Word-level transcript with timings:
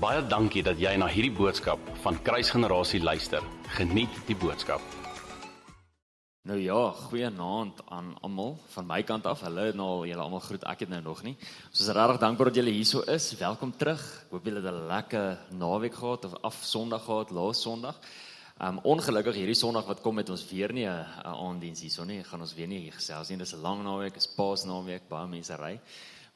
Baie 0.00 0.22
dankie 0.24 0.62
dat 0.64 0.78
jy 0.80 0.94
na 0.96 1.04
hierdie 1.12 1.34
boodskap 1.36 1.80
van 2.00 2.16
Kruisgenerasie 2.24 3.02
luister. 3.04 3.44
Geniet 3.76 4.14
die 4.24 4.36
boodskap. 4.40 4.80
Nou 6.48 6.56
ja, 6.56 6.78
goeienaand 7.10 7.82
aan 7.92 8.14
almal 8.24 8.54
van 8.72 8.86
my 8.88 9.02
kant 9.04 9.28
af. 9.28 9.42
Hallo 9.44 9.66
nou, 9.76 9.90
julle 10.08 10.24
almal 10.24 10.40
groet. 10.40 10.64
Ek 10.72 10.86
het 10.86 10.92
nou 10.94 11.02
nog 11.04 11.20
nie. 11.26 11.34
Ons 11.68 11.82
is 11.84 11.92
regtig 11.92 12.22
dankbaar 12.22 12.48
dat 12.48 12.62
julle 12.62 12.72
hierso 12.72 13.04
is. 13.12 13.26
Welkom 13.36 13.74
terug. 13.76 14.00
Ek 14.00 14.32
hoop 14.32 14.48
julle 14.48 14.62
het 14.64 14.72
'n 14.72 14.88
lekker 14.88 15.38
naweek 15.52 15.94
gehad 16.00 16.24
of 16.24 16.34
af 16.48 16.56
Sondag 16.64 17.04
gehad, 17.04 17.30
laas 17.30 17.60
Sondag. 17.60 18.00
Um 18.58 18.80
ongelukkig 18.82 19.34
hierdie 19.34 19.54
Sondag 19.54 19.84
wat 19.84 20.00
kom 20.00 20.14
met 20.14 20.30
ons 20.30 20.48
weer 20.48 20.72
nie 20.72 20.88
'n 20.88 21.04
aanddiens 21.24 21.80
hierso 21.80 22.04
nie. 22.04 22.24
Gaan 22.24 22.40
ons 22.40 22.54
weer 22.54 22.68
nie 22.68 22.78
hier 22.78 22.96
gesels 22.96 23.28
nie. 23.28 23.36
Dis 23.36 23.52
'n 23.52 23.60
lang 23.60 23.82
naweek, 23.82 24.16
is 24.16 24.26
Paasnaweek, 24.26 25.08
baie 25.08 25.26
mense 25.26 25.56
ry. 25.56 25.78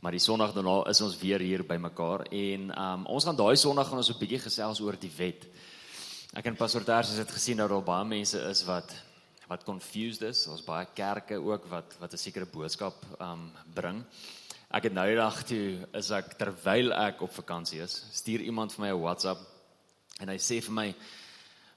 Maar 0.04 0.12
die 0.12 0.20
Sondag 0.20 0.50
daarna 0.52 0.82
is 0.90 0.98
ons 1.00 1.14
weer 1.16 1.40
hier 1.40 1.62
by 1.64 1.78
mekaar 1.80 2.26
en 2.28 2.66
um 2.76 3.04
ons 3.14 3.24
gaan 3.24 3.38
daai 3.38 3.56
Sondag 3.56 3.88
gaan 3.88 4.02
ons 4.02 4.10
'n 4.12 4.18
bietjie 4.20 4.38
gesels 4.38 4.80
oor 4.84 4.98
die 5.00 5.12
wet. 5.16 5.46
Ek 6.36 6.44
en 6.44 6.56
Pastor 6.56 6.84
Ters 6.84 7.16
het 7.16 7.30
gesien 7.32 7.56
dat 7.56 7.70
daar 7.70 7.82
baie 7.82 8.04
mense 8.04 8.38
is 8.50 8.64
wat 8.64 8.92
wat 9.48 9.64
confused 9.64 10.22
is. 10.22 10.46
Ons 10.46 10.60
baie 10.60 10.86
kerke 10.94 11.40
ook 11.40 11.64
wat 11.70 11.96
wat 12.00 12.12
'n 12.12 12.18
sekere 12.18 12.44
boodskap 12.44 12.94
um 13.18 13.50
bring. 13.74 14.04
Ek 14.70 14.82
het 14.82 14.92
nou 14.92 15.06
die 15.06 15.16
dag 15.16 15.42
toe 15.42 15.88
is 15.94 16.10
ek 16.10 16.36
terwyl 16.36 16.92
ek 16.92 17.22
op 17.22 17.32
vakansie 17.32 17.80
is, 17.80 18.05
stuur 18.12 18.41
iemand 18.41 18.72
vir 18.74 18.84
my 18.84 18.91
'n 18.92 19.00
WhatsApp 19.00 19.41
en 20.20 20.28
hy 20.28 20.36
sê 20.36 20.60
vir 20.60 20.72
my 20.72 20.94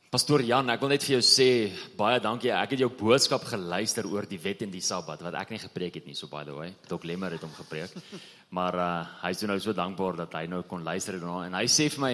Pastor 0.08 0.40
Jan, 0.40 0.70
ek 0.72 0.80
wil 0.80 0.94
net 0.94 1.04
vir 1.04 1.18
jou 1.18 1.24
sê 1.26 1.68
baie 2.00 2.22
dankie. 2.24 2.48
Ek 2.56 2.72
het 2.72 2.80
jou 2.80 2.88
boodskap 2.96 3.44
geluister 3.44 4.06
oor 4.08 4.24
die 4.24 4.40
wet 4.40 4.62
en 4.64 4.72
die 4.72 4.80
Sabbat 4.80 5.20
wat 5.26 5.36
ek 5.36 5.50
nie 5.52 5.60
gepreek 5.60 5.98
het 6.00 6.06
nie, 6.08 6.16
so 6.16 6.30
by 6.32 6.46
the 6.48 6.54
way. 6.56 6.70
Dok 6.88 7.04
Lemmer 7.04 7.36
het 7.36 7.44
hom 7.44 7.52
gepreek. 7.58 7.92
Maar 8.56 8.78
uh 8.80 9.02
hy 9.26 9.34
is 9.36 9.42
nou 9.44 9.58
so 9.60 9.76
dankbaar 9.76 10.16
dat 10.22 10.38
hy 10.40 10.46
nou 10.48 10.62
kon 10.64 10.86
luister 10.86 11.18
daarna 11.20 11.50
en 11.50 11.58
hy 11.60 11.66
sê 11.68 11.90
vir 11.92 12.00
my 12.00 12.12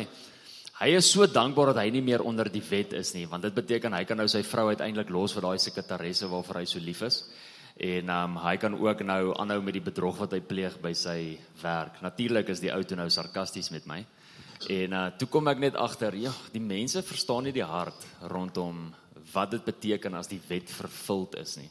hy 0.80 0.88
is 0.98 1.12
so 1.14 1.28
dankbaar 1.30 1.70
dat 1.70 1.84
hy 1.84 1.92
nie 1.94 2.02
meer 2.02 2.24
onder 2.26 2.50
die 2.50 2.64
wet 2.66 2.96
is 2.98 3.14
nie, 3.14 3.28
want 3.30 3.46
dit 3.46 3.54
beteken 3.54 3.94
hy 3.94 4.02
kan 4.10 4.18
nou 4.18 4.26
sy 4.26 4.42
vrou 4.42 4.72
uiteindelik 4.72 5.14
los 5.14 5.38
vir 5.38 5.46
daai 5.46 5.62
sekretaresse 5.62 6.32
waarvoor 6.32 6.64
hy 6.64 6.66
so 6.66 6.82
lief 6.82 7.04
is. 7.06 7.20
En 7.78 8.10
um 8.10 8.42
hy 8.42 8.56
kan 8.58 8.74
ook 8.74 9.06
nou 9.06 9.22
aanhou 9.38 9.62
met 9.62 9.78
die 9.78 9.86
bedrog 9.86 10.18
wat 10.26 10.34
hy 10.34 10.42
pleeg 10.42 10.82
by 10.82 10.96
sy 10.98 11.38
werk. 11.62 12.02
Natuurlik 12.02 12.50
is 12.50 12.66
die 12.66 12.74
ou 12.74 12.82
toe 12.82 12.98
nou 12.98 13.12
sarkasties 13.14 13.70
met 13.70 13.86
my. 13.86 14.02
En 14.70 14.94
uh 14.94 15.08
toe 15.18 15.28
kom 15.28 15.48
ek 15.48 15.60
net 15.60 15.76
agter, 15.76 16.16
ja, 16.16 16.34
die 16.52 16.64
mense 16.64 17.04
verstaan 17.04 17.44
nie 17.44 17.56
die 17.56 17.66
hart 17.66 18.06
rondom 18.32 18.94
wat 19.34 19.52
dit 19.52 19.64
beteken 19.66 20.14
as 20.18 20.30
die 20.30 20.42
wet 20.48 20.70
vervuld 20.70 21.36
is 21.40 21.56
nie. 21.58 21.70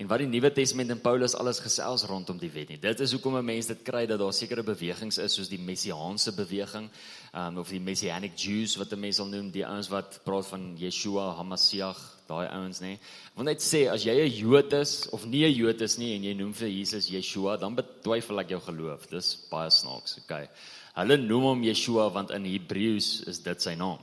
En 0.00 0.08
wat 0.10 0.22
die 0.24 0.28
Nuwe 0.28 0.50
Testament 0.54 0.90
en 0.90 1.02
Paulus 1.02 1.36
alles 1.38 1.60
gesels 1.62 2.06
rondom 2.10 2.38
die 2.40 2.50
wet 2.50 2.72
nie. 2.72 2.78
Dit 2.82 3.00
is 3.04 3.12
hoekom 3.14 3.36
'n 3.38 3.44
mens 3.44 3.66
dit 3.66 3.82
kry 3.82 4.06
dat 4.06 4.18
daar 4.18 4.32
sekere 4.32 4.62
bewegings 4.62 5.18
is 5.18 5.34
soos 5.34 5.48
die 5.48 5.58
messiaanse 5.58 6.32
beweging, 6.32 6.90
um 7.34 7.58
of 7.58 7.68
die 7.68 7.80
messianic 7.80 8.36
Jews 8.36 8.76
wat 8.76 8.92
'n 8.92 9.00
mens 9.00 9.16
sal 9.16 9.26
noem, 9.26 9.50
die 9.50 9.66
ouens 9.66 9.88
wat 9.88 10.20
praat 10.24 10.46
van 10.46 10.76
Yeshua 10.76 11.36
HaMashiach, 11.36 12.00
daai 12.26 12.48
ouens 12.48 12.80
nê. 12.80 12.98
Want 13.34 13.48
net 13.48 13.60
sê 13.60 13.88
as 13.90 14.02
jy 14.04 14.24
'n 14.24 14.30
Jood 14.30 14.72
is 14.72 15.08
of 15.10 15.24
nie 15.24 15.44
'n 15.44 15.54
Jood 15.54 15.80
is 15.80 15.98
nie 15.98 16.16
en 16.16 16.22
jy 16.24 16.34
noem 16.34 16.54
vir 16.54 16.68
Jesus 16.68 17.08
Yeshua, 17.08 17.56
dan 17.56 17.76
betwyfel 17.76 18.40
ek 18.40 18.48
jou 18.48 18.60
geloof. 18.60 19.08
Dis 19.10 19.36
baie 19.50 19.70
snaaks, 19.70 20.18
okay. 20.24 20.48
Hulle 20.94 21.16
noem 21.18 21.48
hom 21.50 21.64
Yeshua 21.66 22.10
want 22.14 22.30
in 22.30 22.44
Hebreëus 22.46 23.24
is 23.30 23.40
dit 23.42 23.62
sy 23.62 23.74
naam. 23.78 24.02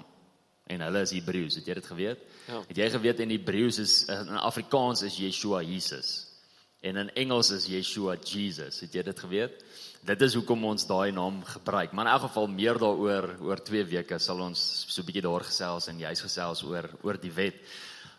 En 0.72 0.84
hulle 0.86 1.03
is 1.06 1.14
Hebreëus, 1.16 1.58
het 1.59 1.67
jy 1.67 1.75
dit 1.80 1.88
geweet? 1.88 2.25
Ja. 2.48 2.59
Het 2.67 2.81
jy 2.83 2.89
geweet 2.95 3.22
in 3.23 3.31
Hebreëus 3.31 3.80
is 3.83 3.94
in 4.11 4.39
Afrikaans 4.39 5.03
is 5.08 5.20
Yeshua 5.20 5.61
Jesus. 5.64 6.28
En 6.81 6.98
in 6.98 7.11
Engels 7.16 7.52
is 7.56 7.67
Yeshua 7.70 8.17
Jesus. 8.17 8.80
Het 8.83 9.00
jy 9.00 9.03
dit 9.08 9.20
geweet? 9.23 9.64
Dit 10.08 10.23
is 10.25 10.33
hoekom 10.33 10.64
ons 10.66 10.88
daai 10.89 11.11
naam 11.14 11.44
gebruik. 11.45 11.92
Maar 11.94 12.08
in 12.08 12.11
elk 12.16 12.25
geval 12.25 12.48
meer 12.50 12.80
daaroor 12.81 13.28
oor 13.45 13.61
2 13.61 13.86
weke 13.92 14.17
sal 14.20 14.42
ons 14.42 14.59
so 14.89 15.02
'n 15.02 15.05
bietjie 15.05 15.21
daar 15.21 15.45
gesels 15.45 15.87
en 15.87 15.99
jy's 15.99 16.21
gesels 16.21 16.64
oor 16.64 16.89
oor 17.04 17.17
die 17.21 17.32
wet. 17.32 17.55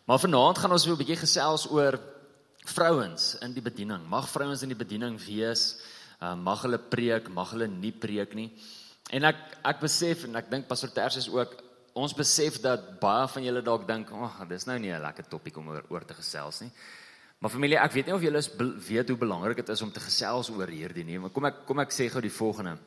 Maar 0.07 0.19
vanaand 0.19 0.59
gaan 0.59 0.73
ons 0.73 0.83
so 0.85 0.93
'n 0.93 1.03
bietjie 1.03 1.17
gesels 1.17 1.67
oor 1.71 1.99
vrouens 2.65 3.37
in 3.43 3.53
die 3.53 3.63
bediening. 3.63 4.07
Mag 4.09 4.29
vrouens 4.29 4.63
in 4.63 4.69
die 4.69 4.79
bediening 4.79 5.19
wees? 5.19 5.77
Uh, 6.23 6.37
mag 6.39 6.61
hulle 6.63 6.79
preek, 6.79 7.27
mag 7.35 7.51
hulle 7.51 7.67
nie 7.67 7.91
preek 7.91 8.37
nie. 8.39 8.47
En 9.11 9.25
ek 9.27 9.41
ek 9.67 9.81
besef 9.83 10.23
en 10.29 10.39
ek 10.39 10.51
dink 10.53 10.69
Pastor 10.69 10.93
Ters 10.95 11.17
is 11.19 11.27
ook 11.29 11.57
ons 11.99 12.15
besef 12.15 12.61
dat 12.63 12.85
baie 13.01 13.27
van 13.29 13.43
julle 13.43 13.63
dalk 13.63 13.89
dink, 13.89 14.13
"Ag, 14.13 14.41
oh, 14.43 14.49
dis 14.49 14.67
nou 14.67 14.79
nie 14.79 14.93
'n 14.93 15.03
lekker 15.03 15.27
topik 15.29 15.57
om 15.57 15.69
oor, 15.69 15.83
oor 15.91 16.05
te 16.05 16.15
gesels 16.15 16.61
nie." 16.61 16.71
Maar 17.41 17.51
familie, 17.51 17.77
ek 17.77 17.93
weet 17.93 18.07
nie 18.07 18.15
of 18.15 18.23
julle 18.23 18.43
weet 18.89 19.09
hoe 19.09 19.19
belangrik 19.19 19.57
dit 19.57 19.69
is 19.69 19.83
om 19.83 19.91
te 19.91 20.01
gesels 20.01 20.49
oor 20.51 20.69
hierdie 20.69 21.05
nie, 21.05 21.19
maar 21.19 21.31
kom 21.31 21.45
ek 21.45 21.67
kom 21.67 21.81
ek 21.81 21.91
sê 21.91 22.09
gou 22.09 22.21
die 22.21 22.31
volgende. 22.31 22.79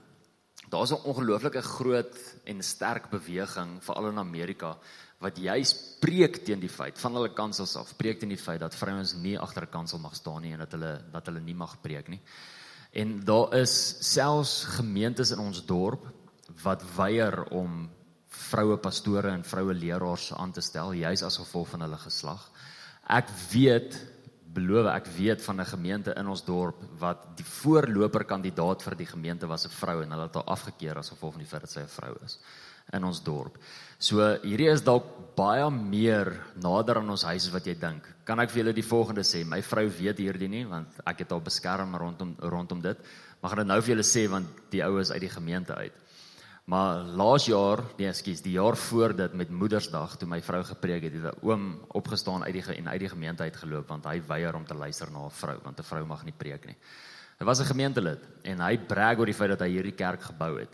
Daar's 0.72 0.92
'n 0.94 1.04
ongelooflike 1.04 1.62
groot 1.62 2.16
en 2.46 2.64
sterk 2.64 3.10
beweging 3.10 3.84
veral 3.84 4.08
in 4.08 4.18
Amerika 4.18 4.78
wat 5.20 5.38
juis 5.38 5.74
preek 6.00 6.46
teen 6.46 6.60
die 6.60 6.70
feit 6.70 6.98
van 6.98 7.14
hulle 7.14 7.34
kansels 7.34 7.76
af, 7.76 7.98
preek 7.98 8.20
teen 8.20 8.30
die 8.30 8.38
feit 8.38 8.60
dat 8.60 8.76
vrouens 8.76 9.14
nie 9.14 9.38
agter 9.38 9.64
'n 9.64 9.72
kansel 9.72 10.00
mag 10.00 10.16
staan 10.16 10.42
nie 10.42 10.54
en 10.54 10.60
dat 10.60 10.72
hulle 10.72 11.02
dat 11.12 11.26
hulle 11.26 11.42
nie 11.42 11.54
mag 11.54 11.82
preek 11.82 12.08
nie. 12.08 12.22
En 12.96 13.18
daar 13.28 13.54
is 13.60 13.76
selfs 14.14 14.64
gemeentes 14.78 15.32
in 15.36 15.42
ons 15.44 15.60
dorp 15.68 16.06
wat 16.64 16.84
weier 16.96 17.44
om 17.52 17.90
vroue 18.36 18.78
pastore 18.80 19.34
en 19.36 19.44
vroue 19.44 19.74
leraars 19.76 20.30
aan 20.34 20.54
te 20.56 20.64
stel 20.64 20.94
juis 20.96 21.24
as 21.24 21.40
gevolg 21.42 21.74
van 21.74 21.84
hulle 21.84 22.00
geslag. 22.00 22.46
Ek 23.12 23.32
weet 23.52 23.98
beloof 24.56 24.88
ek 24.94 25.10
weet 25.18 25.44
van 25.44 25.60
'n 25.62 25.72
gemeente 25.74 26.14
in 26.16 26.28
ons 26.28 26.46
dorp 26.46 26.80
wat 27.00 27.26
die 27.38 27.46
voorloper 27.46 28.24
kandidaat 28.24 28.84
vir 28.84 28.96
die 28.96 29.12
gemeente 29.12 29.48
was 29.48 29.66
'n 29.66 29.76
vrou 29.82 30.04
en 30.04 30.12
hulle 30.12 30.28
het 30.30 30.36
haar 30.36 30.54
afgekeur 30.56 30.98
as 30.98 31.10
gevolg 31.10 31.34
van 31.34 31.44
die 31.44 31.52
feit 31.52 31.62
dat 31.62 31.72
sy 31.72 31.80
'n 31.80 31.98
vrou 32.00 32.16
is 32.24 32.40
in 32.94 33.04
ons 33.04 33.22
dorp. 33.24 33.58
So 33.98 34.22
hierdie 34.44 34.70
is 34.72 34.84
dalk 34.86 35.08
baie 35.36 35.68
meer 35.72 36.32
nader 36.62 37.02
aan 37.02 37.10
ons 37.10 37.26
huis 37.28 37.48
as 37.48 37.54
wat 37.54 37.68
jy 37.68 37.76
dink. 37.80 38.08
Kan 38.28 38.40
ek 38.40 38.52
vir 38.52 38.64
julle 38.64 38.76
die 38.76 38.86
volgende 38.86 39.24
sê? 39.28 39.44
My 39.48 39.62
vrou 39.66 39.86
weet 39.90 40.22
hierdie 40.24 40.50
nie 40.52 40.66
want 40.70 41.02
ek 41.06 41.26
het 41.26 41.32
haar 41.32 41.44
beskerm 41.44 41.96
rondom 42.00 42.36
rondom 42.40 42.82
dit. 42.82 42.98
Maar 43.42 43.52
gaan 43.52 43.64
dit 43.64 43.72
nou 43.74 43.82
vir 43.82 43.96
julle 43.96 44.08
sê 44.08 44.26
want 44.32 44.66
die 44.72 44.84
ou 44.86 44.98
is 45.00 45.12
uit 45.12 45.22
die 45.22 45.34
gemeente 45.34 45.76
uit. 45.76 46.02
Maar 46.66 47.04
laas 47.14 47.46
jaar, 47.46 47.84
nee, 48.00 48.08
ekskuus, 48.10 48.42
die 48.42 48.56
jaar 48.56 48.74
voor 48.88 49.14
dit 49.14 49.34
met 49.38 49.52
Moedersdag 49.54 50.16
toe 50.18 50.28
my 50.28 50.40
vrou 50.42 50.64
gepreek 50.66 51.04
het, 51.06 51.14
het 51.14 51.36
'n 51.36 51.46
oom 51.46 51.66
opgestaan 51.94 52.44
uit 52.44 52.54
die 52.54 52.64
en 52.76 52.90
uit 52.90 53.00
die 53.00 53.10
gemeente 53.10 53.44
uit 53.44 53.56
geloop 53.56 53.88
want 53.88 54.06
hy 54.06 54.22
weier 54.28 54.56
om 54.56 54.66
te 54.66 54.74
luister 54.74 55.12
na 55.12 55.26
'n 55.26 55.32
vrou 55.32 55.60
want 55.64 55.80
'n 55.80 55.84
vrou 55.84 56.06
mag 56.06 56.26
nie 56.26 56.34
preek 56.34 56.66
nie. 56.66 56.78
Hy 57.40 57.46
was 57.46 57.60
'n 57.60 57.66
gemeentelid 57.66 58.20
en 58.44 58.60
hy 58.60 58.78
brag 58.78 59.20
oor 59.20 59.26
die 59.26 59.34
feit 59.34 59.50
dat 59.50 59.60
hy 59.60 59.70
hierdie 59.70 59.96
kerk 59.96 60.22
gebou 60.22 60.60
het. 60.60 60.74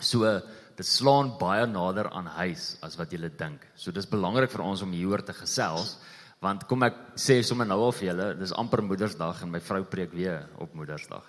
So 0.00 0.40
dit 0.80 0.88
slaan 0.88 1.34
baie 1.40 1.66
nader 1.68 2.08
aan 2.08 2.30
huis 2.40 2.74
as 2.84 2.96
wat 2.96 3.12
jy 3.12 3.28
dink. 3.28 3.66
So 3.76 3.92
dis 3.92 4.08
belangrik 4.08 4.52
vir 4.52 4.64
ons 4.64 4.82
om 4.86 4.96
hieroor 4.96 5.22
te 5.24 5.36
gesels 5.36 5.98
want 6.40 6.64
kom 6.64 6.86
ek 6.86 6.96
sê 7.20 7.42
sommer 7.44 7.66
nou 7.68 7.76
al 7.84 7.92
vir 7.92 8.06
julle, 8.06 8.28
dis 8.40 8.54
amper 8.56 8.80
Moedersdag 8.80 9.42
en 9.44 9.50
my 9.52 9.60
vrou 9.60 9.82
preek 9.84 10.14
weer 10.16 10.46
op 10.56 10.72
Moedersdag. 10.72 11.26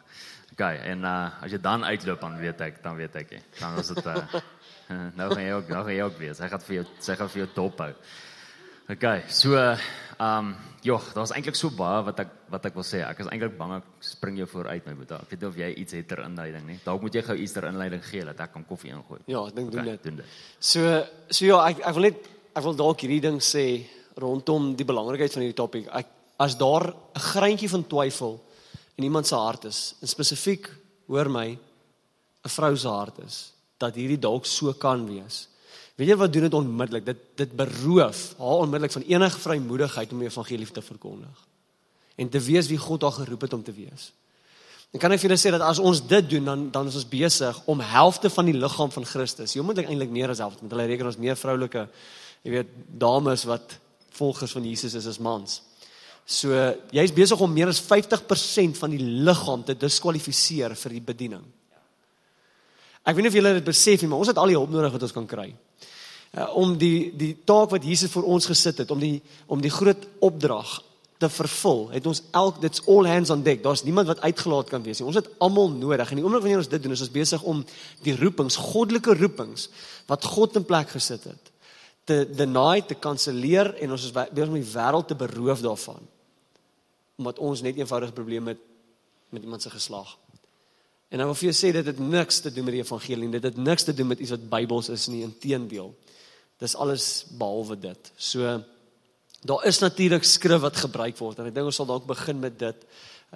OK, 0.54 0.62
en 0.64 1.04
uh 1.04 1.44
as 1.44 1.52
jy 1.52 1.60
dan 1.60 1.84
uitloop 1.84 2.22
dan 2.24 2.38
weet 2.40 2.64
ek, 2.64 2.80
dan 2.84 2.96
weet 2.96 3.18
ek. 3.20 3.34
Dan 3.60 3.76
is 3.80 3.92
dit 3.92 4.08
uh 4.08 4.24
nou 5.20 5.28
gaan 5.34 5.44
jy 5.44 5.54
ook 5.58 5.72
nou 5.72 5.84
gaan 5.84 5.96
jy 5.98 6.06
ook 6.08 6.20
wees. 6.20 6.40
Hy 6.40 6.48
gaan 6.52 6.64
vir 6.68 6.78
jou 6.78 6.86
sy 7.00 7.18
gaan 7.20 7.32
vir 7.36 7.44
jou 7.44 7.50
dop 7.56 7.84
hou. 7.84 7.92
OK, 8.91 9.07
so 9.31 9.56
um 10.19 10.52
joh, 10.84 11.03
daar's 11.16 11.31
eintlik 11.31 11.56
so 11.56 11.72
baie 11.72 12.02
wat 12.03 12.18
ek 12.25 12.31
wat 12.52 12.66
ek 12.68 12.75
wil 12.75 12.84
sê. 12.84 13.00
Ek 13.06 13.22
is 13.24 13.29
eintlik 13.31 13.53
bang 13.56 13.78
ek 13.78 13.85
spring 14.03 14.40
jou 14.41 14.47
vooruit 14.52 14.88
my 14.90 14.96
boetie. 14.97 15.16
Ek 15.16 15.31
weet 15.31 15.44
nie 15.44 15.47
of 15.47 15.59
jy 15.62 15.69
iets 15.84 15.96
het 15.96 16.09
ter 16.09 16.24
inleiding 16.25 16.66
nie. 16.68 16.78
Dalk 16.84 17.06
moet 17.06 17.16
jy 17.16 17.24
gou 17.29 17.38
iets 17.40 17.56
ter 17.56 17.69
inleiding 17.69 18.03
gee 18.03 18.25
dat 18.28 18.41
ek 18.44 18.52
kan 18.57 18.66
koffie 18.68 18.91
ingooi. 18.91 19.22
Ja, 19.31 19.46
ek 19.47 19.56
dink 19.56 19.72
doen 19.72 19.84
OK, 19.85 19.91
dit. 19.94 20.03
doen 20.09 20.19
dit. 20.19 20.34
So 20.59 20.84
so 21.29 21.47
ja, 21.47 21.62
ek 21.69 21.79
ek 21.88 21.96
wil 21.96 22.07
net 22.09 22.28
ek 22.52 22.66
wil 22.68 22.75
dalk 22.81 23.06
hierdie 23.06 23.22
ding 23.24 23.40
sê 23.40 23.66
rondom 24.19 24.74
die 24.75 24.88
belangrikheid 24.88 25.38
van 25.38 25.46
hierdie 25.46 25.59
topik. 25.62 25.88
Ek 25.88 26.12
as 26.41 26.58
daar 26.59 26.91
'n 26.91 27.25
greintjie 27.31 27.69
van 27.69 27.88
twyfel 27.88 28.41
in 28.97 29.08
iemand 29.08 29.28
se 29.28 29.35
hart 29.35 29.66
is, 29.66 29.96
en 30.02 30.08
spesifiek 30.08 30.67
hoor 31.08 31.29
my 31.29 31.47
'n 32.44 32.49
vrou 32.49 32.76
se 32.76 32.87
hart 32.87 33.20
is 33.23 33.53
dat 33.79 33.96
hierdie 33.96 34.20
dalk 34.20 34.46
so 34.46 34.73
kan 34.73 35.08
wees. 35.08 35.47
Weet 36.02 36.09
jy 36.09 36.16
wat 36.18 36.32
doen 36.34 36.48
dit 36.48 36.56
onmiddellik? 36.58 37.03
Dit 37.06 37.20
dit 37.38 37.52
beroof 37.53 38.22
haar 38.40 38.64
onmiddellik 38.66 38.94
van 38.96 39.03
enige 39.06 39.38
vrymoedigheid 39.40 40.14
om 40.16 40.24
die 40.24 40.30
evangelie 40.32 40.66
te 40.74 40.82
verkondig 40.82 41.44
en 42.22 42.30
te 42.30 42.42
wees 42.42 42.68
wie 42.70 42.78
God 42.78 43.06
haar 43.06 43.14
geroep 43.22 43.46
het 43.46 43.53
om 43.53 43.62
te 43.64 43.74
wees. 43.74 44.09
En 44.92 45.00
kan 45.00 45.14
ek 45.14 45.22
vir 45.22 45.30
julle 45.30 45.40
sê 45.40 45.53
dat 45.53 45.64
as 45.64 45.80
ons 45.80 46.02
dit 46.09 46.28
doen 46.34 46.50
dan 46.50 46.66
dan 46.74 46.90
is 46.90 46.98
ons 46.98 47.08
besig 47.08 47.62
om 47.70 47.86
helfte 47.86 48.34
van 48.34 48.50
die 48.50 48.58
liggaam 48.58 48.92
van 48.92 49.06
Christus. 49.06 49.53
Jy 49.53 49.64
moet 49.66 49.84
eintlik 49.86 50.09
meer 50.09 50.34
as 50.34 50.42
helfte, 50.42 50.66
want 50.66 50.74
hulle 50.74 50.90
reken 50.90 51.14
ons 51.14 51.22
meer 51.22 51.38
vroulike 51.38 51.86
jy 52.42 52.58
weet 52.58 52.76
dames 53.06 53.46
wat 53.46 53.78
volgers 54.18 54.58
van 54.58 54.66
Jesus 54.66 54.97
is 54.97 55.06
as 55.08 55.22
mans. 55.22 55.62
So 56.26 56.58
jy's 56.97 57.14
besig 57.14 57.42
om 57.42 57.54
meer 57.54 57.70
as 57.70 57.82
50% 57.82 58.82
van 58.82 58.97
die 58.97 59.06
liggaam 59.30 59.64
te 59.70 59.78
diskwalifiseer 59.78 60.74
vir 60.74 60.97
die 60.97 61.08
bediening. 61.14 61.46
Ek 63.06 63.14
weet 63.14 63.26
nie 63.26 63.32
of 63.34 63.38
julle 63.38 63.59
dit 63.62 63.70
besef 63.70 64.02
nie, 64.02 64.09
maar 64.09 64.26
ons 64.26 64.34
het 64.34 64.42
al 64.42 64.50
die 64.50 64.58
hulp 64.58 64.74
nodig 64.74 64.97
wat 64.97 65.06
ons 65.06 65.14
kan 65.14 65.30
kry. 65.30 65.52
Uh, 66.32 66.48
om 66.56 66.78
die 66.80 67.12
die 67.20 67.34
taak 67.44 67.74
wat 67.74 67.84
Jesus 67.84 68.12
vir 68.14 68.24
ons 68.24 68.46
gesit 68.48 68.78
het, 68.80 68.92
om 68.92 69.00
die 69.00 69.20
om 69.52 69.60
die 69.62 69.74
groot 69.74 70.06
opdrag 70.24 70.78
te 71.22 71.30
vervul, 71.30 71.84
het 71.92 72.08
ons 72.10 72.24
elk 72.34 72.62
dit's 72.64 72.82
all 72.90 73.06
hands 73.06 73.30
on 73.30 73.44
deck. 73.46 73.60
Daar's 73.62 73.84
niemand 73.86 74.08
wat 74.10 74.24
uitgelaat 74.24 74.72
kan 74.72 74.82
wees 74.82 75.02
nie. 75.02 75.06
Ons 75.06 75.20
het 75.20 75.28
almal 75.44 75.70
nodig. 75.76 76.10
En 76.10 76.18
die 76.18 76.24
oomblik 76.26 76.46
wanneer 76.46 76.64
ons 76.64 76.72
dit 76.72 76.82
doen, 76.82 76.96
is 76.96 77.04
ons 77.06 77.14
besig 77.14 77.44
om 77.46 77.62
die 78.06 78.16
roepings, 78.18 78.58
goddelike 78.58 79.14
roepings 79.20 79.68
wat 80.10 80.26
God 80.26 80.58
in 80.58 80.66
plek 80.66 80.90
gesit 80.96 81.28
het, 81.30 81.52
te 82.10 82.24
deny, 82.26 82.82
te 82.88 82.98
kanselleer 82.98 83.74
en 83.84 83.94
ons 83.94 84.08
is 84.08 84.16
besig 84.16 84.50
om 84.50 84.58
die 84.58 84.72
wêreld 84.72 85.12
te 85.12 85.20
beroof 85.20 85.62
daarvan. 85.68 86.02
Omdat 87.22 87.44
ons 87.52 87.62
net 87.62 87.78
eenvoudig 87.78 88.16
probleme 88.18 88.56
het 88.56 88.64
met 89.30 89.44
iemand 89.46 89.62
se 89.62 89.70
geslag. 89.70 90.16
En 91.12 91.20
nou 91.20 91.28
wil 91.30 91.38
vir 91.38 91.52
jou 91.52 91.58
sê 91.60 91.74
dit 91.76 91.86
het 91.86 92.00
niks 92.00 92.40
te 92.40 92.50
doen 92.56 92.66
met 92.66 92.80
die 92.80 92.82
evangelie 92.82 93.28
nie. 93.28 93.36
Dit 93.36 93.52
het 93.52 93.60
niks 93.60 93.84
te 93.84 93.94
doen 93.94 94.10
met 94.10 94.20
iets 94.24 94.34
wat 94.34 94.50
Bybels 94.50 94.90
is 94.90 95.06
nie, 95.12 95.22
inteendeel. 95.28 95.92
Dis 96.61 96.75
alles 96.78 97.25
behalwe 97.37 97.78
dit. 97.90 98.11
So 98.17 98.59
daar 99.41 99.63
is 99.66 99.79
natuurlik 99.81 100.23
skrif 100.23 100.61
wat 100.61 100.78
gebruik 100.78 101.17
word 101.17 101.40
en 101.41 101.47
ek 101.49 101.55
dink 101.55 101.72
ons 101.72 101.79
sal 101.81 101.90
dalk 101.90 102.05
begin 102.05 102.37
met 102.40 102.59
dit. 102.59 102.84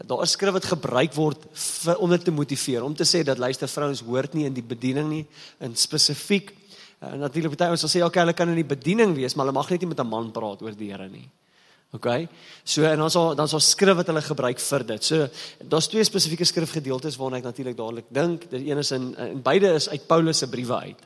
Daar 0.06 0.22
is 0.22 0.36
skrif 0.36 0.54
wat 0.54 0.68
gebruik 0.70 1.16
word 1.16 1.48
vir 1.56 2.04
om 2.04 2.12
dit 2.14 2.26
te 2.28 2.34
motiveer, 2.36 2.84
om 2.86 2.94
te 2.94 3.08
sê 3.08 3.24
dat 3.26 3.42
luister 3.42 3.72
vrouens 3.72 4.04
hoort 4.06 4.36
nie 4.38 4.46
in 4.46 4.54
die 4.54 4.66
bediening 4.66 5.08
nie, 5.10 5.24
in 5.64 5.74
spesifiek. 5.80 6.52
Uh, 7.00 7.16
natuurlik 7.22 7.56
baie 7.58 7.74
ons 7.74 7.82
sal 7.88 7.92
sê 7.92 8.04
okay, 8.06 8.22
hulle 8.22 8.36
kan 8.38 8.52
in 8.52 8.60
die 8.60 8.68
bediening 8.68 9.16
wees, 9.18 9.34
maar 9.34 9.48
hulle 9.48 9.58
mag 9.58 9.72
net 9.72 9.82
nie 9.82 9.90
met 9.90 10.04
'n 10.04 10.08
man 10.08 10.32
praat 10.36 10.62
oor 10.62 10.76
die 10.76 10.92
Here 10.92 11.10
nie. 11.10 11.26
OK. 11.96 12.28
So 12.64 12.84
en 12.84 12.98
dan 13.00 13.10
sal 13.10 13.36
dan 13.36 13.48
sal 13.48 13.60
skrif 13.64 13.96
wat 13.96 14.08
hulle 14.08 14.22
gebruik 14.22 14.60
vir 14.60 14.84
dit. 14.84 15.04
So 15.04 15.28
daar's 15.64 15.88
twee 15.88 16.04
spesifieke 16.04 16.46
skrifgedeeltes 16.46 17.18
waarna 17.18 17.38
ek 17.38 17.44
natuurlik 17.44 17.78
dadelik 17.78 18.06
dink. 18.10 18.50
Die 18.52 18.70
een 18.70 18.78
is 18.78 18.92
in 18.92 19.16
in 19.16 19.42
beide 19.42 19.74
is 19.74 19.90
uit 19.90 20.08
Paulus 20.08 20.38
se 20.38 20.50
briewe 20.50 20.76
uit. 20.76 21.02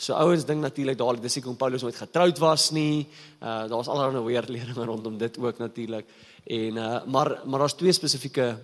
So 0.00 0.16
ouens 0.16 0.46
dink 0.48 0.62
natuurlik 0.64 0.96
dadelik 0.96 1.26
dis 1.26 1.36
hoekom 1.36 1.58
Paulus 1.60 1.82
nooit 1.84 1.96
getroud 1.98 2.38
was 2.40 2.70
nie. 2.72 3.04
Uh 3.40 3.66
daar 3.68 3.78
was 3.82 3.88
allerlei 3.92 4.24
weerleringe 4.24 4.84
rondom 4.88 5.18
dit 5.20 5.38
ook 5.38 5.58
natuurlik. 5.60 6.06
En 6.44 6.76
uh 6.76 7.04
maar 7.04 7.40
maar 7.44 7.58
daar's 7.60 7.76
twee 7.76 7.92
spesifieke 7.92 8.56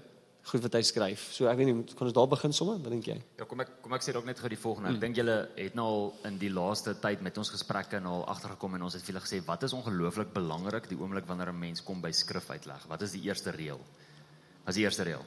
goed 0.47 0.63
wat 0.63 0.77
hy 0.79 0.83
skryf. 0.87 1.27
So 1.35 1.49
ek 1.51 1.59
weet 1.59 1.69
nie 1.69 1.95
kan 1.99 2.07
ons 2.07 2.15
daar 2.17 2.29
begin 2.31 2.55
sommer? 2.57 2.79
Wat 2.81 2.95
dink 2.95 3.09
jy? 3.11 3.17
Ja, 3.37 3.45
kom 3.51 3.61
ek 3.61 3.75
kom 3.83 3.93
ek 3.99 4.07
sê 4.07 4.15
dalk 4.17 4.25
net 4.29 4.41
gou 4.41 4.49
die 4.49 4.61
volgende. 4.61 4.95
Ek 4.95 5.03
dink 5.03 5.19
julle 5.21 5.37
het 5.59 5.77
nou 5.77 5.87
al 5.91 6.07
in 6.31 6.39
die 6.41 6.51
laaste 6.53 6.95
tyd 7.03 7.25
met 7.27 7.37
ons 7.43 7.51
gesprekke 7.53 8.01
nou 8.01 8.15
al 8.21 8.25
agtergekom 8.33 8.79
en 8.79 8.87
ons 8.89 8.97
het 8.97 9.05
vir 9.05 9.15
julle 9.15 9.25
gesê 9.27 9.43
wat 9.45 9.67
is 9.67 9.75
ongelooflik 9.77 10.33
belangrik 10.33 10.89
die 10.89 10.97
oomblik 10.97 11.29
wanneer 11.29 11.53
'n 11.53 11.59
mens 11.59 11.83
kom 11.83 12.01
by 12.01 12.13
skrif 12.13 12.49
uitleg. 12.51 12.87
Wat 12.89 13.03
is 13.03 13.13
die 13.13 13.27
eerste 13.29 13.51
reël? 13.51 13.81
Wat 14.65 14.73
is 14.73 14.81
die 14.81 14.85
eerste 14.85 15.03
reël? 15.03 15.25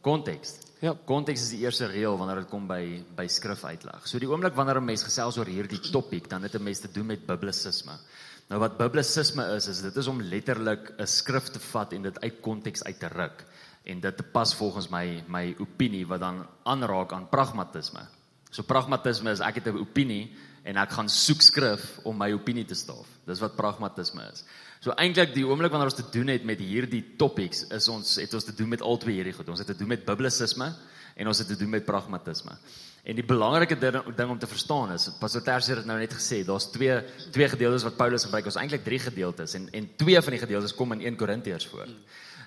Konteks. 0.00 0.65
Ja. 0.84 0.92
Konteks 1.08 1.40
is 1.46 1.52
die 1.54 1.62
eerste 1.64 1.86
reël 1.88 2.18
wanneer 2.20 2.42
dit 2.42 2.50
kom 2.50 2.66
by 2.68 2.80
by 3.16 3.24
skrif 3.32 3.62
uitleg. 3.64 4.04
So 4.04 4.20
die 4.20 4.28
oomblik 4.28 4.54
wanneer 4.54 4.76
'n 4.80 4.84
mens 4.84 5.02
gesels 5.02 5.38
oor 5.38 5.48
hierdie 5.48 5.80
topik, 5.80 6.28
dan 6.28 6.42
het 6.42 6.54
'n 6.54 6.62
mens 6.62 6.80
te 6.80 6.92
doen 6.92 7.06
met 7.06 7.26
biblisisme. 7.26 7.92
Nou 8.48 8.60
wat 8.60 8.76
biblisisme 8.76 9.42
is, 9.56 9.66
is 9.68 9.80
dit 9.80 9.96
is 9.96 10.06
om 10.06 10.20
letterlik 10.20 10.92
'n 10.98 11.06
skrif 11.06 11.48
te 11.48 11.58
vat 11.58 11.92
en 11.92 12.02
dit 12.02 12.20
uit 12.20 12.40
konteks 12.40 12.84
uit 12.84 12.98
te 13.00 13.08
ruk 13.08 13.44
en 13.84 14.00
dit 14.00 14.16
te 14.16 14.22
pas 14.22 14.54
volgens 14.54 14.88
my 14.88 15.24
my 15.28 15.54
opinie 15.58 16.06
wat 16.06 16.20
dan 16.20 16.46
aanraak 16.64 17.12
aan 17.12 17.28
pragmatisme. 17.28 18.06
So 18.50 18.62
pragmatisme 18.62 19.30
is 19.30 19.40
ek 19.40 19.54
het 19.54 19.66
'n 19.66 19.78
opinie 19.78 20.36
en 20.64 20.76
ek 20.76 20.90
gaan 20.90 21.08
soek 21.08 21.42
skrif 21.42 21.98
om 22.04 22.16
my 22.16 22.32
opinie 22.32 22.64
te 22.64 22.74
staaf. 22.74 23.06
Dis 23.26 23.40
wat 23.40 23.56
pragmatisme 23.56 24.22
is. 24.32 24.44
So 24.84 24.92
eintlik 25.00 25.32
die 25.34 25.46
oomblik 25.46 25.72
wanneer 25.72 25.90
ons 25.90 25.98
te 25.98 26.10
doen 26.12 26.28
het 26.28 26.44
met 26.44 26.60
hierdie 26.60 27.02
topics 27.16 27.64
is 27.74 27.88
ons 27.88 28.16
het 28.20 28.34
ons 28.34 28.44
te 28.44 28.54
doen 28.54 28.68
met 28.68 28.82
al 28.82 28.98
twee 29.02 29.16
hierdie 29.16 29.32
goed. 29.36 29.48
Ons 29.48 29.62
het 29.62 29.70
te 29.72 29.76
doen 29.78 29.88
met 29.88 30.04
biblisisme 30.04 30.68
en 31.16 31.30
ons 31.30 31.38
het 31.38 31.48
te 31.48 31.56
doen 31.56 31.70
met 31.72 31.84
pragmatisme. 31.84 32.52
En 33.06 33.14
die 33.14 33.24
belangrike 33.24 33.78
ding, 33.78 33.96
ding 34.18 34.30
om 34.30 34.38
te 34.38 34.48
verstaan 34.50 34.92
is, 34.92 35.08
Pastor 35.20 35.42
Tersie 35.46 35.76
het 35.78 35.86
nou 35.86 35.96
net 35.98 36.12
gesê, 36.12 36.42
daar's 36.44 36.68
twee 36.74 36.98
twee 37.32 37.48
gedeeltes 37.48 37.86
wat 37.86 37.96
Paulus 37.96 38.26
gebruik. 38.26 38.48
Ons 38.50 38.58
eintlik 38.60 38.84
drie 38.84 39.00
gedeeltes 39.00 39.54
en 39.54 39.68
en 39.72 39.88
twee 39.96 40.20
van 40.20 40.36
die 40.36 40.42
gedeeltes 40.42 40.74
kom 40.74 40.92
in 40.92 41.04
1 41.12 41.16
Korintiërs 41.16 41.68
voor. 41.72 41.88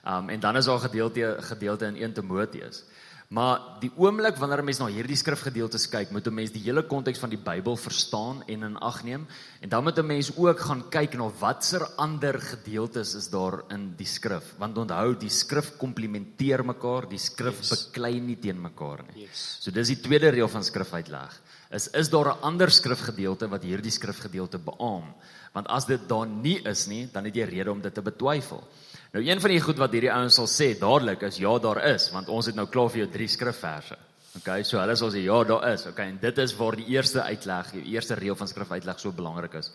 Um 0.06 0.30
en 0.30 0.40
dan 0.40 0.58
is 0.58 0.66
daar 0.66 0.78
'n 0.78 0.90
gedeelte 0.90 1.38
gedeelte 1.40 1.86
in 1.86 1.96
1 1.96 2.14
Timoteus. 2.14 2.84
Maar 3.30 3.78
die 3.78 3.92
oomblik 3.94 4.40
wanneer 4.42 4.64
'n 4.64 4.66
mens 4.66 4.80
na 4.80 4.88
hierdie 4.90 5.16
skrifgedeeltes 5.16 5.86
kyk, 5.88 6.10
moet 6.10 6.26
'n 6.28 6.34
mens 6.34 6.50
die 6.50 6.64
hele 6.64 6.82
konteks 6.82 7.20
van 7.20 7.30
die 7.30 7.38
Bybel 7.38 7.78
verstaan 7.78 8.42
en 8.48 8.64
in 8.64 8.78
ag 8.78 9.04
neem. 9.04 9.28
En 9.62 9.70
dan 9.70 9.84
moet 9.84 10.00
'n 10.00 10.06
mens 10.06 10.32
ook 10.36 10.60
gaan 10.60 10.90
kyk 10.90 11.14
na 11.14 11.30
watser 11.40 11.86
ander 11.98 12.42
gedeeltes 12.42 13.14
is 13.14 13.30
daar 13.30 13.62
in 13.70 13.94
die 13.96 14.08
skrif. 14.08 14.56
Want 14.58 14.78
onthou, 14.78 15.16
die 15.16 15.30
skrif 15.30 15.78
komplementeer 15.78 16.66
mekaar, 16.66 17.08
die 17.08 17.20
skrif 17.20 17.60
yes. 17.60 17.70
beklei 17.70 18.20
nie 18.20 18.40
teen 18.40 18.62
mekaar 18.62 19.04
nie. 19.14 19.22
Yes. 19.22 19.58
So 19.62 19.72
dis 19.72 19.88
die 19.88 20.02
tweede 20.02 20.30
reël 20.30 20.50
van 20.50 20.64
skrifuitleg. 20.64 21.42
Is 21.70 21.88
is 21.88 22.10
daar 22.10 22.34
'n 22.34 22.42
ander 22.42 22.72
skrifgedeelte 22.72 23.48
wat 23.48 23.64
hierdie 23.64 23.92
skrifgedeelte 23.92 24.58
beamoen? 24.58 25.14
Want 25.54 25.68
as 25.68 25.86
dit 25.86 26.10
daar 26.10 26.28
nie 26.28 26.62
is 26.66 26.88
nie, 26.88 27.10
dan 27.12 27.26
het 27.26 27.36
jy 27.36 27.44
rede 27.44 27.72
om 27.72 27.82
dit 27.82 27.94
te 27.94 28.02
betwyfel. 28.02 28.68
Nou 29.12 29.24
een 29.26 29.42
van 29.42 29.50
die 29.50 29.62
goed 29.62 29.80
wat 29.82 29.94
hierdie 29.96 30.12
ouens 30.14 30.36
sal 30.38 30.48
sê 30.50 30.74
dadelik 30.78 31.24
is 31.26 31.40
ja 31.42 31.56
daar 31.60 31.82
is 31.96 32.12
want 32.14 32.30
ons 32.30 32.46
het 32.46 32.58
nou 32.58 32.68
klaar 32.70 32.92
vir 32.94 33.04
jou 33.04 33.12
drie 33.12 33.28
skrifverse. 33.28 33.98
Okay, 34.38 34.62
so 34.64 34.78
hulle 34.78 34.94
sal 35.00 35.10
sê 35.10 35.24
ja 35.24 35.40
daar 35.50 35.66
is. 35.72 35.88
Okay, 35.90 36.12
en 36.12 36.20
dit 36.22 36.42
is 36.44 36.54
waar 36.60 36.78
die 36.78 36.86
eerste 36.94 37.24
uitleg, 37.26 37.72
die 37.74 37.96
eerste 37.96 38.18
reël 38.20 38.38
van 38.38 38.48
skrifuitleg 38.48 39.00
so 39.02 39.12
belangrik 39.12 39.56
is, 39.58 39.72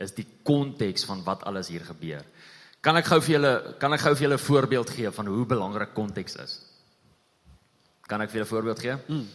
is 0.00 0.14
die 0.16 0.24
konteks 0.42 1.04
van 1.04 1.20
wat 1.26 1.44
alles 1.50 1.68
hier 1.68 1.84
gebeur. 1.84 2.24
Kan 2.80 2.96
ek 2.96 3.10
gou 3.10 3.18
vir 3.20 3.34
julle 3.34 3.52
kan 3.82 3.92
ek 3.92 4.06
gou 4.06 4.14
vir 4.14 4.24
julle 4.28 4.38
'n 4.38 4.46
voorbeeld 4.46 4.90
gee 4.90 5.10
van 5.10 5.26
hoe 5.26 5.44
belangrik 5.46 5.92
konteks 5.94 6.36
is? 6.36 6.60
Kan 8.08 8.22
ek 8.22 8.30
vir 8.30 8.40
julle 8.40 8.48
'n 8.48 8.54
voorbeeld 8.54 8.80
gee? 8.80 8.96
Mm. 9.08 9.26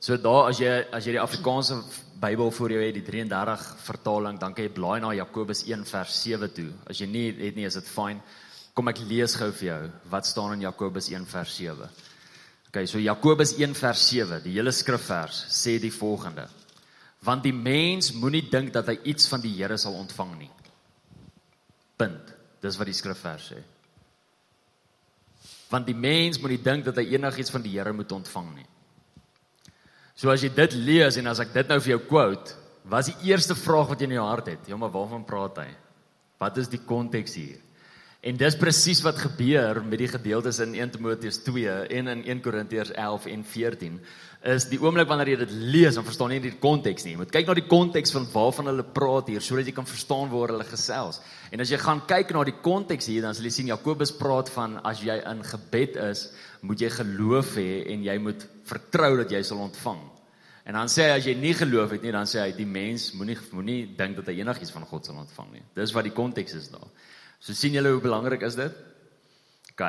So 0.00 0.16
daar 0.16 0.48
as 0.48 0.58
jy 0.58 0.84
as 0.92 1.06
jy 1.06 1.12
die 1.12 1.20
Afrikaanse 1.20 1.82
Bybel 2.20 2.50
voor 2.50 2.70
jou 2.70 2.82
het, 2.82 2.94
die 2.94 3.02
33 3.02 3.76
vertaling, 3.78 4.38
dan 4.38 4.52
kan 4.52 4.64
jy 4.64 4.70
blaai 4.70 5.00
na 5.00 5.12
Jakobus 5.14 5.64
1 5.64 5.84
vers 5.84 6.22
7 6.22 6.52
toe. 6.52 6.72
As 6.90 6.98
jy 6.98 7.06
nie 7.06 7.32
het 7.32 7.54
nie, 7.54 7.64
is 7.64 7.74
dit 7.74 7.86
fyn. 7.86 8.20
Kom 8.78 8.92
ek 8.92 9.00
lees 9.10 9.32
gou 9.34 9.48
vir 9.58 9.66
jou 9.66 9.80
wat 10.06 10.26
staan 10.28 10.52
in 10.54 10.60
Jakobus 10.62 11.08
1 11.10 11.24
vers 11.26 11.56
7. 11.58 11.88
OK, 12.68 12.76
so 12.86 13.00
Jakobus 13.02 13.56
1 13.58 13.74
vers 13.74 14.04
7, 14.12 14.38
die 14.44 14.52
hele 14.54 14.70
skrifvers 14.70 15.40
sê 15.50 15.80
die 15.82 15.90
volgende: 15.90 16.44
Want 17.26 17.42
die 17.42 17.54
mens 17.56 18.12
moenie 18.14 18.44
dink 18.46 18.70
dat 18.76 18.86
hy 18.92 19.00
iets 19.10 19.26
van 19.32 19.42
die 19.42 19.50
Here 19.56 19.74
sal 19.82 19.98
ontvang 19.98 20.36
nie. 20.44 20.50
Punt. 21.98 22.30
Dis 22.62 22.78
wat 22.78 22.86
die 22.86 22.94
skrifvers 22.94 23.50
sê. 23.50 23.58
Want 25.74 25.90
die 25.90 25.98
mens 25.98 26.38
moenie 26.38 26.62
dink 26.62 26.86
dat 26.86 27.02
hy 27.02 27.08
enigiets 27.18 27.50
van 27.50 27.66
die 27.66 27.74
Here 27.74 27.90
moet 27.92 28.14
ontvang 28.14 28.54
nie. 28.60 28.68
So 30.14 30.30
as 30.30 30.46
jy 30.46 30.54
dit 30.54 30.78
lees 30.78 31.18
en 31.18 31.34
as 31.34 31.42
ek 31.42 31.50
dit 31.54 31.74
nou 31.74 31.82
vir 31.82 31.96
jou 31.96 32.02
quote, 32.06 32.54
wat 32.86 33.08
is 33.08 33.10
die 33.10 33.32
eerste 33.32 33.58
vraag 33.58 33.90
wat 33.90 33.98
jy 33.98 34.12
in 34.12 34.20
jou 34.20 34.30
hart 34.30 34.54
het? 34.54 34.70
Ja, 34.70 34.78
maar 34.78 34.94
waarvan 34.94 35.26
praat 35.26 35.64
hy? 35.64 35.72
Wat 36.38 36.62
is 36.62 36.70
die 36.70 36.86
konteks 36.86 37.34
hier? 37.42 37.58
En 38.18 38.34
dis 38.34 38.56
presies 38.58 38.98
wat 39.06 39.20
gebeur 39.22 39.78
met 39.86 40.00
die 40.00 40.08
gedeeltes 40.10 40.58
in 40.58 40.72
1 40.74 40.90
Timoteus 40.96 41.36
2 41.44 41.74
en 42.00 42.08
in 42.10 42.24
1 42.24 42.40
Korintiërs 42.42 42.90
11 42.90 43.28
en 43.30 43.44
14 43.46 44.00
is 44.54 44.64
die 44.66 44.78
oomblik 44.82 45.06
wanneer 45.06 45.30
jy 45.30 45.36
dit 45.44 45.52
lees 45.70 45.94
en 45.98 46.06
verstaan 46.06 46.32
nie 46.34 46.40
die 46.42 46.56
konteks 46.58 47.04
nie. 47.06 47.12
Jy 47.12 47.20
moet 47.20 47.30
kyk 47.34 47.46
na 47.46 47.54
die 47.54 47.68
konteks 47.70 48.10
van 48.16 48.26
waarvan 48.32 48.72
hulle 48.72 48.84
praat 48.96 49.30
hier 49.30 49.42
sodat 49.42 49.70
jy 49.70 49.74
kan 49.76 49.86
verstaan 49.86 50.32
waar 50.32 50.50
hulle 50.50 50.66
gesels. 50.66 51.20
En 51.54 51.62
as 51.62 51.70
jy 51.70 51.78
gaan 51.78 52.02
kyk 52.10 52.34
na 52.34 52.42
die 52.48 52.56
konteks 52.58 53.06
hier 53.06 53.22
dan 53.22 53.38
sal 53.38 53.46
jy 53.46 53.52
sien 53.54 53.70
Jakobus 53.70 54.10
praat 54.18 54.50
van 54.56 54.74
as 54.82 55.04
jy 55.06 55.14
in 55.30 55.44
gebed 55.46 55.98
is, 56.08 56.24
moet 56.66 56.82
jy 56.82 56.90
geloof 56.96 57.52
hê 57.60 57.84
en 57.94 58.02
jy 58.02 58.16
moet 58.24 58.46
vertrou 58.66 59.12
dat 59.22 59.30
jy 59.30 59.44
sal 59.46 59.62
ontvang. 59.68 60.02
En 60.66 60.80
dan 60.80 60.90
sê 60.90 61.06
hy 61.06 61.20
as 61.20 61.30
jy 61.30 61.36
nie 61.38 61.54
geloof 61.54 61.94
het 61.94 62.02
nie, 62.02 62.16
dan 62.18 62.26
sê 62.26 62.42
hy 62.42 62.50
die 62.58 62.66
mens 62.66 63.12
moenie 63.14 63.38
moenie 63.54 63.78
dink 63.94 64.18
dat 64.18 64.26
hy 64.26 64.40
enigiets 64.42 64.74
van 64.74 64.90
God 64.90 65.06
sal 65.06 65.22
ontvang 65.22 65.54
nie. 65.54 65.64
Dis 65.78 65.94
wat 65.94 66.10
die 66.10 66.16
konteks 66.18 66.58
is 66.58 66.66
daar. 66.74 66.90
So 67.38 67.54
sien 67.54 67.72
julle 67.72 67.94
hoe 67.94 68.02
belangrik 68.02 68.42
is 68.46 68.58
dit? 68.58 68.84
OK. 69.72 69.88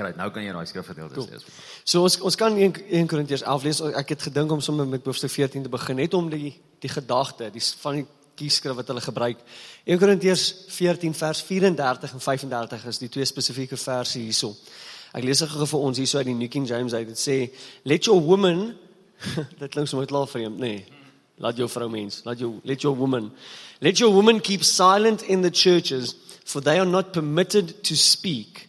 Great, 0.00 0.16
nou 0.16 0.30
kan 0.32 0.44
jy 0.44 0.52
daai 0.54 0.68
skrifgedeelte 0.68 1.18
cool. 1.18 1.26
lees. 1.28 1.44
So 1.84 2.04
ons 2.06 2.16
ons 2.24 2.36
kan 2.38 2.54
1 2.56 2.78
1 3.00 3.08
Korintiërs 3.10 3.44
11 3.44 3.66
lees. 3.66 3.80
Ek 4.00 4.14
het 4.14 4.28
gedink 4.30 4.52
om 4.54 4.62
sommer 4.64 4.88
met 4.88 5.04
hoofstuk 5.04 5.32
14 5.32 5.66
te 5.66 5.72
begin 5.72 6.00
net 6.00 6.14
om 6.16 6.30
die 6.32 6.54
die 6.80 6.90
gedagte, 6.90 7.50
die 7.52 7.62
van 7.82 8.00
die 8.00 8.06
kieskrif 8.40 8.78
wat 8.78 8.88
hulle 8.88 9.02
gebruik. 9.04 9.42
1 9.84 10.00
Korintiërs 10.00 10.46
14 10.72 11.16
vers 11.18 11.42
34 11.44 12.14
en 12.16 12.24
35 12.24 12.86
is 12.92 13.02
die 13.02 13.10
twee 13.12 13.28
spesifieke 13.28 13.76
verse 13.76 14.18
hierso. 14.18 14.54
Ek 15.12 15.26
lees 15.26 15.42
dit 15.42 15.50
gou 15.50 15.68
vir 15.74 15.84
ons 15.90 16.00
hierso 16.00 16.22
uit 16.22 16.30
die 16.30 16.38
New 16.38 16.48
King 16.48 16.68
James 16.70 16.94
uit. 16.94 17.10
Dit 17.10 17.20
sê 17.20 17.36
let 17.84 18.08
your 18.08 18.22
woman 18.24 18.70
dit 19.60 19.68
klink 19.68 19.90
sommer 19.90 20.08
klaar 20.08 20.30
hom, 20.30 20.56
nê. 20.56 20.78
Nee. 20.78 20.98
Laat 21.40 21.56
jou 21.56 21.68
vrou 21.72 21.88
mens, 21.88 22.20
laat 22.24 22.40
jou 22.40 22.58
let 22.68 22.82
your 22.84 22.96
woman. 22.96 23.30
Let 23.80 24.00
your 24.00 24.12
woman 24.12 24.40
keep 24.40 24.64
silent 24.64 25.22
in 25.22 25.42
the 25.42 25.50
churches 25.50 26.14
for 26.50 26.60
they 26.60 26.78
are 26.78 26.88
not 26.88 27.12
permitted 27.12 27.82
to 27.84 27.96
speak 27.96 28.68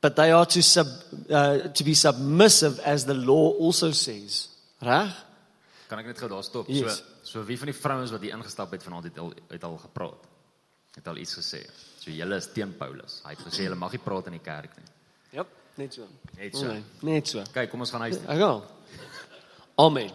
but 0.00 0.16
they 0.16 0.30
are 0.30 0.46
to 0.46 0.62
sub 0.62 0.86
uh, 1.30 1.58
to 1.74 1.84
be 1.84 1.94
submissive 1.94 2.78
as 2.80 3.06
the 3.06 3.14
law 3.14 3.50
also 3.58 3.90
says. 3.90 4.48
Reg? 4.80 5.10
Kan 5.88 6.02
ek 6.02 6.10
net 6.12 6.20
gou 6.20 6.28
daar 6.30 6.44
stop? 6.46 6.68
Yes. 6.70 7.00
so 7.22 7.40
so 7.40 7.44
wie 7.46 7.58
van 7.58 7.72
die 7.72 7.76
vrouens 7.76 8.12
wat 8.14 8.22
hier 8.22 8.36
ingestap 8.36 8.72
het 8.74 8.84
vanaand 8.86 9.08
het 9.10 9.18
al 9.18 9.32
het 9.50 9.64
al 9.66 9.78
gepraat 9.82 10.28
het 10.96 11.08
al 11.10 11.18
iets 11.20 11.34
gesê. 11.40 11.62
So 12.00 12.14
julle 12.14 12.38
is 12.40 12.48
teen 12.54 12.76
Paulus. 12.78 13.20
Hy 13.26 13.34
het 13.34 13.42
gesê 13.48 13.66
hulle 13.66 13.78
mag 13.78 13.96
nie 13.96 14.02
praat 14.04 14.30
in 14.30 14.38
die 14.38 14.44
kerk 14.44 14.76
nie. 14.78 14.92
Ja 15.40 15.46
net 15.76 15.98
so. 15.98 16.06
Net 16.38 16.56
so. 16.56 16.70
Nee, 16.70 16.84
net 17.12 17.28
so. 17.28 17.42
Kyk 17.52 17.72
kom 17.72 17.84
ons 17.84 17.92
gaan 17.92 18.06
huis 18.06 18.20
toe. 18.20 18.30
Ek 18.32 18.40
gaan. 18.40 18.62
Amen 19.86 20.14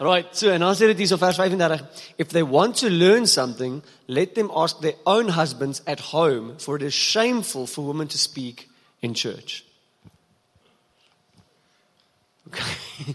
Right, 0.00 0.26
so 0.32 0.48
en 0.48 0.62
dan 0.64 0.72
sê 0.74 0.86
dit 0.88 1.02
hier 1.02 1.10
so 1.10 1.18
vers 1.20 1.36
35, 1.36 1.82
if 2.16 2.30
they 2.32 2.40
want 2.42 2.78
to 2.80 2.88
learn 2.88 3.26
something, 3.26 3.82
let 4.08 4.34
them 4.34 4.48
ask 4.56 4.80
their 4.80 4.96
own 5.04 5.28
husbands 5.36 5.82
at 5.86 6.00
home, 6.00 6.54
for 6.58 6.76
it 6.76 6.82
is 6.82 6.94
shameful 6.94 7.66
for 7.66 7.84
women 7.84 8.08
to 8.08 8.16
speak 8.18 8.70
in 9.02 9.14
church. 9.14 9.64
Okay. 12.48 13.14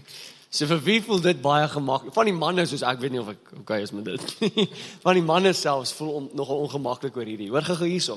So 0.56 0.64
vir 0.64 0.78
wie 0.86 1.00
voel 1.04 1.18
dit 1.20 1.40
baie 1.44 1.66
gemaklik? 1.68 2.14
Van 2.16 2.24
die 2.24 2.32
manne 2.32 2.62
soos 2.64 2.80
ek 2.86 3.02
weet 3.02 3.12
nie 3.12 3.20
of 3.20 3.26
ek 3.34 3.50
okay 3.58 3.82
is 3.84 3.90
met 3.92 4.06
dit. 4.06 4.22
Van 5.04 5.18
die 5.18 5.24
manne 5.26 5.50
selfs 5.52 5.92
voel 5.98 6.14
on, 6.20 6.30
nogal 6.38 6.62
ongemaklik 6.64 7.18
oor 7.18 7.28
hierdie. 7.28 7.50
Hoor 7.52 7.66
gou 7.66 7.76
hierso. 7.82 8.16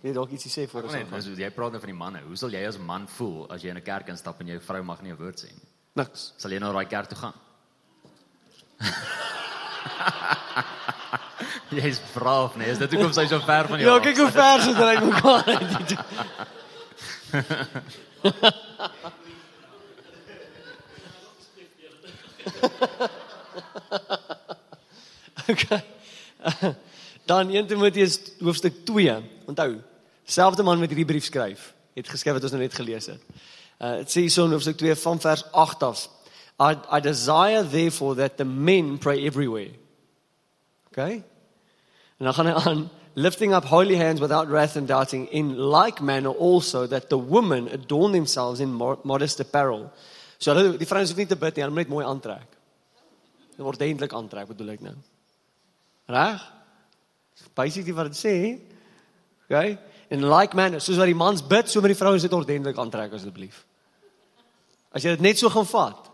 Wil 0.00 0.08
jy 0.08 0.14
dalk 0.16 0.32
ietsie 0.32 0.52
sê 0.52 0.64
voor 0.70 0.88
ons 0.88 0.96
Nee, 0.96 1.04
dis 1.12 1.42
jy 1.44 1.50
praat 1.52 1.74
nou 1.76 1.82
van 1.82 1.92
die 1.92 1.98
manne. 1.98 2.22
Hoe 2.24 2.38
sal 2.40 2.54
jy 2.56 2.62
as 2.64 2.78
man 2.80 3.04
voel 3.18 3.50
as 3.52 3.66
jy 3.66 3.74
in 3.74 3.82
'n 3.82 3.84
kerk 3.84 4.08
instap 4.14 4.40
en 4.40 4.54
jou 4.54 4.60
vrou 4.64 4.82
mag 4.82 5.02
nie 5.02 5.12
'n 5.12 5.20
woord 5.20 5.44
sê 5.44 5.52
nie? 5.52 5.68
Niks. 6.00 6.32
Sal 6.38 6.56
jy 6.56 6.62
nou 6.62 6.72
daai 6.72 6.88
kerk 6.88 7.12
toe 7.12 7.18
gaan? 7.18 7.36
Jy's 11.74 11.98
braaf, 12.12 12.56
nee. 12.56 12.70
Is 12.70 12.78
dit 12.78 12.92
hoekom 12.94 13.12
sy 13.16 13.26
so 13.30 13.40
ver 13.44 13.68
van 13.68 13.78
jou 13.80 13.90
Ja, 13.90 14.00
kyk 14.04 14.16
hoe 14.22 14.32
ver 14.34 14.60
sit 14.62 14.76
hy 14.78 14.96
mekaar 15.04 15.44
uit. 15.58 15.90
okay. 25.52 25.80
Dan 27.30 27.50
1 27.50 27.66
Timoteus 27.66 28.20
hoofstuk 28.40 28.84
2. 28.84 29.22
Onthou, 29.46 29.76
selfde 30.24 30.62
man 30.62 30.78
met 30.78 30.92
hierdie 30.92 31.08
brief 31.08 31.24
skryf, 31.24 31.72
het 31.96 32.08
geskryf 32.08 32.38
wat 32.38 32.46
ons 32.46 32.56
nou 32.56 32.62
net 32.62 32.76
gelees 32.76 33.10
het. 33.12 33.22
Uh 33.80 33.96
dit 34.02 34.12
sê 34.12 34.24
hierso 34.24 34.46
in 34.46 34.54
hoofstuk 34.54 34.78
2 34.80 34.96
van 35.02 35.20
vers 35.20 35.44
8 35.50 35.82
af. 35.82 36.08
I 36.58 36.76
I 36.90 37.00
desire 37.00 37.62
therefore 37.62 38.14
that 38.16 38.36
the 38.36 38.44
men 38.44 38.98
pray 38.98 39.26
everywhere. 39.26 39.72
Okay? 40.92 41.22
En 42.18 42.24
dan 42.24 42.34
gaan 42.34 42.46
hy 42.46 42.52
aan 42.52 42.90
lifting 43.14 43.54
up 43.54 43.64
holy 43.64 43.96
hands 43.96 44.20
without 44.20 44.48
wrath 44.48 44.76
and 44.76 44.88
doubting 44.88 45.26
in 45.30 45.56
like 45.56 46.00
manner 46.00 46.30
also 46.30 46.86
that 46.86 47.08
the 47.08 47.18
women 47.18 47.68
adorn 47.68 48.12
themselves 48.12 48.60
in 48.60 48.72
mo- 48.72 49.00
modest 49.02 49.40
apparel. 49.40 49.92
So 50.38 50.54
hulle 50.54 50.78
die 50.78 50.86
vrouens 50.86 51.10
hoef 51.10 51.18
nie 51.18 51.26
te 51.26 51.38
bid 51.38 51.56
nie, 51.56 51.64
hulle 51.64 51.74
moet 51.74 51.86
net 51.86 51.94
mooi 51.94 52.04
aantrek. 52.06 52.46
Hulle 53.54 53.66
word 53.66 53.82
eintlik 53.86 54.14
aantrek, 54.14 54.48
bedoel 54.50 54.74
ek 54.74 54.86
nou. 54.86 54.94
Reg? 56.10 56.42
Basically 57.54 57.94
wat 57.94 58.10
dit 58.12 58.18
sê. 58.18 58.36
Okay? 59.46 59.76
In 60.14 60.26
like 60.30 60.56
manner, 60.56 60.82
soos 60.82 60.98
wat 61.00 61.10
die 61.10 61.18
mans 61.18 61.42
bid, 61.42 61.70
so 61.70 61.82
moet 61.82 61.94
die 61.94 61.98
vrouens 61.98 62.22
dit 62.22 62.34
ordentlik 62.34 62.78
aantrek 62.78 63.14
asseblief. 63.16 63.62
As 64.94 65.02
jy 65.02 65.14
dit 65.16 65.24
net 65.26 65.40
so 65.40 65.50
gaan 65.50 65.66
vat, 65.66 66.10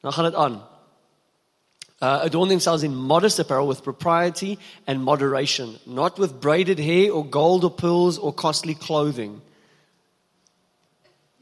dan 0.00 0.12
gaan 0.12 0.24
dit 0.24 0.34
aan. 0.34 0.62
uh, 2.00 2.20
adorn 2.22 2.48
themselves 2.48 2.82
in 2.82 2.94
modest 2.94 3.38
apparel 3.38 3.66
with 3.66 3.82
propriety 3.82 4.58
and 4.86 5.02
moderation, 5.02 5.78
not 5.86 6.18
with 6.18 6.40
braided 6.40 6.78
hair 6.78 7.12
or 7.12 7.24
gold 7.24 7.64
or 7.64 7.70
pearls 7.70 8.18
or 8.18 8.32
costly 8.32 8.74
clothing. 8.74 9.42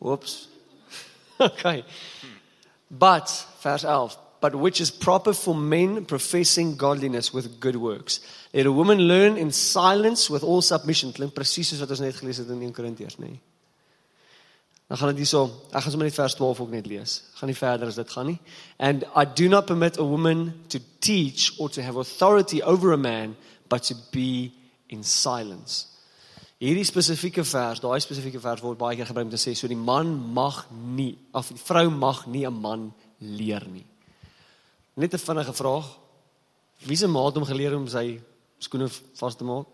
Whoops. 0.00 0.48
okay. 1.40 1.84
But, 2.90 3.46
verse 3.62 3.84
11, 3.84 4.16
but 4.40 4.54
which 4.54 4.80
is 4.80 4.90
proper 4.90 5.32
for 5.32 5.54
men 5.54 6.04
professing 6.04 6.76
godliness 6.76 7.32
with 7.32 7.60
good 7.60 7.76
works. 7.76 8.20
Let 8.52 8.66
a 8.66 8.72
woman 8.72 8.98
learn 8.98 9.36
in 9.36 9.52
silence 9.52 10.30
with 10.30 10.42
all 10.42 10.62
submission. 10.62 11.12
Klink 11.12 11.34
presies 11.34 11.70
soos 11.70 11.82
wat 11.82 11.90
ons 11.90 12.00
net 12.02 12.16
gelees 12.16 12.38
het 12.38 12.50
in 12.50 12.62
1 12.62 12.74
Korintiërs? 12.74 13.18
Nee. 13.18 13.38
Dan 14.88 14.96
gaan 14.96 15.10
dit 15.12 15.20
hierso. 15.20 15.42
Ek 15.68 15.82
gaan 15.84 15.92
sommer 15.92 16.08
net 16.08 16.16
vers 16.16 16.34
12 16.34 16.60
ook 16.64 16.70
net 16.72 16.86
lees. 16.88 17.18
Gaan 17.36 17.50
nie 17.50 17.56
verder 17.56 17.90
as 17.90 17.98
dit 18.00 18.10
gaan 18.10 18.30
nie. 18.32 18.38
And 18.78 19.04
I 19.12 19.26
do 19.28 19.48
not 19.48 19.66
permit 19.68 19.98
a 20.00 20.04
woman 20.04 20.54
to 20.72 20.80
teach 20.98 21.52
or 21.58 21.68
to 21.70 21.84
have 21.84 22.00
authority 22.00 22.62
over 22.62 22.92
a 22.92 22.96
man, 22.96 23.36
but 23.68 23.84
to 23.90 23.94
be 24.12 24.52
in 24.88 25.04
silence. 25.04 25.86
Hierdie 26.58 26.86
spesifieke 26.88 27.44
vers, 27.46 27.78
daai 27.78 28.00
spesifieke 28.02 28.40
vers 28.42 28.64
word 28.64 28.80
baie 28.80 28.96
keer 28.98 29.06
gebruik 29.06 29.28
om 29.28 29.30
te 29.30 29.38
sê 29.38 29.52
so 29.54 29.68
die 29.70 29.78
man 29.78 30.08
mag 30.34 30.64
nie 30.72 31.12
of 31.36 31.52
die 31.52 31.60
vrou 31.60 31.86
mag 31.94 32.24
nie 32.26 32.46
'n 32.46 32.60
man 32.60 32.92
leer 33.20 33.62
nie. 33.70 33.86
Net 34.96 35.14
'n 35.14 35.18
vinnige 35.18 35.52
vraag. 35.52 35.86
Wie 36.82 36.96
se 36.96 37.06
maat 37.06 37.34
hom 37.34 37.44
geleer 37.44 37.76
om 37.76 37.86
sy 37.86 38.20
skoene 38.58 38.88
vas 38.88 39.36
te 39.36 39.44
maak? 39.44 39.66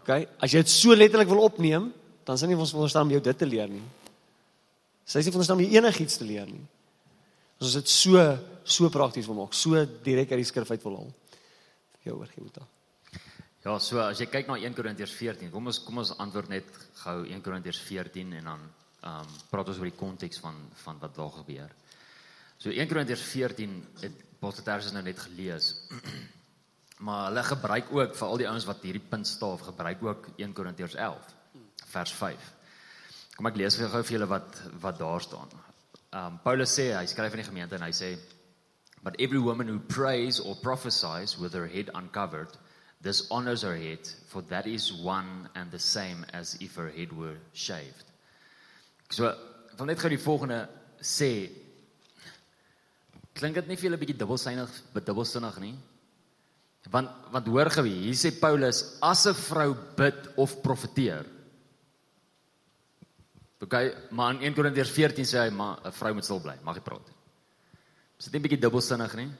OK, 0.00 0.28
as 0.38 0.52
jy 0.52 0.58
dit 0.58 0.68
so 0.68 0.94
letterlik 0.94 1.28
wil 1.28 1.44
opneem, 1.44 1.92
dan 2.24 2.38
sien 2.40 2.50
nie 2.50 2.58
ons 2.58 2.72
veronderstel 2.72 3.06
om 3.06 3.12
jou 3.12 3.20
dit 3.24 3.38
te 3.38 3.48
leer 3.48 3.70
nie. 3.70 3.84
Sy 5.04 5.20
is 5.20 5.26
nie 5.28 5.34
veronderstel 5.34 5.58
om 5.58 5.64
jou 5.64 5.76
enigiets 5.76 6.20
te 6.20 6.28
leer 6.28 6.48
nie. 6.48 6.62
Ons 7.60 7.76
dit 7.78 7.90
so 7.92 8.22
so 8.64 8.88
prakties 8.88 9.26
wil 9.28 9.42
maak, 9.42 9.52
so 9.52 9.76
direk 10.06 10.30
uit 10.32 10.40
die 10.40 10.48
skrif 10.48 10.70
uit 10.72 10.84
wil 10.86 10.96
haal. 11.02 11.10
Jou 12.06 12.16
oorgee 12.16 12.44
moet 12.44 12.60
daar. 12.60 12.70
Ja, 13.64 13.74
so 13.80 14.00
as 14.00 14.20
jy 14.20 14.26
kyk 14.28 14.48
na 14.48 14.56
1 14.60 14.76
Korintiërs 14.76 15.12
14, 15.16 15.50
kom 15.52 15.68
ons 15.68 15.80
kom 15.84 16.00
ons 16.00 16.14
antwoord 16.20 16.50
net 16.52 16.68
gou 17.02 17.18
1 17.24 17.44
Korintiërs 17.44 17.80
14 17.84 18.32
en 18.40 18.50
dan 18.52 18.64
ehm 19.04 19.20
um, 19.20 19.34
praat 19.50 19.68
ons 19.68 19.80
oor 19.80 19.90
die 19.90 19.98
konteks 20.00 20.40
van 20.40 20.56
van 20.84 21.00
wat 21.00 21.16
daar 21.16 21.32
gebeur. 21.38 21.72
So 22.56 22.72
1 22.72 22.88
Korintiërs 22.88 23.26
14 23.32 23.76
het 24.00 24.22
Tersius 24.44 24.92
nou 24.92 25.00
net 25.02 25.18
gelees. 25.18 25.70
maar 27.06 27.28
hulle 27.28 27.42
gebruik 27.42 27.92
ook 27.92 28.12
vir 28.16 28.28
al 28.28 28.40
die 28.40 28.48
ouens 28.48 28.66
wat 28.68 28.84
hierdie 28.84 29.02
punt 29.10 29.26
staaf, 29.26 29.64
gebruik 29.68 30.02
ook 30.04 30.28
1 30.36 30.52
Korintiërs 30.52 30.94
11 30.94 31.32
vers 31.94 32.12
5. 32.18 32.52
Kom 33.36 33.50
ek 33.50 33.58
lees 33.58 33.78
vir 33.78 33.90
gou 33.92 34.02
vir 34.02 34.18
julle 34.18 34.30
wat 34.30 34.60
wat 34.82 34.98
daar 34.98 35.22
staan. 35.22 35.50
Um, 36.14 36.38
Paulus 36.44 36.74
sê, 36.76 36.92
hy 36.94 37.06
skryf 37.10 37.34
aan 37.34 37.42
die 37.42 37.50
gemeente 37.50 37.78
en 37.78 37.86
hy 37.86 37.92
sê 37.94 38.14
But 39.04 39.20
every 39.20 39.38
woman 39.38 39.68
who 39.68 39.80
prays 39.80 40.40
or 40.40 40.54
prophesies 40.56 41.36
with 41.38 41.52
her 41.52 41.66
head 41.66 41.90
uncovered 41.94 42.48
dishonors 43.04 43.62
her 43.62 43.76
head, 43.76 44.08
for 44.26 44.40
that 44.48 44.66
is 44.66 44.92
one 44.92 45.48
and 45.54 45.70
the 45.70 45.78
same 45.78 46.24
as 46.32 46.56
if 46.60 46.74
her 46.76 46.88
head 46.88 47.12
were 47.12 47.36
shaved. 47.52 48.08
So, 49.10 49.28
wil 49.76 49.90
net 49.90 50.00
gou 50.00 50.08
die 50.08 50.18
volgende 50.18 50.64
sê. 51.04 51.50
Klink 53.36 53.58
dit 53.60 53.68
nie 53.68 53.76
vir 53.76 53.90
julle 53.90 54.00
bietjie 54.00 54.16
dubbelsinnig, 54.16 54.72
dubbelsinnig 54.96 55.60
nie? 55.60 55.74
Want 56.92 57.12
want 57.34 57.52
hoor 57.52 57.70
gou 57.76 57.84
hier, 57.84 58.00
hier 58.08 58.18
sê 58.18 58.32
Paulus 58.40 58.82
as 59.02 59.26
'n 59.26 59.36
vrou 59.36 59.76
bid 59.96 60.28
of 60.40 60.56
profeteer. 60.62 61.28
OK, 63.64 63.74
maar 64.10 64.34
in 64.34 64.42
1 64.50 64.54
Korintiërs 64.54 64.92
14 64.92 65.24
sê 65.24 65.46
hy 65.46 65.50
maar 65.50 65.80
'n 65.84 65.92
vrou 65.92 66.14
moet 66.14 66.24
stil 66.24 66.40
bly, 66.40 66.56
mag 66.62 66.74
nie 66.74 66.84
praat 66.84 67.06
nie. 67.06 67.16
Is 68.18 68.24
dit 68.24 68.32
nie 68.32 68.40
'n 68.40 68.42
bietjie 68.42 68.60
dubbelsinnig 68.60 69.14
nie? 69.16 69.30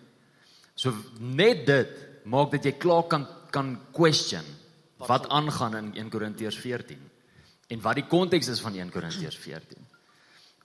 So 0.75 0.93
net 1.19 1.67
dit 1.67 1.91
maak 2.25 2.51
dat 2.51 2.65
jy 2.65 2.73
klaar 2.79 3.07
kan 3.07 3.27
kan 3.51 3.79
question 3.93 4.45
wat 4.99 5.29
aangaan 5.29 5.77
in 5.77 5.93
1 5.95 6.11
Korintiërs 6.11 6.59
14 6.59 6.99
en 7.69 7.81
wat 7.81 7.95
die 7.95 8.07
konteks 8.07 8.49
is 8.49 8.61
van 8.61 8.75
1 8.75 8.91
Korintiërs 8.91 9.37
14. 9.39 9.79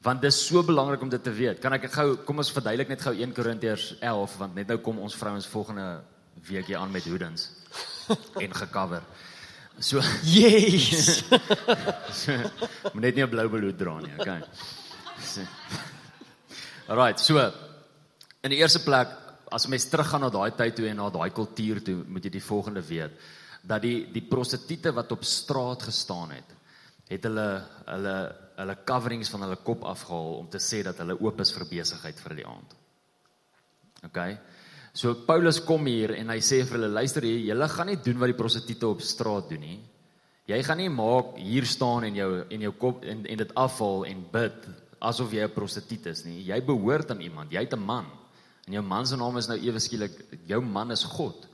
Want 0.01 0.21
dis 0.21 0.45
so 0.47 0.63
belangrik 0.63 1.01
om 1.01 1.09
dit 1.09 1.23
te 1.23 1.31
weet. 1.31 1.59
Kan 1.59 1.73
ek 1.73 1.91
gou 1.91 2.15
kom 2.23 2.37
ons 2.37 2.51
verduidelik 2.51 2.87
net 2.87 3.01
gou 3.01 3.13
1 3.13 3.33
Korintiërs 3.33 3.99
11 3.99 4.37
want 4.37 4.55
net 4.55 4.67
nou 4.67 4.77
kom 4.77 4.99
ons 4.99 5.15
vrouens 5.15 5.47
volgende 5.47 6.01
week 6.47 6.65
hier 6.71 6.77
aan 6.77 6.91
met 6.91 7.05
hoedens 7.05 7.49
en 8.43 8.53
gecover. 8.55 9.03
So 9.79 10.01
Yes. 10.23 11.23
moet 12.93 13.03
net 13.03 13.15
nie 13.15 13.23
'n 13.23 13.29
blou 13.29 13.47
bloed 13.49 13.77
dra 13.77 13.99
nie, 13.99 14.13
okay. 14.19 14.41
So. 15.23 15.41
Alright, 16.89 17.19
so 17.19 17.39
in 18.43 18.51
die 18.51 18.59
eerste 18.59 18.83
plek 18.83 19.07
as 19.51 19.67
mens 19.67 19.87
teruggaan 19.89 20.21
na 20.21 20.29
daai 20.29 20.51
tyd 20.51 20.75
toe 20.75 20.87
en 20.89 20.99
na 20.99 21.09
daai 21.09 21.31
kultuur 21.31 21.81
toe, 21.81 22.03
moet 22.07 22.23
jy 22.23 22.31
die 22.31 22.43
volgende 22.43 22.81
weet 22.81 23.15
dat 23.61 23.81
die 23.81 24.07
die 24.11 24.23
prostituie 24.23 24.91
wat 24.95 25.11
op 25.11 25.23
straat 25.23 25.83
gestaan 25.83 26.31
het, 26.31 26.49
het 27.09 27.23
hulle 27.23 27.49
hulle 27.87 28.15
hulle 28.59 28.75
coverings 28.85 29.29
van 29.31 29.41
hulle 29.47 29.57
kop 29.63 29.83
afgehaal 29.87 30.33
om 30.43 30.47
te 30.51 30.59
sê 30.59 30.83
dat 30.83 30.97
hulle 30.99 31.15
oop 31.19 31.39
is 31.39 31.51
vir 31.55 31.65
besigheid 31.65 32.19
vir 32.19 32.35
die 32.35 32.47
aand. 32.47 32.75
Okay. 34.03 34.37
So 34.99 35.13
Paulus 35.23 35.61
kom 35.63 35.85
hier 35.87 36.11
en 36.17 36.27
hy 36.33 36.41
sê 36.43 36.57
vir 36.67 36.75
hulle 36.75 36.89
luister 36.91 37.23
hier, 37.23 37.39
julle 37.53 37.67
gaan 37.71 37.87
nie 37.87 38.01
doen 38.03 38.17
wat 38.19 38.33
die 38.33 38.35
prostituie 38.35 38.89
op 38.89 39.03
straat 39.05 39.47
doen 39.47 39.61
nie. 39.63 39.77
Jy 40.49 40.57
gaan 40.65 40.81
nie 40.81 40.89
maak 40.91 41.37
hier 41.39 41.67
staan 41.69 42.07
en 42.09 42.17
jou 42.17 42.29
en 42.41 42.65
jou 42.65 42.71
kop 42.81 43.05
en 43.07 43.21
en 43.23 43.39
dit 43.39 43.53
afhaal 43.63 44.03
en 44.09 44.25
bid 44.33 44.67
asof 44.99 45.31
jy 45.31 45.45
'n 45.45 45.55
prostituut 45.55 46.09
is 46.11 46.25
nie. 46.25 46.43
Jy 46.43 46.59
behoort 46.65 47.11
aan 47.11 47.21
iemand. 47.21 47.51
Jy't 47.51 47.73
'n 47.73 47.79
man. 47.79 48.05
En 48.67 48.73
jou 48.73 48.83
man 48.83 49.05
se 49.05 49.15
naam 49.15 49.37
is 49.37 49.47
nou 49.47 49.57
ewe 49.57 49.79
skielik 49.79 50.11
jou 50.45 50.61
man 50.61 50.91
is 50.91 51.03
God. 51.03 51.47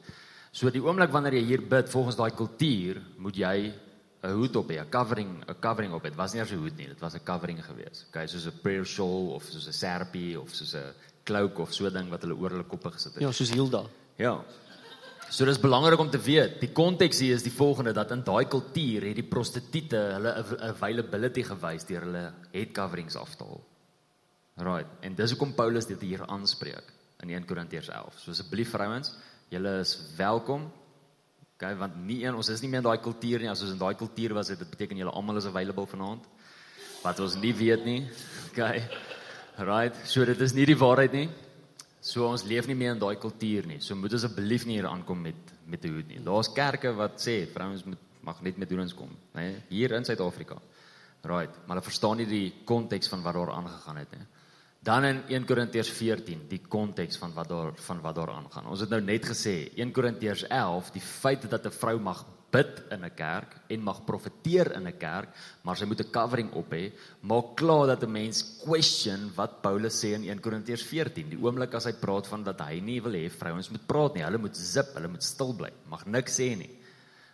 So 0.51 0.69
die 0.69 0.81
oomblik 0.81 1.11
wanneer 1.11 1.33
jy 1.33 1.45
hier 1.45 1.61
bid 1.61 1.89
volgens 1.89 2.15
daai 2.15 2.31
kultuur, 2.31 3.01
moet 3.17 3.35
jy 3.35 3.73
'n 4.23 4.33
hoed 4.33 4.55
op 4.55 4.69
hê, 4.69 4.79
'n 4.81 4.89
covering, 4.89 5.43
'n 5.47 5.59
covering 5.61 5.93
op 5.93 6.01
hê. 6.01 6.09
Dit 6.09 6.17
was 6.17 6.33
nie 6.33 6.41
eers 6.41 6.51
'n 6.51 6.57
hoed 6.57 6.77
nie, 6.77 6.87
dit 6.87 6.99
was 6.99 7.13
'n 7.13 7.23
covering 7.23 7.63
geweest. 7.63 8.05
Okay, 8.09 8.25
soos 8.27 8.47
'n 8.47 8.59
prayer 8.63 8.85
shawl 8.85 9.35
of 9.35 9.43
soos 9.43 9.67
'n 9.67 9.73
serpie 9.73 10.35
of 10.39 10.49
soos 10.49 10.73
'n 10.73 10.93
cloak 11.25 11.59
of 11.59 11.73
so 11.73 11.89
ding 11.89 12.09
wat 12.13 12.21
hulle 12.25 12.37
oor 12.37 12.53
hulle 12.55 12.67
koppe 12.69 12.91
gesit 12.95 13.15
het. 13.17 13.21
ja, 13.25 13.31
soos 13.33 13.51
Hilda. 13.51 13.83
Ja. 14.21 14.35
So 15.29 15.45
dis 15.45 15.57
belangrik 15.59 15.99
om 15.99 16.09
te 16.13 16.19
weet. 16.21 16.59
Die 16.61 16.69
konteks 16.71 17.19
hier 17.19 17.33
is 17.35 17.43
die 17.43 17.51
volgende 17.51 17.91
dat 17.97 18.11
in 18.13 18.21
daai 18.23 18.45
kultuur 18.47 19.07
het 19.09 19.15
die 19.17 19.25
prostituie 19.25 19.87
hulle 19.89 20.35
av- 20.37 20.53
availability 20.69 21.43
gewys 21.43 21.83
deur 21.89 22.05
hulle 22.05 22.25
head 22.53 22.71
coverings 22.77 23.15
af 23.17 23.33
te 23.35 23.43
haal. 23.43 23.63
Right. 24.55 24.87
En 25.01 25.15
dis 25.17 25.33
hoekom 25.33 25.53
Paulus 25.57 25.85
dit 25.89 25.99
hier 26.01 26.21
aanspreek 26.31 26.93
in 27.25 27.29
1 27.33 27.45
Korintiërs 27.49 27.89
11. 27.89 28.19
So 28.21 28.31
asseblief 28.31 28.69
vrouens, 28.71 29.15
julle 29.51 29.79
is 29.81 29.95
welkom. 30.17 30.69
Okay, 31.57 31.73
want 31.79 31.95
nie 32.05 32.21
een 32.25 32.35
ons 32.35 32.49
is 32.51 32.61
nie 32.61 32.69
meer 32.69 32.83
in 32.83 32.87
daai 32.87 33.01
kultuur 33.03 33.39
nie. 33.43 33.49
As 33.49 33.61
ons 33.65 33.71
in 33.73 33.79
daai 33.81 33.95
kultuur 33.99 34.33
was, 34.37 34.49
het 34.53 34.59
dit 34.59 34.69
beteken 34.69 34.97
julle 35.01 35.11
almal 35.11 35.37
is 35.41 35.45
available 35.49 35.87
vanaand. 35.87 36.23
Wat 37.03 37.19
ons 37.19 37.35
nie 37.41 37.53
weet 37.55 37.83
nie. 37.87 38.01
Okay. 38.51 38.85
Right. 39.57 39.95
So 40.03 40.25
dit 40.25 40.41
is 40.41 40.53
nie 40.53 40.65
die 40.65 40.75
waarheid 40.75 41.13
nie. 41.15 41.29
So 42.01 42.27
ons 42.27 42.43
leef 42.43 42.67
nie 42.67 42.75
meer 42.75 42.91
in 42.93 42.99
daai 42.99 43.15
kultuur 43.15 43.65
nie. 43.69 43.79
So 43.79 43.95
moet 43.95 44.13
asseblief 44.13 44.65
nie 44.67 44.79
hier 44.79 44.89
aankom 44.89 45.21
met 45.21 45.53
met 45.65 45.83
'n 45.85 45.93
hoed 45.95 46.07
nie. 46.07 46.19
Daar's 46.19 46.53
kerke 46.53 46.93
wat 46.93 47.17
sê 47.17 47.47
vrouens 47.47 47.83
moet 47.85 47.97
mag 48.21 48.41
net 48.41 48.57
met 48.57 48.69
hoedens 48.69 48.93
kom, 48.93 49.09
né? 49.33 49.41
Nee, 49.41 49.55
hier 49.69 49.91
in 49.91 50.05
Suid-Afrika. 50.05 50.57
Right, 51.23 51.53
maar 51.65 51.77
hulle 51.77 51.81
verstaan 51.81 52.17
nie 52.17 52.25
die 52.25 52.53
konteks 52.65 53.07
van 53.07 53.23
wat 53.23 53.33
daar 53.33 53.51
aangegaan 53.51 53.97
het 53.97 54.11
nie. 54.11 54.27
Dan 54.85 55.03
in 55.03 55.21
1 55.27 55.45
Korintiërs 55.45 55.89
14, 55.89 56.43
die 56.47 56.61
konteks 56.67 57.17
van 57.17 57.33
wat 57.33 57.49
daar 57.49 57.71
van 57.75 58.01
wat 58.01 58.15
daar 58.15 58.29
aangaan. 58.29 58.67
Ons 58.67 58.79
het 58.79 58.89
nou 58.89 59.01
net 59.01 59.25
gesê 59.25 59.71
1 59.75 59.91
Korintiërs 59.91 60.43
11, 60.47 60.91
die 60.91 61.01
feit 61.01 61.49
dat 61.49 61.65
'n 61.65 61.71
vrou 61.71 61.99
mag 61.99 62.25
bid 62.55 62.83
in 62.95 63.03
'n 63.03 63.15
kerk 63.15 63.55
en 63.67 63.83
mag 63.83 64.05
profeteer 64.05 64.71
in 64.77 64.87
'n 64.87 64.97
kerk, 64.97 65.29
maar 65.63 65.75
sy 65.77 65.85
moet 65.85 65.99
'n 65.99 66.11
covering 66.11 66.51
op 66.53 66.71
hê, 66.71 66.91
maak 67.21 67.55
klaar 67.55 67.87
dat 67.87 68.03
'n 68.03 68.11
mens 68.11 68.59
question 68.63 69.31
wat 69.35 69.61
Paulus 69.61 69.99
sê 70.03 70.13
in 70.13 70.23
1 70.23 70.39
Korintiërs 70.39 70.83
14. 70.83 71.29
Die 71.29 71.41
oomblik 71.41 71.73
as 71.73 71.85
hy 71.85 71.93
praat 71.93 72.27
van 72.27 72.43
dat 72.43 72.59
hy 72.61 72.79
nie 72.79 73.01
wil 73.01 73.13
hê 73.13 73.29
vrouens 73.29 73.69
moet 73.69 73.87
praat 73.87 74.15
nie, 74.15 74.23
hulle 74.23 74.37
moet 74.37 74.55
zip, 74.55 74.93
hulle 74.95 75.07
moet 75.07 75.23
stil 75.23 75.53
bly, 75.53 75.71
mag 75.89 76.05
niks 76.05 76.39
sê 76.39 76.55
nie. 76.55 76.69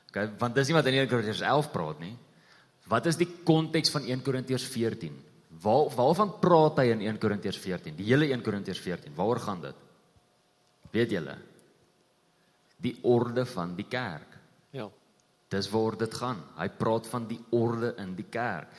Okay, 0.10 0.28
want 0.40 0.56
dis 0.56 0.68
nie 0.68 0.76
wat 0.76 0.86
in 0.88 0.94
1 0.96 1.08
Korintiërs 1.08 1.42
11 1.42 1.72
praat 1.72 2.00
nie. 2.00 2.18
Wat 2.88 3.06
is 3.06 3.16
die 3.16 3.30
konteks 3.44 3.90
van 3.90 4.04
1 4.04 4.22
Korintiërs 4.22 4.66
14? 4.68 5.14
Waar 5.62 5.90
waarvan 5.96 6.40
praat 6.40 6.78
hy 6.78 6.92
in 6.92 7.02
1 7.02 7.18
Korintiërs 7.18 7.58
14? 7.58 7.96
Die 7.96 8.06
hele 8.06 8.26
1 8.26 8.42
Korintiërs 8.42 8.80
14. 8.80 9.16
Waaroor 9.16 9.40
gaan 9.40 9.62
dit? 9.62 9.76
Weet 10.92 11.12
julle? 11.12 11.38
Die 12.82 12.98
orde 13.04 13.46
van 13.46 13.76
die 13.76 13.88
kerk. 13.88 14.38
Ja. 14.72 14.90
Dis 15.52 15.68
waar 15.74 15.98
dit 16.00 16.14
gaan. 16.16 16.40
Hy 16.58 16.70
praat 16.80 17.08
van 17.12 17.28
die 17.28 17.40
orde 17.52 17.94
in 18.00 18.16
die 18.16 18.28
kerk. 18.32 18.72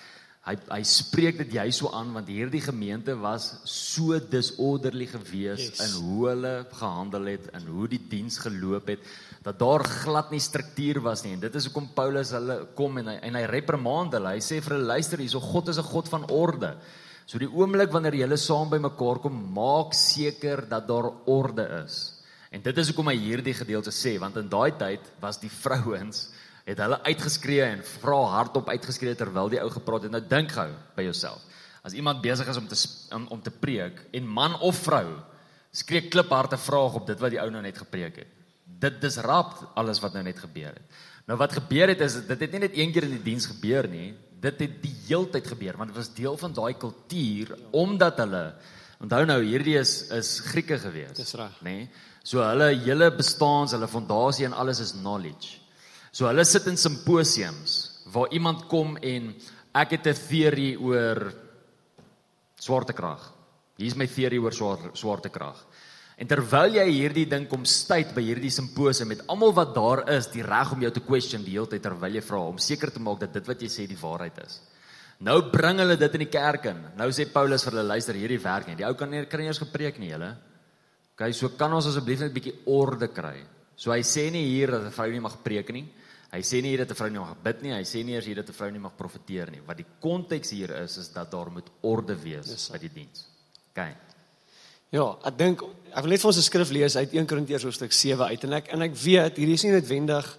Hy 0.43 0.57
hy 0.73 0.81
spreek 0.83 1.37
dit 1.39 1.53
jy 1.55 1.69
so 1.71 1.93
aan 1.95 2.09
want 2.17 2.27
hierdie 2.27 2.61
gemeente 2.65 3.15
was 3.15 3.45
so 3.69 4.17
disorderly 4.19 5.07
gewees 5.07 5.69
Yes. 5.69 5.83
in 5.85 5.93
hoe 6.03 6.25
hulle 6.33 6.55
gehandel 6.73 7.29
het 7.31 7.47
en 7.55 7.69
hoe 7.71 7.87
die 7.93 8.01
diens 8.11 8.41
geloop 8.43 8.89
het 8.91 9.05
dat 9.45 9.61
daar 9.61 9.85
glad 9.87 10.33
nie 10.35 10.41
struktuur 10.43 10.99
was 11.05 11.23
nie 11.23 11.37
en 11.37 11.45
dit 11.45 11.55
is 11.55 11.69
hoekom 11.69 11.93
Paulus 11.95 12.33
hulle 12.35 12.57
kom 12.75 12.99
en 12.99 13.13
hy 13.13 13.17
en 13.23 13.39
hy 13.39 13.45
reprimand 13.53 14.17
hulle. 14.19 14.35
Hy 14.35 14.43
sê 14.43 14.59
vir 14.61 14.79
hulle 14.79 14.91
luister 14.97 15.23
hierso 15.23 15.39
God 15.41 15.69
is 15.69 15.79
'n 15.79 15.91
God 15.93 16.09
van 16.09 16.27
orde. 16.31 16.75
So 17.27 17.39
die 17.39 17.47
oomblik 17.47 17.93
wanneer 17.93 18.15
julle 18.15 18.37
saam 18.37 18.69
bymekaar 18.71 19.23
kom, 19.23 19.53
maak 19.55 19.95
seker 19.95 20.67
dat 20.69 20.89
daar 20.89 21.13
orde 21.27 21.85
is. 21.85 22.19
En 22.51 22.61
dit 22.61 22.79
is 22.79 22.89
hoekom 22.89 23.09
hy 23.09 23.17
hierdie 23.17 23.55
gedeelte 23.55 23.93
sê 23.93 24.19
want 24.19 24.37
in 24.37 24.49
daai 24.49 24.73
tyd 24.77 25.01
was 25.21 25.39
die 25.39 25.51
vrouens 25.63 26.33
het 26.65 26.79
hulle 26.79 26.99
uitgeskree 27.03 27.65
en 27.67 27.83
vra 27.99 28.19
hardop 28.37 28.69
uitgeskree 28.71 29.17
terwyl 29.19 29.51
die 29.53 29.61
ou 29.63 29.69
gepraat 29.73 30.07
het. 30.07 30.15
Nou 30.15 30.23
dink 30.29 30.55
gou 30.55 30.69
by 30.97 31.07
jouself. 31.09 31.43
As 31.83 31.97
iemand 31.99 32.23
besig 32.23 32.49
is 32.49 32.59
om 32.61 32.69
te 32.71 32.79
om, 33.15 33.27
om 33.35 33.43
te 33.43 33.51
preek 33.51 34.05
en 34.15 34.27
man 34.27 34.55
of 34.61 34.85
vrou 34.85 35.07
skree 35.73 36.09
klipharde 36.13 36.59
vraag 36.61 37.01
op 37.01 37.07
dit 37.09 37.19
wat 37.19 37.35
die 37.35 37.41
ou 37.43 37.49
nou 37.51 37.63
net 37.65 37.81
gepreek 37.81 38.21
het. 38.23 38.37
Dit 38.83 39.01
disrupt 39.03 39.65
alles 39.79 40.01
wat 40.03 40.15
nou 40.15 40.23
net 40.27 40.39
gebeur 40.39 40.77
het. 40.77 41.01
Nou 41.27 41.39
wat 41.41 41.57
gebeur 41.59 41.91
het 41.91 42.05
is 42.05 42.21
dit 42.27 42.47
het 42.47 42.53
nie 42.53 42.63
net 42.67 42.77
een 42.79 42.93
keer 42.95 43.09
in 43.09 43.17
die 43.17 43.27
diens 43.33 43.49
gebeur 43.51 43.89
nie. 43.91 44.13
Dit 44.43 44.61
het 44.63 44.79
die 44.83 44.95
heeltyd 45.09 45.51
gebeur 45.55 45.81
want 45.81 45.91
dit 45.91 45.99
was 45.99 46.15
deel 46.15 46.39
van 46.39 46.55
daai 46.55 46.75
kultuur 46.79 47.57
omdat 47.73 48.23
hulle 48.23 48.45
onthou 49.03 49.25
nou 49.27 49.41
hierdie 49.43 49.81
is 49.81 49.97
is 50.15 50.39
Grieke 50.53 50.79
gewees. 50.79 51.17
Dis 51.19 51.35
reg. 51.35 51.59
nê? 51.67 51.77
Nee? 51.83 51.91
So 52.23 52.39
hulle 52.47 52.69
hele 52.85 53.11
bestaans, 53.11 53.75
hulle 53.75 53.89
fondasie 53.91 54.47
en 54.47 54.55
alles 54.55 54.79
is 54.79 54.95
knowledge. 54.95 55.62
So 56.13 56.29
hulle 56.29 56.45
sit 56.45 56.67
in 56.69 56.77
simposiums 56.77 58.05
waar 58.13 58.33
iemand 58.37 58.67
kom 58.69 58.99
en 59.01 59.33
ek 59.73 59.97
het 59.97 60.07
'n 60.07 60.21
teorie 60.29 60.77
oor 60.77 61.33
swaartekrag. 62.61 63.33
Hier's 63.79 63.97
my 63.97 64.07
teorie 64.07 64.41
oor 64.41 64.53
swaar, 64.53 64.91
swaartekrag. 64.93 65.57
En 66.19 66.29
terwyl 66.29 66.75
jy 66.77 66.85
hierdie 66.91 67.27
ding 67.27 67.49
kom 67.49 67.65
stuit 67.65 68.13
by 68.15 68.21
hierdie 68.21 68.51
simposium 68.51 69.09
met 69.09 69.25
almal 69.27 69.53
wat 69.53 69.75
daar 69.75 70.05
is, 70.11 70.27
die 70.27 70.43
reg 70.43 70.73
om 70.73 70.83
jou 70.85 70.91
te 70.91 71.01
question 71.01 71.43
die 71.43 71.57
hele 71.57 71.67
tyd 71.67 71.83
terwyl 71.83 72.15
jy 72.15 72.21
vra 72.21 72.39
om 72.39 72.59
seker 72.59 72.91
te 72.91 73.01
maak 73.01 73.21
dat 73.21 73.33
dit 73.33 73.47
wat 73.47 73.63
jy 73.63 73.69
sê 73.69 73.87
die 73.89 73.97
waarheid 73.97 74.39
is. 74.45 74.61
Nou 75.21 75.51
bring 75.51 75.79
hulle 75.79 75.97
dit 75.97 76.15
in 76.15 76.25
die 76.25 76.31
kerk 76.31 76.67
in. 76.67 76.85
Nou 76.99 77.09
sê 77.11 77.27
Paulus 77.33 77.65
vir 77.65 77.73
hulle 77.73 77.89
luister 77.89 78.15
hierdie 78.15 78.43
werk 78.43 78.69
nie. 78.69 78.77
Die 78.77 78.87
ou 78.87 78.95
kan 78.95 79.11
nie 79.11 79.25
kan 79.25 79.41
nie 79.41 79.47
eers 79.47 79.63
gepreek 79.63 79.99
nie, 79.99 80.11
julle. 80.11 80.37
OK, 81.15 81.33
so 81.33 81.49
kan 81.59 81.73
ons 81.73 81.87
asseblief 81.87 82.21
net 82.21 82.31
'n 82.31 82.35
bietjie 82.35 82.59
orde 82.67 83.09
kry. 83.09 83.43
So 83.77 83.91
hy 83.91 84.03
sê 84.03 84.31
nie 84.31 84.45
hier 84.45 84.71
dat 84.71 84.83
'n 84.83 84.91
vrou 84.91 85.11
nie 85.11 85.21
mag 85.21 85.43
preek 85.43 85.73
nie. 85.73 85.89
Hy 86.33 86.41
sê 86.41 86.63
nie 86.63 86.73
hier 86.73 86.87
dat 86.87 86.91
'n 86.91 86.97
vrou 86.97 87.11
nie 87.11 87.21
mag 87.21 87.37
bid 87.43 87.63
nie. 87.63 87.73
Hy 87.73 87.85
sê 87.85 88.05
nie 88.05 88.15
eers 88.15 88.25
hier 88.25 88.37
dat 88.37 88.49
'n 88.49 88.53
vrou 88.53 88.71
nie 88.71 88.81
mag 88.81 88.97
profeteer 88.97 89.51
nie. 89.51 89.61
Wat 89.67 89.77
die 89.77 89.87
konteks 90.01 90.51
hier 90.51 90.71
is 90.83 90.97
is 90.97 91.13
dat 91.13 91.31
daar 91.31 91.51
moet 91.51 91.69
orde 91.83 92.17
wees 92.17 92.49
Yes, 92.49 92.71
by 92.71 92.79
die 92.79 92.93
diens. 92.93 93.27
OK. 93.71 93.87
Ja, 94.91 95.19
ek 95.25 95.39
dink 95.39 95.63
ek 95.93 96.03
wil 96.03 96.11
net 96.11 96.21
vir 96.21 96.29
ons 96.29 96.37
'n 96.37 96.43
skrif 96.43 96.71
lees 96.71 96.97
uit 96.97 97.13
1 97.13 97.27
Korintiërs 97.27 97.65
hoofstuk 97.65 97.93
7 97.93 98.27
uit 98.27 98.45
en 98.45 98.53
ek 98.53 98.69
en 98.73 98.83
ek 98.83 98.95
weet 98.95 99.37
hierdie 99.37 99.55
is 99.55 99.63
nie 99.65 99.73
noodwendig 99.73 100.39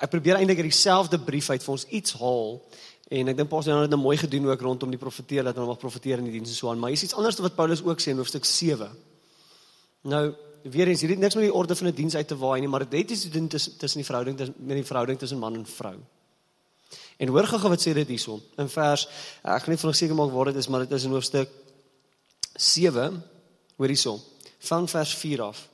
ek 0.00 0.10
probeer 0.10 0.36
eintlik 0.36 0.58
uit 0.58 0.70
dieselfde 0.70 1.18
brief 1.18 1.50
uit 1.50 1.62
vir 1.62 1.72
ons 1.72 1.86
iets 1.90 2.12
haal 2.12 2.60
en 3.10 3.28
ek 3.28 3.36
dink 3.36 3.48
Paulus 3.48 3.66
het 3.66 3.80
dit 3.84 3.90
nou 3.90 4.00
mooi 4.00 4.16
gedoen 4.16 4.46
ook 4.48 4.60
rondom 4.60 4.90
die 4.90 5.00
profeteer 5.00 5.44
dat 5.44 5.58
hulle 5.58 5.66
mag 5.66 5.78
profeteer 5.78 6.18
in 6.18 6.24
die 6.24 6.32
diens 6.38 6.48
en 6.48 6.56
so 6.56 6.70
aan, 6.70 6.78
maar 6.78 6.90
hier's 6.90 7.04
iets 7.04 7.14
anders 7.14 7.38
wat 7.44 7.56
Paulus 7.58 7.82
ook 7.84 8.00
sê 8.00 8.14
in 8.14 8.22
hoofstuk 8.22 8.44
7. 8.48 8.88
Nou, 10.08 10.22
weer 10.62 10.88
eens, 10.88 11.00
hierdie 11.00 11.18
niks 11.18 11.34
met 11.34 11.44
die 11.44 11.54
orde 11.54 11.76
van 11.76 11.86
'n 11.86 11.90
die 11.90 12.00
diens 12.02 12.16
uit 12.16 12.28
te 12.28 12.36
waai 12.36 12.60
nie, 12.60 12.68
maar 12.68 12.84
dit 12.88 12.92
het 12.92 13.10
iets 13.10 13.22
te 13.22 13.28
doen 13.28 13.48
tussen 13.48 13.76
tussen 13.76 13.98
die 13.98 14.06
verhouding 14.06 14.38
met 14.38 14.76
die 14.76 14.84
verhouding 14.84 15.18
tussen 15.18 15.38
man 15.38 15.54
en 15.54 15.66
vrou. 15.66 15.96
En 17.16 17.28
hoor 17.28 17.46
gou 17.46 17.68
wat 17.68 17.80
sê 17.80 17.92
dit 17.94 18.08
hierson 18.08 18.42
in 18.56 18.68
vers 18.68 19.08
ek 19.42 19.62
gaan 19.62 19.70
net 19.70 19.80
vir 19.80 19.94
seker 19.94 20.14
maak 20.14 20.30
waar 20.30 20.44
dit 20.44 20.56
is, 20.56 20.68
maar 20.68 20.80
dit 20.80 20.92
is 20.92 21.04
in 21.04 21.10
hoofstuk 21.10 21.48
7 22.56 23.22
hoor 23.76 23.88
hierso 23.88 24.20
van 24.58 24.88
vers 24.88 25.14
4 25.14 25.42
af. 25.42 25.68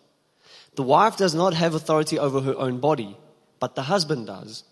The 0.74 0.84
wife 0.84 1.16
does 1.16 1.32
not 1.32 1.54
have 1.54 1.74
authority 1.74 2.18
over 2.18 2.42
her 2.42 2.56
own 2.56 2.80
body, 2.80 3.16
but 3.58 3.74
the 3.74 3.82
husband 3.82 4.26
does. 4.26 4.64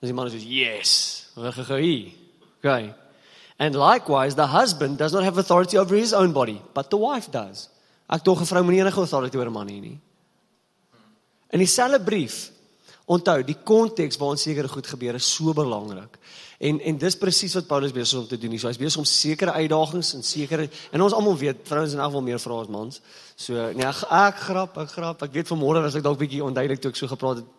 Dis 0.00 0.10
die 0.10 0.14
man 0.14 0.30
sê 0.30 0.38
yes, 0.38 1.26
hoor 1.34 1.52
gou 1.52 1.80
hier. 1.80 2.12
Okay. 2.58 2.94
And 3.58 3.74
likewise 3.74 4.34
the 4.34 4.46
husband 4.46 4.98
does 4.98 5.12
not 5.12 5.22
have 5.22 5.38
authority 5.38 5.78
over 5.78 5.94
his 5.94 6.12
own 6.12 6.32
body, 6.32 6.62
but 6.74 6.90
the 6.90 6.96
wife 6.96 7.30
does. 7.30 7.68
Ek 8.12 8.24
dog 8.24 8.40
'n 8.40 8.46
vrou 8.46 8.62
moenie 8.62 8.82
enige 8.82 9.00
authority 9.00 9.36
oor 9.36 9.48
'n 9.48 9.52
man 9.52 9.68
hê 9.68 9.80
nie. 9.80 10.00
In 11.50 11.58
dieselfde 11.58 12.00
brief 12.00 12.50
onthou 13.06 13.42
die 13.44 13.56
konteks 13.64 14.18
waarin 14.20 14.38
sekere 14.38 14.68
goed 14.68 14.86
gebeur 14.86 15.14
is 15.18 15.34
so 15.34 15.52
belangrik. 15.52 16.18
En 16.62 16.80
en 16.80 16.98
dis 16.98 17.16
presies 17.18 17.54
wat 17.54 17.66
Paulus 17.66 17.92
besig 17.92 18.18
is 18.18 18.22
om 18.22 18.28
te 18.28 18.38
doen. 18.38 18.50
hier. 18.50 18.60
So 18.60 18.68
hy's 18.68 18.78
besig 18.78 18.98
om 18.98 19.04
sekere 19.04 19.52
uitdagings 19.52 20.14
en 20.14 20.22
sekere 20.22 20.68
en 20.92 21.02
ons 21.02 21.12
almal 21.12 21.36
weet 21.36 21.56
vrouens 21.64 21.92
en 21.92 22.00
almal 22.00 22.22
meer 22.22 22.38
vra 22.38 22.60
as 22.60 22.68
mans. 22.68 23.00
So 23.36 23.54
nee, 23.72 23.86
ek, 23.86 24.04
ek 24.10 24.36
grap, 24.36 24.78
ek 24.78 24.88
grap. 24.88 25.22
Ek 25.22 25.32
weet 25.32 25.48
vanmôre 25.48 25.82
was 25.82 25.94
ek 25.94 26.02
dalk 26.02 26.18
bietjie 26.18 26.44
onduidelik 26.44 26.80
toe 26.80 26.90
ek 26.90 26.96
so 26.96 27.10
gepraat 27.10 27.42
het. 27.42 27.50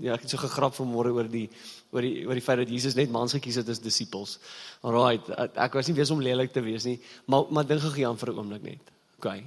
Ja, 0.00 0.14
ek 0.14 0.22
het 0.22 0.30
so 0.30 0.38
gegrap 0.38 0.74
vanmôre 0.76 1.12
oor 1.12 1.28
die 1.28 1.50
oor 1.92 2.02
die 2.02 2.26
oor 2.26 2.34
die 2.34 2.44
feit 2.44 2.58
dat 2.58 2.68
Jesus 2.68 2.94
net 2.94 3.10
mans 3.10 3.32
gekies 3.32 3.56
het 3.56 3.68
as 3.68 3.80
disippels. 3.80 4.38
Alraight, 4.82 5.30
ek, 5.54 5.74
was 5.74 5.88
nie 5.88 5.96
besig 5.96 6.16
om 6.16 6.24
lelik 6.24 6.52
te 6.52 6.60
wees 6.60 6.84
nie, 6.84 6.98
maar 7.26 7.46
maar 7.50 7.64
dink 7.64 7.80
gou 7.80 7.92
Jan 7.96 8.16
vir 8.16 8.32
'n 8.32 8.38
oomblik 8.38 8.62
net. 8.62 8.92
OK. 9.18 9.42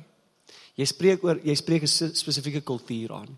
Jy 0.80 0.88
spreek 0.88 1.24
oor 1.28 1.42
jy 1.44 1.56
spreek 1.60 1.84
'n 1.84 2.15
spesifieke 2.15 2.62
kultuur 2.62 3.12
aan. 3.13 3.38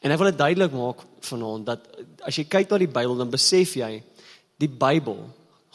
En 0.00 0.10
ek 0.10 0.18
wil 0.18 0.30
dit 0.30 0.38
duidelik 0.38 0.72
maak 0.72 1.04
vanaand 1.20 1.66
dat 1.66 1.80
as 2.24 2.36
jy 2.36 2.44
kyk 2.48 2.70
na 2.70 2.78
die 2.78 2.88
Bybel 2.88 3.16
dan 3.16 3.30
besef 3.30 3.76
jy 3.76 4.02
die 4.60 4.68
Bybel, 4.68 5.18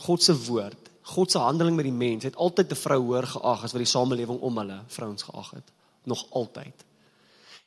God 0.07 0.23
se 0.23 0.33
woord, 0.33 0.89
God 1.13 1.31
se 1.31 1.39
handeling 1.39 1.75
met 1.75 1.85
die 1.85 1.93
mens 1.93 2.23
het 2.23 2.35
altyd 2.35 2.71
'n 2.71 2.75
vrou 2.75 3.01
hoër 3.01 3.27
geag 3.27 3.63
as 3.63 3.73
wat 3.73 3.83
die 3.83 3.93
samelewing 3.93 4.39
om 4.41 4.57
hulle 4.57 4.81
vrouens 4.87 5.23
geag 5.23 5.51
het. 5.51 5.71
Nog 6.05 6.25
altyd. 6.31 6.73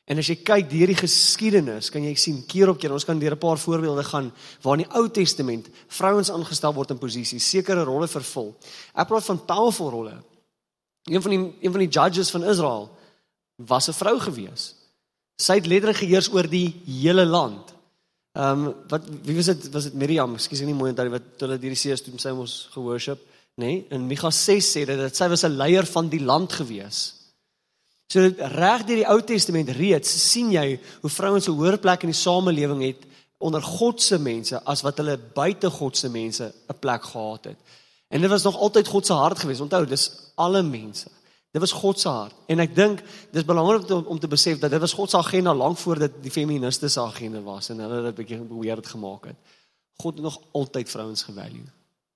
En 0.08 0.18
as 0.18 0.26
jy 0.26 0.36
kyk 0.36 0.70
deur 0.70 0.86
die 0.86 0.96
geskiedenis, 0.96 1.90
kan 1.90 2.02
jy 2.02 2.14
sien 2.14 2.46
keer 2.46 2.68
op 2.68 2.78
keer, 2.78 2.92
ons 2.92 3.04
kan 3.04 3.18
deur 3.18 3.32
'n 3.32 3.38
paar 3.38 3.58
voorbeelde 3.58 4.04
gaan 4.04 4.32
waar 4.62 4.78
in 4.78 4.84
die 4.84 4.94
Ou 4.96 5.08
Testament 5.08 5.68
vrouens 5.88 6.30
aangestel 6.30 6.74
word 6.74 6.90
in 6.90 6.98
posisies, 6.98 7.50
sekere 7.50 7.84
rolle 7.84 8.08
vervul. 8.08 8.56
Ek 8.94 9.06
praat 9.06 9.24
van 9.24 9.44
powerful 9.44 9.90
rolle. 9.90 10.22
Een 11.04 11.22
van 11.22 11.30
die 11.30 11.54
een 11.60 11.70
van 11.70 11.80
die 11.80 11.88
judges 11.88 12.30
van 12.30 12.44
Israel 12.44 12.97
was 13.58 13.88
'n 13.88 13.92
vrou 13.92 14.18
gewees. 14.20 14.74
Sy 15.36 15.54
het 15.54 15.66
letterlik 15.66 15.96
geheers 15.96 16.32
oor 16.32 16.48
die 16.48 16.82
hele 16.86 17.26
land. 17.26 17.74
Ehm 18.32 18.66
um, 18.66 18.74
wat 18.88 19.02
wie 19.22 19.36
was 19.36 19.46
dit 19.46 19.70
was 19.70 19.84
dit 19.84 19.94
Miriam, 19.94 20.34
ekskuus 20.34 20.60
ek 20.60 20.66
nie 20.66 20.74
mooi 20.74 20.90
onthou 20.90 21.08
wat 21.10 21.22
hulle 21.38 21.58
deur 21.58 21.74
die 21.74 21.78
see 21.78 21.92
is 21.92 22.02
toe 22.02 22.12
sy 22.18 22.30
mos 22.30 22.68
geworship, 22.72 23.18
nê? 23.56 23.66
Nee? 23.66 23.86
In 23.90 24.06
Mikha 24.06 24.30
6 24.30 24.68
sê 24.76 24.84
dit 24.86 24.98
dat 24.98 25.16
sy 25.16 25.28
was 25.28 25.44
'n 25.44 25.56
leier 25.56 25.86
van 25.86 26.08
die 26.08 26.20
land 26.20 26.52
gewees. 26.52 27.14
So 28.08 28.20
reg 28.38 28.84
deur 28.86 28.96
die 28.96 29.08
Ou 29.08 29.20
Testament 29.20 29.68
reeds 29.68 30.30
sien 30.30 30.52
jy 30.52 30.80
hoe 31.00 31.10
vrouens 31.10 31.48
'n 31.48 31.52
hoër 31.52 31.78
plek 31.78 32.02
in 32.02 32.10
die 32.10 32.22
samelewing 32.22 32.82
het 32.82 33.02
onder 33.38 33.62
God 33.62 34.02
se 34.02 34.18
mense 34.18 34.64
as 34.64 34.82
wat 34.82 34.96
hulle 34.98 35.18
buite 35.18 35.70
God 35.70 35.96
se 35.96 36.08
mense 36.08 36.52
'n 36.68 36.78
plek 36.78 37.02
gehad 37.02 37.44
het. 37.44 37.58
En 38.08 38.20
dit 38.20 38.30
was 38.30 38.42
nog 38.42 38.56
altyd 38.56 38.88
God 38.88 39.06
se 39.06 39.12
hart 39.12 39.38
gewees. 39.38 39.60
Onthou, 39.60 39.86
dis 39.86 40.10
alle 40.34 40.62
mense. 40.62 41.08
Dit 41.50 41.60
was 41.60 41.72
God 41.72 42.00
se 42.00 42.08
hart. 42.08 42.34
En 42.46 42.60
ek 42.60 42.74
dink 42.76 43.00
dis 43.32 43.44
belangrik 43.44 43.88
om, 43.90 44.04
om 44.04 44.18
te 44.20 44.28
besef 44.28 44.58
dat 44.60 44.70
dit 44.70 44.80
was 44.80 44.92
God 44.92 45.10
se 45.10 45.16
agenda 45.16 45.54
lank 45.54 45.78
voor 45.78 45.98
dit 46.04 46.18
die 46.22 46.32
feministe 46.32 46.88
se 46.88 47.00
agenda 47.00 47.40
was 47.40 47.70
en 47.72 47.80
hulle 47.80 48.02
het 48.02 48.12
'n 48.12 48.18
bietjie 48.20 48.40
beweer 48.40 48.76
dit 48.76 48.86
gemaak 48.86 49.24
het. 49.32 49.36
God 49.96 50.14
het 50.14 50.22
nog 50.22 50.40
altyd 50.52 50.90
vrouens 50.90 51.22
gevalue. 51.22 51.66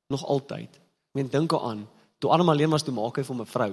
Nog 0.09 0.27
altyd. 0.27 0.71
Ek 0.77 1.15
meen 1.19 1.29
dink 1.29 1.53
aan 1.53 1.89
toe 2.19 2.31
Adam 2.31 2.49
alleen 2.49 2.71
was 2.71 2.83
toe 2.83 2.95
maak 2.95 3.17
hy 3.17 3.25
vir 3.25 3.37
'n 3.37 3.47
vrou. 3.47 3.73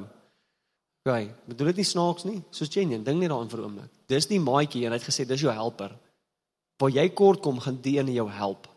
OK, 1.05 1.29
bedoel 1.45 1.67
dit 1.67 1.75
nie 1.75 1.85
snaaks 1.85 2.23
nie? 2.23 2.43
Soos 2.49 2.73
Jenny, 2.73 3.03
dink 3.03 3.19
net 3.19 3.29
daaraan 3.29 3.49
vir 3.49 3.59
'n 3.59 3.63
oomblik. 3.63 3.91
Dis 4.07 4.27
die 4.27 4.39
maatjie 4.39 4.85
en 4.85 4.91
hy 4.91 4.97
het 4.97 5.07
gesê 5.07 5.25
dis 5.25 5.41
jou 5.41 5.51
helper. 5.51 5.95
Waar 6.77 6.89
jy 6.89 7.09
kort 7.09 7.41
kom, 7.41 7.59
gaan 7.59 7.81
die 7.81 7.97
ene 7.99 8.13
jou 8.13 8.29
help. 8.29 8.67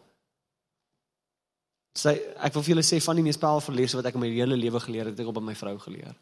Sy 1.94 2.10
ek 2.36 2.54
wil 2.54 2.62
vir 2.62 2.74
julle 2.74 2.82
sê 2.82 3.02
van 3.02 3.16
die 3.16 3.22
mees 3.22 3.36
powerful 3.36 3.74
lesse 3.74 3.96
wat 3.96 4.06
ek 4.06 4.14
in 4.14 4.20
my 4.20 4.28
hele 4.28 4.56
lewe 4.56 4.80
geleer 4.80 5.04
het, 5.06 5.18
het 5.18 5.20
ek 5.20 5.26
op 5.26 5.34
by 5.34 5.40
my 5.40 5.54
vrou 5.54 5.78
geleer. 5.78 6.14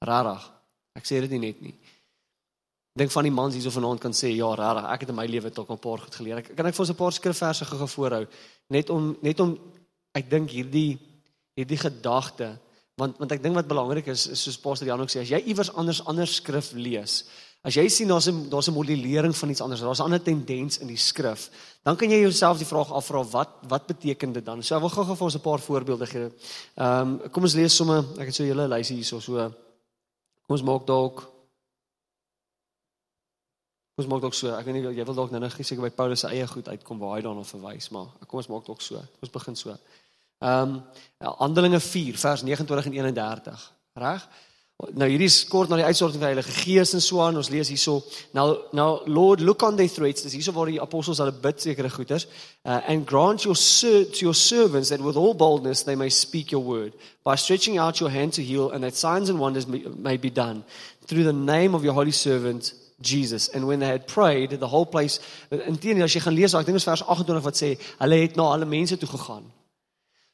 Rarig. 0.00 0.44
Ek 0.96 1.06
sê 1.06 1.20
dit 1.20 1.30
nie 1.30 1.50
net 1.50 1.60
nie. 1.62 1.74
Dink 2.98 3.12
van 3.14 3.26
die 3.26 3.34
mans 3.34 3.54
hierso 3.54 3.70
vanaand 3.70 4.00
kan 4.00 4.14
sê 4.16 4.32
ja, 4.34 4.48
rarig. 4.58 4.88
Ek 4.90 5.04
het 5.04 5.12
in 5.12 5.18
my 5.18 5.26
lewe 5.26 5.50
tot 5.50 5.70
'n 5.70 5.78
paar 5.78 5.98
goed 5.98 6.14
geleer. 6.14 6.38
Ek 6.38 6.56
kan 6.56 6.66
ek 6.66 6.74
vir 6.74 6.82
ons 6.82 6.90
'n 6.90 7.02
paar 7.02 7.12
skrifverse 7.12 7.64
gou 7.64 7.86
voorhou 7.86 8.26
net 8.68 8.90
om 8.90 9.16
net 9.22 9.40
om 9.40 9.58
ek 10.14 10.30
dink 10.30 10.50
hierdie 10.50 10.98
hierdie 11.56 11.78
gedagte 11.78 12.58
want 12.96 13.18
want 13.18 13.32
ek 13.32 13.42
dink 13.42 13.54
wat 13.54 13.68
belangrik 13.68 14.08
is 14.08 14.26
is 14.26 14.42
soos 14.42 14.58
Pastor 14.58 14.86
Jan 14.86 15.00
ook 15.00 15.10
sê 15.10 15.20
as 15.20 15.30
jy 15.30 15.40
iewers 15.46 15.72
anders 15.74 16.04
anders 16.06 16.36
skrif 16.36 16.72
lees 16.72 17.24
As 17.62 17.76
jy 17.76 17.90
sien 17.92 18.08
daar's 18.08 18.26
'n 18.26 18.48
daar's 18.48 18.68
'n 18.68 18.72
modellering 18.72 19.36
van 19.36 19.50
iets 19.50 19.60
anders, 19.60 19.80
daar's 19.80 20.00
'n 20.00 20.08
ander 20.08 20.22
tendens 20.22 20.78
in 20.78 20.86
die 20.86 20.96
skrif, 20.96 21.50
dan 21.84 21.96
kan 21.96 22.08
jy 22.08 22.20
jouself 22.20 22.56
die 22.56 22.66
vraag 22.66 22.90
afvra 22.90 23.22
wat 23.22 23.48
wat 23.68 23.86
beteken 23.86 24.32
dit 24.32 24.44
dan? 24.44 24.62
So 24.62 24.76
ek 24.76 24.80
wil 24.80 24.88
gou-gou 24.88 25.16
vir 25.16 25.24
ons 25.24 25.34
'n 25.34 25.40
paar 25.40 25.60
voorbeelde 25.60 26.06
gee. 26.06 26.30
Ehm 26.76 27.20
um, 27.22 27.30
kom 27.30 27.42
ons 27.42 27.54
lees 27.54 27.76
sommer, 27.76 28.04
ek 28.18 28.26
het 28.26 28.34
so 28.34 28.42
'n 28.42 28.46
hele 28.46 28.68
lysie 28.68 28.96
hierso 28.96 29.20
so 29.20 29.36
Kom 29.36 29.69
ons 30.50 30.64
maak 30.66 30.86
dalk 30.88 31.22
ons 34.00 34.08
maak 34.08 34.22
dalk 34.24 34.34
so. 34.34 34.52
Ek 34.56 34.66
weet 34.66 34.78
nie 34.78 34.94
jy 34.96 35.04
wil 35.04 35.18
dalk 35.18 35.32
nou 35.34 35.40
net 35.42 35.54
seker 35.54 35.84
by 35.84 35.92
Paulus 35.94 36.24
se 36.24 36.30
eie 36.32 36.46
goed 36.48 36.68
uitkom 36.72 37.00
waar 37.02 37.18
hy 37.18 37.24
daarna 37.26 37.44
verwys, 37.44 37.90
maar 37.94 38.08
kom 38.26 38.40
ons 38.40 38.48
maak 38.52 38.66
dalk 38.66 38.80
so. 38.84 39.02
Ons 39.20 39.34
begin 39.34 39.58
so. 39.58 39.76
Ehm 40.40 40.78
um, 40.78 41.34
Handelinge 41.42 41.80
4 41.84 42.16
vers 42.18 42.42
29 42.46 42.86
en 42.86 42.96
31. 43.04 43.66
Reg? 44.00 44.28
Nou 44.96 45.06
hierdie 45.10 45.28
is 45.28 45.42
kort 45.44 45.68
na 45.68 45.76
die 45.76 45.84
uitstorting 45.84 46.22
van 46.22 46.30
die 46.30 46.34
Heilige 46.38 46.54
Gees 46.62 46.94
en 46.96 47.02
so 47.04 47.20
aan. 47.20 47.36
Ons 47.36 47.50
lees 47.52 47.68
hierso. 47.68 47.98
Now 48.32 48.56
now 48.72 49.02
Lord 49.06 49.40
look 49.40 49.62
on 49.62 49.76
their 49.76 49.90
threats. 49.92 50.22
Dis 50.24 50.32
hierso 50.38 50.54
waar 50.56 50.70
die 50.70 50.80
apostels 50.80 51.20
hulle 51.20 51.34
bid 51.36 51.60
sekere 51.60 51.90
goeters. 51.92 52.26
Uh, 52.64 52.80
and 52.88 53.06
grant 53.06 53.44
your 53.44 53.56
to 53.56 54.24
your 54.24 54.34
servants 54.34 54.88
that 54.88 55.00
with 55.00 55.16
all 55.16 55.34
boldness 55.34 55.84
they 55.84 55.96
may 55.96 56.08
speak 56.08 56.50
your 56.50 56.64
word 56.64 56.94
by 57.24 57.36
stretching 57.36 57.78
out 57.78 58.00
your 58.00 58.10
hand 58.10 58.32
to 58.32 58.42
heal 58.42 58.70
and 58.70 58.82
that 58.82 58.96
signs 58.96 59.28
and 59.28 59.38
wonders 59.38 59.66
may, 59.66 59.84
may 59.96 60.16
be 60.16 60.30
done 60.30 60.64
through 61.06 61.24
the 61.24 61.32
name 61.32 61.74
of 61.74 61.84
your 61.84 61.92
holy 61.92 62.12
servant 62.12 62.72
Jesus. 63.02 63.48
And 63.48 63.66
when 63.66 63.80
they 63.80 63.86
had 63.88 64.06
prayed, 64.06 64.50
the 64.50 64.68
whole 64.68 64.86
place 64.86 65.20
intending 65.50 66.02
as 66.02 66.14
jy 66.14 66.24
gaan 66.24 66.36
lees, 66.36 66.54
ek 66.54 66.66
dink 66.68 66.80
is 66.80 66.88
vers 66.88 67.04
28 67.04 67.44
wat 67.44 67.56
sê 67.58 67.74
hulle 68.00 68.24
het 68.24 68.36
na 68.36 68.52
alle 68.54 68.68
mense 68.68 68.96
toe 68.96 69.08
gegaan. 69.08 69.44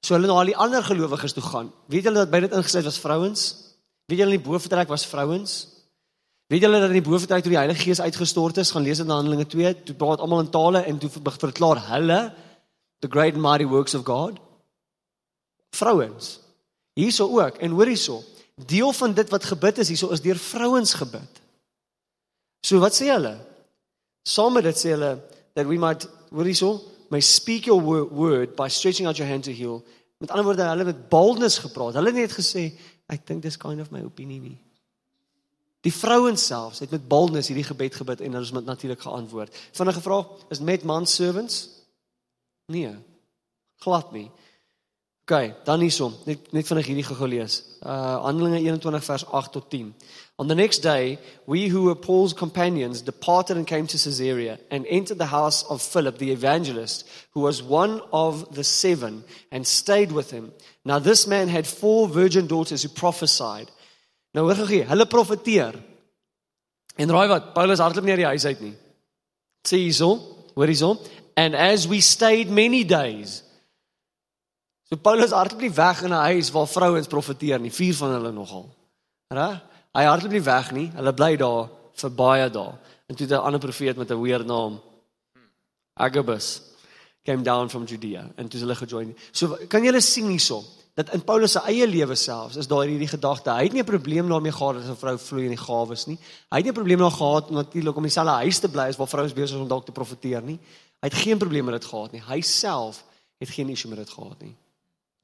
So 0.06 0.14
hulle 0.14 0.30
na 0.30 0.38
al 0.38 0.50
die 0.50 0.58
ander 0.58 0.86
gelowiges 0.86 1.34
toe 1.34 1.42
gaan. 1.42 1.72
Weet 1.90 2.06
julle 2.06 2.22
dat 2.22 2.30
by 2.30 2.44
dit 2.46 2.54
ingesluit 2.54 2.86
was 2.86 3.02
vrouens? 3.02 3.46
Weet 4.06 4.20
julle 4.22 4.36
in 4.36 4.38
die 4.38 4.46
boefretrek 4.46 4.90
was 4.90 5.06
vrouens? 5.06 5.54
Weet 6.46 6.62
julle 6.62 6.78
dat 6.78 6.92
in 6.92 7.00
die 7.00 7.08
boefretrek 7.08 7.42
toe 7.42 7.50
die 7.50 7.58
Heilige 7.58 7.88
Gees 7.88 8.00
uitgestort 8.00 8.60
is, 8.62 8.70
gaan 8.70 8.84
lees 8.86 9.00
in 9.02 9.10
Handelinge 9.10 9.48
2, 9.50 9.72
toe 9.88 9.96
praat 9.98 10.22
almal 10.22 10.44
in 10.44 10.50
tale 10.54 10.84
en 10.86 11.00
toe 11.02 11.10
verklaar 11.10 11.82
hulle 11.90 12.20
the 13.02 13.08
great 13.10 13.34
and 13.34 13.42
mighty 13.42 13.66
works 13.66 13.94
of 13.94 14.04
God. 14.06 14.38
Vrouens. 15.74 16.38
Hierso 16.96 17.26
ook 17.28 17.58
en 17.60 17.74
hoor 17.74 17.90
hierso, 17.90 18.22
deel 18.54 18.92
van 18.92 19.12
dit 19.14 19.30
wat 19.34 19.44
gebid 19.44 19.82
is 19.82 19.90
hierso 19.90 20.14
is 20.14 20.22
deur 20.24 20.38
vrouens 20.38 20.94
gebid. 20.94 21.42
So 22.62 22.78
wat 22.80 22.94
sê 22.94 23.10
hulle? 23.10 23.34
Saam 24.26 24.54
met 24.56 24.70
dit 24.70 24.78
sê 24.78 24.94
hulle 24.94 25.16
that 25.58 25.66
we 25.66 25.76
might 25.82 26.06
hoor 26.30 26.46
hierso, 26.46 26.78
may 27.10 27.20
speak 27.20 27.66
your 27.66 27.82
word 27.82 28.54
by 28.56 28.70
stretching 28.70 29.10
out 29.10 29.18
your 29.18 29.28
hand 29.28 29.44
to 29.44 29.52
heal. 29.54 29.82
Met 30.22 30.30
ander 30.30 30.46
woorde, 30.46 30.62
hulle 30.62 30.86
het 30.86 30.94
met 30.94 31.08
boldness 31.10 31.58
gepraat. 31.66 31.98
Hulle 31.98 32.14
het 32.14 32.22
net 32.22 32.38
gesê 32.38 32.70
Ek 33.12 33.26
dink 33.26 33.42
dis 33.42 33.58
kind 33.60 33.80
of 33.80 33.92
my 33.94 34.02
opinie 34.06 34.40
nie. 34.40 34.58
Die 35.86 35.94
vrouens 35.94 36.42
selfs 36.46 36.80
het 36.82 36.90
met 36.90 37.08
boldness 37.08 37.46
hierdie 37.52 37.66
gebed 37.66 37.94
gebid 37.94 38.20
en 38.20 38.34
hulle 38.34 38.58
het 38.58 38.66
natuurlik 38.66 39.00
geantwoord. 39.00 39.54
Vinnige 39.72 40.02
vraag, 40.02 40.32
is 40.50 40.60
met 40.60 40.82
man 40.82 41.06
servants? 41.06 41.68
Nee. 42.66 42.96
Glad 43.84 44.10
nie. 44.12 44.30
OK, 45.28 45.54
dan 45.64 45.80
hiersom, 45.82 46.12
net 46.22 46.52
net 46.54 46.68
vinnig 46.70 46.86
hierdie 46.86 47.02
gou 47.02 47.26
lees. 47.26 47.56
Uh 47.82 48.22
Handelinge 48.22 48.60
21 48.62 49.02
vers 49.02 49.24
8 49.26 49.48
tot 49.56 49.64
10. 49.72 49.88
On 50.38 50.46
the 50.46 50.54
next 50.54 50.84
day, 50.84 51.18
we 51.46 51.66
who 51.66 51.82
were 51.82 51.96
Paul's 51.96 52.32
companions 52.32 53.02
departed 53.02 53.56
and 53.56 53.66
came 53.66 53.88
to 53.88 53.98
Caesarea 53.98 54.60
and 54.70 54.86
entered 54.86 55.18
the 55.18 55.26
house 55.26 55.64
of 55.64 55.82
Philip 55.82 56.18
the 56.18 56.30
evangelist, 56.30 57.08
who 57.32 57.40
was 57.40 57.60
one 57.60 58.00
of 58.12 58.54
the 58.54 58.62
seven, 58.62 59.24
and 59.50 59.66
stayed 59.66 60.12
with 60.12 60.30
him. 60.30 60.52
Now 60.84 61.00
this 61.00 61.26
man 61.26 61.48
had 61.48 61.66
four 61.66 62.06
virgin 62.06 62.46
daughters 62.46 62.84
who 62.84 62.88
prophesied. 62.88 63.66
Nou 64.32 64.44
hoor 64.46 64.66
gou, 64.68 64.84
hulle 64.92 65.06
profeteer. 65.06 65.74
En 66.96 67.10
raai 67.10 67.26
wat, 67.32 67.50
Paulus 67.54 67.82
hardloop 67.82 68.06
nie 68.06 68.14
uit 68.14 68.22
die 68.22 68.30
huis 68.30 68.46
uit 68.46 68.62
nie. 68.62 68.76
Sê 69.66 69.82
hierso, 69.88 70.20
hoor 70.54 70.70
hierso, 70.70 71.00
and 71.34 71.58
as 71.58 71.88
we 71.90 71.98
stayed 72.00 72.46
many 72.46 72.84
days. 72.84 73.42
So 74.88 74.96
Paulus 74.96 75.32
hardloop 75.34 75.60
nie 75.60 75.74
weg 75.74 76.02
in 76.02 76.12
'n 76.12 76.26
huis 76.30 76.50
waar 76.50 76.66
vrouens 76.66 77.06
profeteer 77.06 77.60
nie, 77.60 77.72
vier 77.72 77.94
van 77.94 78.10
hulle 78.10 78.32
nogal. 78.32 78.68
Reg? 79.28 79.62
Hy 79.92 80.04
hardloop 80.04 80.32
nie 80.32 80.42
weg 80.42 80.72
nie, 80.72 80.90
hulle 80.94 81.12
bly 81.12 81.36
daar 81.36 81.68
vir 81.94 82.10
baie 82.10 82.50
dae. 82.50 82.72
En 83.08 83.16
toe 83.16 83.26
'n 83.26 83.32
ander 83.32 83.60
profeet 83.60 83.96
met 83.96 84.10
'n 84.10 84.20
weird 84.22 84.46
naam 84.46 84.80
Agabus 85.94 86.62
came 87.24 87.42
down 87.42 87.68
from 87.68 87.84
Judea 87.84 88.30
en 88.36 88.48
toe 88.48 88.60
hulle 88.60 88.74
gejoin. 88.74 89.16
So 89.32 89.56
kan 89.68 89.82
julle 89.82 90.00
sien 90.00 90.28
hierso 90.28 90.62
dat 90.94 91.12
in 91.12 91.24
Paulus 91.24 91.52
se 91.52 91.60
eie 91.60 91.86
lewe 91.86 92.14
selfs 92.14 92.56
is 92.56 92.68
daar 92.68 92.86
hierdie 92.86 93.08
gedagte. 93.08 93.50
Hy 93.50 93.62
het 93.62 93.72
nie 93.72 93.82
'n 93.82 93.84
probleem 93.84 94.28
daarmee 94.28 94.52
gehad 94.52 94.74
dat 94.74 94.84
'n 94.84 94.96
vrou 94.96 95.18
vloei 95.18 95.44
in 95.44 95.54
die 95.56 95.64
gawes 95.64 96.06
nie. 96.06 96.18
Hy 96.50 96.56
het 96.56 96.64
nie 96.64 96.70
'n 96.70 96.74
probleem 96.80 96.98
daarmee 96.98 97.18
gehad 97.18 97.50
natuurlik 97.50 97.96
om 97.96 98.02
dieselfde 98.02 98.32
huis 98.32 98.58
te 98.58 98.68
bly 98.68 98.86
as 98.88 98.96
waar 98.96 99.08
vrouens 99.08 99.32
besig 99.32 99.56
is 99.56 99.62
om 99.62 99.68
dalk 99.68 99.84
te 99.84 99.92
profeteer 99.92 100.42
nie. 100.42 100.58
Hy 101.00 101.08
het 101.08 101.14
geen 101.14 101.38
probleem 101.38 101.64
met 101.64 101.80
dit 101.80 101.84
gehad 101.84 102.12
nie. 102.12 102.22
Hy 102.22 102.40
self 102.40 103.04
het 103.38 103.48
geen 103.48 103.68
issue 103.68 103.88
met 103.90 103.98
dit 103.98 104.10
gehad 104.10 104.42
nie. 104.42 104.56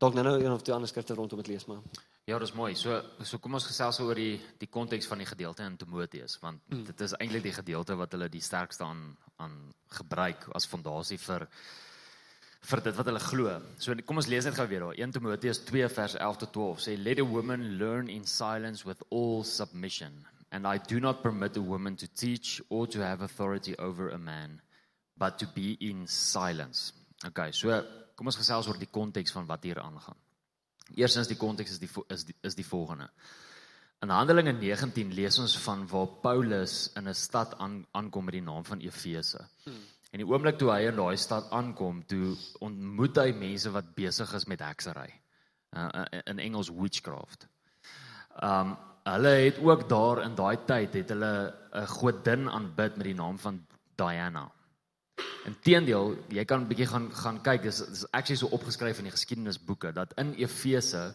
Dalk 0.03 0.17
nou 0.19 0.25
nou 0.27 0.39
een 0.41 0.51
of 0.51 0.63
twee 0.67 0.75
ander 0.75 0.91
skrifte 0.91 1.15
rondom 1.15 1.39
dit 1.39 1.53
lees 1.53 1.65
maar. 1.71 1.79
Ja, 2.27 2.39
dis 2.39 2.53
mooi. 2.59 2.73
So 2.75 2.97
so 3.23 3.39
kom 3.39 3.55
ons 3.55 3.69
gesels 3.69 4.01
oor 4.03 4.19
die 4.19 4.41
die 4.59 4.69
konteks 4.71 5.07
van 5.11 5.23
die 5.23 5.29
gedeelte 5.29 5.63
in 5.63 5.77
Timoteus 5.79 6.41
want 6.43 6.63
mm. 6.73 6.83
dit 6.89 7.05
is 7.07 7.15
eintlik 7.19 7.45
die 7.47 7.55
gedeelte 7.55 7.95
wat 8.01 8.17
hulle 8.17 8.29
die 8.33 8.43
sterkste 8.43 8.87
aan 8.89 9.05
aan 9.43 9.55
gebruik 9.95 10.49
as 10.59 10.67
fondasie 10.67 11.21
vir 11.23 11.47
vir 12.71 12.83
dit 12.89 12.99
wat 12.99 13.13
hulle 13.13 13.23
glo. 13.29 13.55
So 13.79 13.95
kom 14.07 14.19
ons 14.23 14.31
lees 14.31 14.47
net 14.47 14.59
gou 14.59 14.67
weer 14.71 14.89
daar. 14.89 14.99
1 15.07 15.17
Timoteus 15.19 15.63
2 15.71 15.89
vers 15.95 16.19
11 16.19 16.43
tot 16.45 16.55
12 16.59 16.85
sê 16.89 16.99
let 16.99 17.23
a 17.23 17.29
woman 17.37 17.79
learn 17.79 18.11
in 18.11 18.27
silence 18.27 18.87
with 18.89 19.07
all 19.11 19.45
submission 19.47 20.27
and 20.51 20.67
I 20.67 20.79
do 20.79 20.99
not 20.99 21.23
permit 21.23 21.57
a 21.57 21.63
woman 21.63 21.97
to 22.03 22.11
teach 22.11 22.61
or 22.69 22.89
to 22.89 23.07
have 23.07 23.23
authority 23.23 23.79
over 23.79 24.11
a 24.11 24.19
man 24.19 24.61
but 25.17 25.39
to 25.39 25.47
be 25.55 25.77
in 25.81 26.07
silence. 26.07 26.93
Okay, 27.25 27.53
so 27.53 27.85
kom 28.23 28.31
ons 28.31 28.39
gesels 28.39 28.69
oor 28.71 28.79
die 28.79 28.87
konteks 28.87 29.35
van 29.35 29.49
wat 29.51 29.65
hier 29.67 29.81
aangaan. 29.83 30.19
Eerstens 30.95 31.27
die 31.27 31.39
konteks 31.41 31.75
is 31.75 31.81
die 31.83 31.91
is 32.15 32.23
die, 32.29 32.37
is 32.47 32.55
die 32.55 32.67
volgende. 32.67 33.09
In 34.03 34.13
Handelinge 34.15 34.53
19 34.55 35.11
lees 35.15 35.41
ons 35.43 35.57
van 35.65 35.83
waar 35.91 36.07
Paulus 36.23 36.93
in 36.99 37.09
'n 37.09 37.15
stad 37.15 37.59
aan 37.59 37.83
aankom 37.91 38.25
met 38.25 38.39
die 38.39 38.45
naam 38.47 38.65
van 38.65 38.79
Efese. 38.79 39.43
Hmm. 39.65 39.83
En 40.13 40.23
die 40.23 40.27
oomblik 40.27 40.59
toe 40.59 40.71
hy 40.71 40.87
in 40.87 40.97
daai 40.97 41.17
stad 41.17 41.51
aankom, 41.51 42.05
toe 42.07 42.37
ontmoet 42.61 43.17
hy 43.17 43.33
mense 43.33 43.71
wat 43.71 43.95
besig 43.95 44.35
is 44.35 44.47
met 44.47 44.61
heksery. 44.61 45.11
Uh, 45.75 46.05
in 46.27 46.39
Engels 46.39 46.71
witchcraft. 46.71 47.49
Um 48.43 48.77
hulle 49.03 49.29
het 49.29 49.59
ook 49.59 49.89
daar 49.89 50.23
in 50.23 50.35
daai 50.35 50.57
tyd 50.67 50.95
het 50.95 51.09
hulle 51.09 51.55
'n 51.75 51.87
godin 51.87 52.51
aanbid 52.51 52.97
met 52.97 53.05
die 53.05 53.15
naam 53.15 53.39
van 53.39 53.67
Diana. 53.97 54.53
Inteendeel, 55.49 56.17
jy 56.31 56.45
kan 56.45 56.63
'n 56.63 56.69
bietjie 56.71 56.87
gaan 56.87 57.11
gaan 57.13 57.43
kyk, 57.43 57.63
dis 57.63 57.79
dis 57.79 58.05
actually 58.13 58.39
so 58.39 58.47
opgeskryf 58.47 58.99
in 58.99 59.05
die 59.05 59.17
geskiedenisboeke 59.17 59.93
dat 59.93 60.13
in 60.17 60.35
Efese 60.35 61.15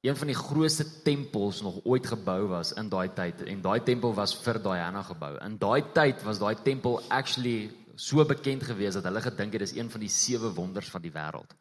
een 0.00 0.16
van 0.16 0.26
die 0.26 0.36
grootste 0.36 0.84
tempels 1.02 1.62
nog 1.62 1.80
ooit 1.84 2.06
gebou 2.06 2.46
was 2.48 2.72
in 2.72 2.88
daai 2.88 3.08
tyd 3.14 3.42
en 3.42 3.62
daai 3.62 3.80
tempel 3.82 4.14
was 4.14 4.34
vir 4.44 4.60
Diana 4.62 5.02
gebou. 5.02 5.36
In 5.42 5.58
daai 5.58 5.82
tyd 5.92 6.22
was 6.22 6.38
daai 6.38 6.54
tempel 6.62 7.00
actually 7.08 7.70
so 7.96 8.24
bekend 8.24 8.62
gewees 8.62 8.94
dat 8.94 9.04
hulle 9.04 9.20
gedink 9.20 9.52
het 9.52 9.60
dis 9.60 9.74
een 9.74 9.90
van 9.90 10.00
die 10.00 10.08
sewe 10.08 10.52
wonders 10.54 10.90
van 10.90 11.02
die 11.02 11.10
wêreld. 11.10 11.54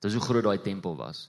Dis 0.00 0.12
hoe 0.12 0.22
groot 0.22 0.42
daai 0.42 0.58
tempel 0.58 0.96
was. 0.96 1.28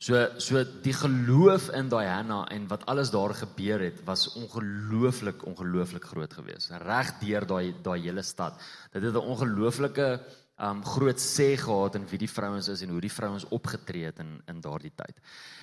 So 0.00 0.16
so 0.40 0.62
die 0.80 0.94
geloof 0.96 1.66
in 1.76 1.90
Diana 1.92 2.46
en 2.48 2.66
wat 2.70 2.86
alles 2.88 3.10
daar 3.12 3.34
gebeur 3.36 3.82
het 3.84 3.98
was 4.06 4.30
ongelooflik 4.32 5.44
ongelooflik 5.44 6.06
groot 6.08 6.32
geweest. 6.32 6.72
Reg 6.80 7.10
deur 7.20 7.44
daai 7.46 7.74
daai 7.84 8.00
hele 8.06 8.22
stad. 8.24 8.56
Dit 8.92 9.02
het 9.02 9.14
'n 9.14 9.28
ongelooflike 9.34 10.08
um 10.56 10.80
groot 10.84 11.20
sê 11.20 11.52
gehad 11.56 11.94
in 11.94 12.08
wie 12.08 12.18
die 12.18 12.30
vrouens 12.30 12.68
is 12.68 12.80
en 12.80 12.88
hoe 12.88 13.00
die 13.00 13.12
vrouens 13.12 13.44
opgetree 13.48 14.04
het 14.04 14.18
in 14.18 14.40
in 14.46 14.60
daardie 14.60 14.92
tyd. 14.96 15.16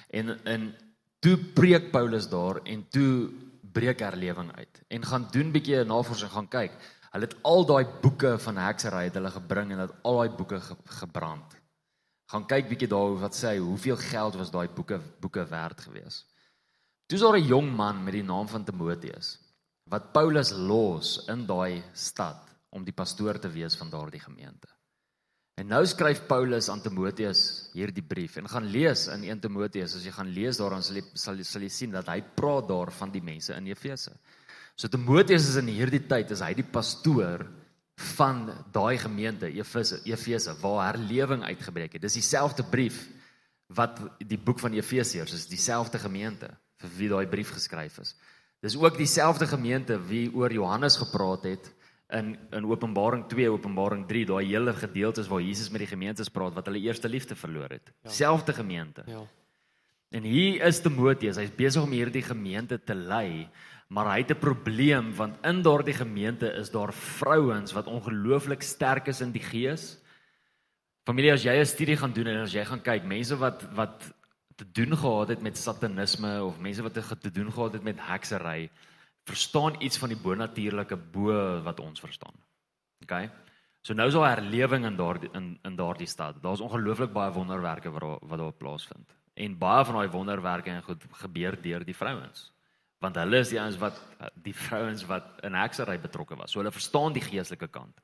En 0.10 0.38
in 0.46 0.74
toe 1.20 1.38
preek 1.38 1.92
Paulus 1.92 2.30
daar 2.30 2.62
en 2.64 2.86
toe 2.90 3.30
breek 3.74 4.00
herlewing 4.00 4.56
uit 4.56 4.82
en 4.88 5.06
gaan 5.06 5.28
doen 5.32 5.52
bietjie 5.52 5.84
navorsing 5.84 6.32
gaan 6.32 6.48
kyk. 6.48 6.72
Hulle 7.12 7.26
het 7.26 7.38
al 7.42 7.66
daai 7.66 7.86
boeke 8.02 8.38
van 8.38 8.58
heksery 8.58 9.04
het 9.04 9.14
hulle 9.14 9.32
gebring 9.32 9.72
en 9.72 9.80
het 9.80 9.94
al 10.04 10.18
daai 10.18 10.30
boeke 10.30 10.62
ge, 10.62 10.76
gebrand. 10.86 11.57
Gaan 12.32 12.48
kyk 12.48 12.70
bietjie 12.70 12.90
daaroor 12.92 13.22
wat 13.22 13.36
sê 13.36 13.56
hy 13.56 13.60
hoeveel 13.64 14.00
geld 14.02 14.36
was 14.36 14.52
daai 14.52 14.68
boeke 14.68 15.00
boeke 15.22 15.46
werd 15.48 15.82
gewees. 15.82 16.26
Toe's 17.08 17.24
daar 17.24 17.38
'n 17.40 17.48
jong 17.48 17.70
man 17.76 18.04
met 18.04 18.14
die 18.14 18.24
naam 18.24 18.48
van 18.48 18.66
Timoteus 18.66 19.38
wat 19.90 20.12
Paulus 20.12 20.52
los 20.52 21.28
in 21.32 21.46
daai 21.48 21.84
stad 21.94 22.44
om 22.70 22.84
die 22.84 22.94
pastoor 22.94 23.40
te 23.40 23.48
wees 23.48 23.76
van 23.76 23.90
daardie 23.90 24.20
gemeente. 24.20 24.68
En 25.58 25.68
nou 25.68 25.86
skryf 25.86 26.28
Paulus 26.28 26.68
aan 26.70 26.82
Timoteus 26.82 27.72
hierdie 27.74 28.04
brief 28.06 28.36
en 28.38 28.50
gaan 28.52 28.68
lees 28.70 29.08
in 29.08 29.24
1 29.24 29.40
Timoteus 29.40 29.96
as 29.96 30.04
jy 30.06 30.12
gaan 30.12 30.30
lees 30.30 30.58
daaraan 30.58 30.84
sal 30.84 31.00
jy 31.00 31.04
sal, 31.18 31.40
sal 31.44 31.62
jy 31.62 31.70
sien 31.70 31.96
dat 31.96 32.08
hy 32.08 32.20
praat 32.22 32.68
daar 32.70 32.92
van 32.92 33.12
die 33.12 33.24
mense 33.26 33.56
in 33.56 33.72
Efese. 33.72 34.14
So 34.76 34.88
Timoteus 34.88 35.48
is 35.50 35.56
in 35.56 35.72
hierdie 35.74 36.04
tyd 36.06 36.32
is 36.32 36.44
hy 36.46 36.54
die 36.54 36.68
pastoor 36.68 37.48
van 37.98 38.52
daai 38.72 38.98
gemeente 38.98 39.50
Efese 39.50 40.02
Efese 40.06 40.54
waar 40.62 40.94
herlewing 40.94 41.44
uitgebreek 41.44 41.94
het. 41.98 42.02
Dis 42.02 42.14
dieselfde 42.14 42.64
brief 42.64 43.08
wat 43.74 44.00
die 44.22 44.38
boek 44.38 44.60
van 44.60 44.74
Efesiërs 44.74 45.34
is 45.34 45.48
dieselfde 45.50 46.00
gemeente 46.00 46.52
vir 46.78 46.92
wie 46.98 47.10
daai 47.10 47.26
brief 47.28 47.52
geskryf 47.56 47.98
is. 48.04 48.14
Dis 48.62 48.78
ook 48.78 48.98
dieselfde 48.98 49.48
gemeente 49.48 49.98
wie 50.10 50.30
oor 50.34 50.54
Johannes 50.54 50.98
gepraat 50.98 51.44
het 51.44 51.74
in 52.14 52.38
in 52.52 52.66
Openbaring 52.66 53.26
2, 53.28 53.50
Openbaring 53.52 54.06
3, 54.08 54.26
daai 54.26 54.46
hele 54.46 54.74
gedeeltes 54.74 55.28
waar 55.28 55.42
Jesus 55.42 55.70
met 55.70 55.84
die 55.84 55.90
gemeentes 55.90 56.30
praat 56.30 56.54
wat 56.54 56.70
hulle 56.70 56.80
eerste 56.80 57.10
liefde 57.10 57.36
verloor 57.36 57.70
het. 57.70 57.92
Ja. 58.04 58.10
Selfde 58.10 58.54
gemeente. 58.54 59.04
Ja. 59.06 59.26
En 60.10 60.24
hier 60.24 60.62
is 60.64 60.80
Timoteus, 60.80 61.36
hy's 61.36 61.52
besig 61.52 61.84
om 61.84 61.92
hierdie 61.92 62.24
gemeente 62.24 62.80
te 62.80 62.96
lei, 62.96 63.50
maar 63.88 64.06
hy 64.12 64.18
het 64.22 64.32
'n 64.32 64.40
probleem 64.40 65.14
want 65.16 65.38
in 65.46 65.62
daardie 65.62 65.94
gemeente 65.94 66.48
is 66.54 66.72
daar 66.72 66.94
vrouens 66.94 67.72
wat 67.72 67.88
ongelooflik 67.88 68.62
sterk 68.62 69.08
is 69.08 69.22
in 69.22 69.32
die 69.32 69.44
gees. 69.44 69.98
Familie, 71.04 71.32
as 71.32 71.44
jy 71.44 71.56
'n 71.60 71.66
studie 71.66 71.98
gaan 71.98 72.14
doen 72.14 72.28
en 72.28 72.42
as 72.42 72.54
jy 72.54 72.66
gaan 72.66 72.82
kyk, 72.82 73.04
mense 73.04 73.38
wat 73.38 73.64
wat 73.74 74.14
te 74.56 74.66
doen 74.72 74.98
gehad 74.98 75.28
het 75.28 75.42
met 75.42 75.58
satanisme 75.58 76.44
of 76.44 76.60
mense 76.60 76.82
wat 76.82 76.94
te 77.22 77.32
doen 77.32 77.52
gehad 77.52 77.74
het 77.74 77.84
met 77.84 78.00
heksery, 78.00 78.70
verstaan 79.26 79.76
iets 79.80 79.98
van 79.98 80.10
die 80.10 80.18
bonatuurlike 80.18 80.98
bo 80.98 81.62
wat 81.62 81.80
ons 81.80 82.00
verstaan. 82.00 82.34
OK. 83.04 83.30
So 83.82 83.94
nou 83.94 84.08
is 84.08 84.14
daar 84.14 84.36
herlewing 84.36 84.86
in 84.86 84.96
daardie 84.96 85.30
in 85.34 85.60
in 85.64 85.76
daardie 85.76 86.08
stad. 86.08 86.42
Daar's 86.42 86.60
ongelooflik 86.60 87.14
baie 87.14 87.32
wonderwerke 87.32 87.92
wat 87.92 88.20
wat 88.22 88.40
daar 88.40 88.52
plaasvind. 88.52 89.16
En 89.34 89.58
baie 89.58 89.86
van 89.86 89.96
daai 89.96 90.10
wonderwerke 90.10 90.70
en 90.70 90.84
goed 90.84 91.04
gebeur 91.12 91.62
deur 91.62 91.86
die 91.86 91.96
vrouens. 91.96 92.57
Want 93.04 93.16
hulle 93.16 93.42
is 93.44 93.54
die 93.54 93.62
ouens 93.62 93.78
wat 93.78 94.00
die 94.44 94.56
vrouens 94.56 95.06
wat 95.06 95.42
in 95.46 95.54
heksery 95.54 96.00
betrokke 96.02 96.38
was. 96.40 96.52
So 96.52 96.62
hulle 96.64 96.74
verstaan 96.74 97.14
die 97.14 97.22
geestelike 97.22 97.70
kant. 97.70 97.98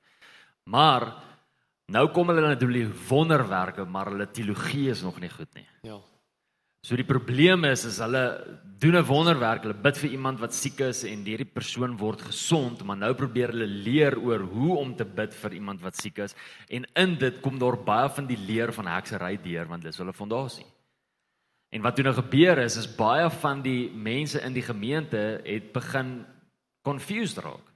Maar 0.69 1.09
nou 1.93 2.07
kom 2.13 2.29
hulle 2.31 2.45
na 2.45 2.55
die 2.55 2.87
wonderwerke, 3.09 3.85
maar 3.85 4.11
hulle 4.13 4.29
teologie 4.31 4.89
is 4.93 5.01
nog 5.03 5.19
nie 5.19 5.31
goed 5.33 5.49
nie. 5.57 5.67
Ja. 5.83 5.99
So 6.83 6.97
die 6.99 7.07
probleem 7.07 7.63
is 7.63 7.85
is 7.87 8.01
hulle 8.03 8.43
doen 8.83 8.97
'n 8.99 9.07
wonderwerk, 9.07 9.63
hulle 9.63 9.73
bid 9.73 9.97
vir 9.97 10.09
iemand 10.09 10.39
wat 10.39 10.53
siek 10.53 10.81
is 10.81 11.05
en 11.07 11.23
hierdie 11.23 11.47
persoon 11.47 11.95
word 11.97 12.21
gesond, 12.21 12.83
maar 12.83 12.97
nou 12.97 13.13
probeer 13.13 13.53
hulle 13.55 13.67
leer 13.67 14.19
oor 14.19 14.39
hoe 14.39 14.77
om 14.77 14.95
te 14.95 15.05
bid 15.05 15.33
vir 15.33 15.53
iemand 15.53 15.81
wat 15.81 15.95
siek 15.95 16.17
is 16.19 16.35
en 16.69 16.85
in 16.95 17.15
dit 17.15 17.39
kom 17.41 17.57
daar 17.57 17.77
baie 17.77 18.09
van 18.09 18.27
die 18.27 18.37
leer 18.37 18.73
van 18.73 18.85
heksery 18.85 19.37
deur 19.41 19.65
want 19.65 19.83
dit 19.83 19.93
is 19.93 19.97
hulle 19.97 20.11
fondasie. 20.13 20.65
En 21.73 21.81
wat 21.81 21.95
toe 21.97 22.05
nou 22.05 22.13
gebeur 22.13 22.59
is 22.61 22.77
is 22.77 22.89
baie 22.95 23.25
van 23.41 23.63
die 23.65 23.89
mense 23.89 24.41
in 24.45 24.53
die 24.53 24.65
gemeente 24.65 25.41
het 25.41 25.71
begin 25.73 26.19
confused 26.85 27.41
raak. 27.41 27.71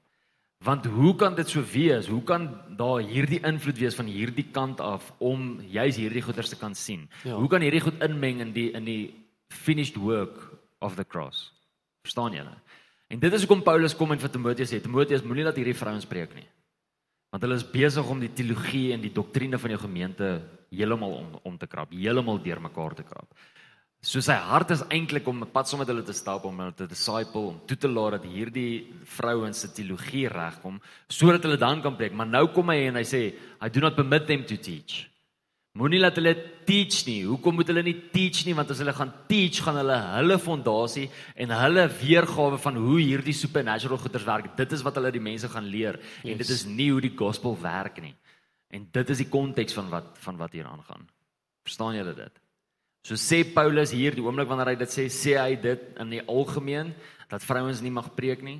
Want 0.65 0.85
hoe 0.85 1.15
kan 1.15 1.35
dit 1.37 1.49
so 1.49 1.63
wees? 1.71 2.07
Hoe 2.07 2.21
kan 2.23 2.47
daar 2.77 3.01
hierdie 3.05 3.41
invloed 3.45 3.77
wees 3.77 3.97
van 3.97 4.09
hierdie 4.09 4.45
kant 4.51 4.81
af 4.81 5.11
om 5.17 5.59
juis 5.61 5.97
hierdie 5.97 6.21
goeders 6.21 6.49
te 6.49 6.57
kan 6.57 6.75
sien? 6.75 7.07
Ja. 7.23 7.37
Hoe 7.37 7.49
kan 7.49 7.61
hierdie 7.61 7.81
goed 7.81 8.01
inmeng 8.05 8.41
in 8.41 8.53
die 8.53 8.71
in 8.77 8.85
die 8.85 9.13
finished 9.53 9.97
work 10.01 10.37
of 10.79 10.95
the 10.95 11.05
cross? 11.05 11.51
Verstaan 12.05 12.37
julle? 12.37 12.53
En 13.07 13.19
dit 13.19 13.33
is 13.33 13.45
hoekom 13.45 13.63
Paulus 13.63 13.95
kom 13.95 14.11
en 14.11 14.21
vir 14.21 14.29
Timoteus 14.29 14.73
sê, 14.73 14.81
Timoteus 14.81 15.23
moenie 15.23 15.45
laat 15.45 15.57
hierdie 15.57 15.77
vrouens 15.77 16.05
preek 16.05 16.33
nie. 16.35 16.47
Want 17.31 17.43
hulle 17.43 17.57
is 17.57 17.69
besig 17.71 18.09
om 18.09 18.19
die 18.19 18.33
teologie 18.33 18.91
en 18.93 19.01
die 19.01 19.13
doktrine 19.13 19.57
van 19.61 19.73
jou 19.73 19.79
gemeente 19.85 20.31
heeltemal 20.69 21.21
om 21.21 21.37
om 21.43 21.57
te 21.57 21.69
krap, 21.69 21.93
heeltemal 21.93 22.41
deurmekaar 22.43 22.97
te 22.97 23.05
krap. 23.07 23.29
So 24.05 24.21
sy 24.21 24.35
hart 24.37 24.71
is 24.75 24.83
eintlik 24.93 25.25
om 25.27 25.41
'n 25.41 25.51
pad 25.51 25.67
saam 25.67 25.79
met 25.79 25.87
hulle 25.89 26.03
te 26.03 26.13
stap 26.13 26.45
om 26.45 26.59
hulle 26.59 26.73
te 26.73 26.87
disciple 26.87 27.47
om 27.49 27.59
toe 27.65 27.77
te 27.77 27.87
laat 27.87 28.21
dat 28.21 28.23
hierdie 28.23 28.93
vrouens 29.03 29.59
se 29.59 29.67
teologie 29.67 30.27
regkom 30.29 30.79
sodat 31.09 31.43
hulle 31.43 31.57
dan 31.57 31.81
kan 31.81 31.95
preek. 31.95 32.13
Maar 32.13 32.27
nou 32.27 32.47
kom 32.47 32.69
hy 32.69 32.87
en 32.87 32.95
hy 32.95 33.03
sê, 33.03 33.33
I 33.61 33.69
do 33.69 33.79
not 33.79 33.95
permit 33.95 34.27
them 34.27 34.45
to 34.45 34.55
teach. 34.55 35.09
Moenie 35.77 35.99
laat 35.99 36.15
hulle 36.17 36.33
teach 36.65 37.05
nie. 37.05 37.23
Hoekom 37.23 37.55
moet 37.55 37.67
hulle 37.67 37.83
nie 37.83 37.95
teach 38.13 38.45
nie? 38.45 38.55
Want 38.57 38.71
as 38.71 38.79
hulle 38.81 38.93
gaan 38.93 39.11
teach, 39.27 39.61
gaan 39.61 39.77
hulle 39.77 39.97
hulle 40.15 40.37
fondasie 40.41 41.09
en 41.35 41.49
hulle 41.49 41.85
weergawe 41.99 42.57
van 42.57 42.75
hoe 42.75 42.97
hierdie 42.99 43.33
supernatural 43.33 43.97
goeders 43.97 44.25
werk. 44.25 44.55
Dit 44.57 44.73
is 44.73 44.81
wat 44.81 44.95
hulle 44.95 45.11
die 45.11 45.21
mense 45.21 45.49
gaan 45.49 45.69
leer 45.69 45.99
yes. 45.99 46.31
en 46.31 46.37
dit 46.37 46.49
is 46.49 46.65
nie 46.65 46.89
hoe 46.91 47.01
die 47.01 47.13
gospel 47.17 47.57
werk 47.61 48.01
nie. 48.01 48.15
En 48.73 48.87
dit 48.91 49.09
is 49.09 49.17
die 49.17 49.29
konteks 49.29 49.73
van 49.73 49.89
wat 49.89 50.17
van 50.23 50.37
wat 50.37 50.53
hier 50.57 50.65
aangaan. 50.65 51.05
Verstaan 51.67 51.97
julle 51.97 52.15
dit? 52.15 52.46
So 53.07 53.15
sê 53.15 53.39
Paulus 53.47 53.93
hier 53.95 54.11
die 54.17 54.23
oomblik 54.23 54.49
wanneer 54.49 54.73
hy 54.73 54.79
dit 54.81 54.91
sê, 54.91 55.05
sê 55.07 55.37
hy 55.39 55.55
dit 55.63 55.83
in 56.03 56.09
die 56.11 56.23
algemeen 56.27 56.89
dat 57.31 57.43
vrouens 57.43 57.79
nie 57.79 57.91
mag 57.93 58.09
preek 58.17 58.41
nie, 58.43 58.59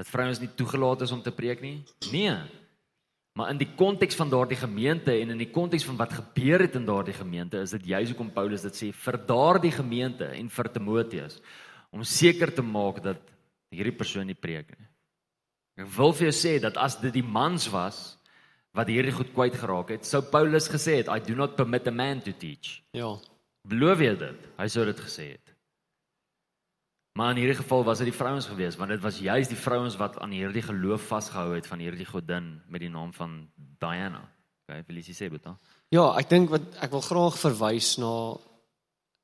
dat 0.00 0.08
vrouens 0.08 0.38
nie 0.40 0.48
toegelaat 0.56 1.02
is 1.04 1.12
om 1.12 1.20
te 1.20 1.32
preek 1.34 1.60
nie. 1.60 1.82
Nee. 2.08 2.32
Maar 3.36 3.50
in 3.52 3.60
die 3.60 3.68
konteks 3.76 4.16
van 4.16 4.30
daardie 4.32 4.56
gemeente 4.56 5.12
en 5.12 5.34
in 5.34 5.40
die 5.40 5.50
konteks 5.52 5.84
van 5.88 5.98
wat 6.00 6.14
gebeur 6.16 6.64
het 6.64 6.78
in 6.80 6.88
daardie 6.88 7.16
gemeente, 7.16 7.60
is 7.60 7.74
dit 7.76 7.90
juis 7.92 8.12
hoekom 8.12 8.30
Paulus 8.32 8.64
dit 8.64 8.78
sê 8.80 8.88
vir 8.96 9.18
daardie 9.28 9.72
gemeente 9.76 10.28
en 10.38 10.48
vir 10.52 10.70
Timoteus 10.72 11.36
om 11.92 12.04
seker 12.04 12.52
te 12.52 12.64
maak 12.64 13.02
dat 13.04 13.20
hierdie 13.72 13.96
persoon 13.96 14.28
nie 14.28 14.36
preek 14.36 14.72
nie. 14.72 14.88
Ek 15.84 15.88
wil 15.98 16.12
vir 16.16 16.30
jou 16.30 16.36
sê 16.36 16.54
dat 16.64 16.80
as 16.80 16.96
dit 17.00 17.12
die 17.12 17.24
mans 17.24 17.68
was 17.72 18.00
wat 18.72 18.88
hierdie 18.88 19.12
goed 19.12 19.32
kwyt 19.36 19.56
geraak 19.60 19.92
het, 19.92 20.08
sou 20.08 20.22
Paulus 20.32 20.70
gesê 20.72 21.02
het, 21.02 21.12
I 21.12 21.20
do 21.20 21.36
not 21.36 21.58
permit 21.60 21.88
a 21.88 21.92
man 21.92 22.24
to 22.24 22.32
teach. 22.32 22.80
Ja. 22.96 23.12
Beloof 23.68 24.00
jy 24.02 24.14
dit? 24.18 24.46
Hy 24.58 24.68
sou 24.68 24.84
dit 24.84 25.00
gesê 25.00 25.32
het. 25.32 25.52
Maar 27.12 27.34
in 27.34 27.42
hierdie 27.42 27.58
geval 27.58 27.84
was 27.84 28.00
dit 28.00 28.08
die 28.08 28.16
vrouens 28.16 28.46
gewees 28.48 28.78
want 28.80 28.90
dit 28.90 29.00
was 29.00 29.18
juis 29.20 29.48
die 29.50 29.58
vrouens 29.58 29.98
wat 30.00 30.16
aan 30.24 30.32
hierdie 30.32 30.64
geloof 30.64 31.10
vasgehou 31.10 31.52
het 31.54 31.66
van 31.68 31.82
hierdie 31.84 32.08
godin 32.08 32.54
met 32.68 32.80
die 32.80 32.90
naam 32.90 33.12
van 33.12 33.34
Diana. 33.54 34.22
Okay, 34.64 34.80
Felicie 34.86 35.14
sê 35.14 35.28
dit 35.28 35.42
dan. 35.42 35.58
Ja, 35.92 36.06
ek 36.16 36.30
dink 36.30 36.48
wat 36.54 36.64
ek 36.80 36.94
wil 36.94 37.04
graag 37.04 37.36
verwys 37.36 37.96
na 38.00 38.12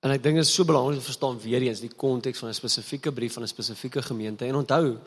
en 0.05 0.15
ek 0.15 0.23
dink 0.23 0.37
dit 0.37 0.45
is 0.45 0.53
so 0.53 0.69
belangrik 0.69 0.99
om 0.99 1.01
te 1.01 1.09
verstaan 1.09 1.41
weer 1.41 1.65
eens 1.65 1.81
die 1.81 1.95
konteks 1.95 2.45
van 2.45 2.51
'n 2.51 2.61
spesifieke 2.61 3.13
brief 3.13 3.35
van 3.35 3.43
'n 3.43 3.55
spesifieke 3.55 4.03
gemeente 4.03 4.45
en 4.45 4.61
onthou 4.61 5.01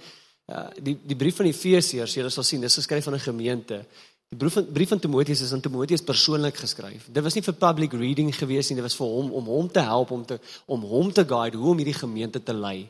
uh, 0.50 0.68
die 0.82 0.98
die 1.06 1.16
brief 1.16 1.38
van 1.38 1.46
Efesiërs, 1.46 2.16
jy 2.16 2.30
sal 2.30 2.44
sien 2.44 2.62
dis 2.62 2.76
geskryf 2.82 3.08
aan 3.08 3.16
'n 3.16 3.30
gemeente 3.30 3.86
Die 4.32 4.40
brief 4.40 4.54
van 4.54 4.72
brief 4.72 4.88
van 4.88 5.00
Timoteus 5.00 5.42
is 5.42 5.52
aan 5.52 5.60
Timoteus 5.60 6.02
persoonlik 6.02 6.56
geskryf. 6.56 7.08
Dit 7.12 7.24
was 7.24 7.36
nie 7.36 7.44
vir 7.44 7.54
public 7.60 7.92
reading 7.92 8.30
gewees 8.32 8.70
nie, 8.70 8.78
dit 8.80 8.86
was 8.86 8.96
vir 8.96 9.10
hom 9.12 9.32
om 9.36 9.50
hom 9.52 9.68
te 9.68 9.84
help 9.84 10.14
om 10.16 10.22
te 10.26 10.38
om 10.72 10.86
hom 10.88 11.10
te 11.12 11.26
guide 11.28 11.60
hoe 11.60 11.74
om 11.74 11.82
hierdie 11.82 11.98
gemeente 11.98 12.40
te 12.44 12.56
lei. 12.56 12.88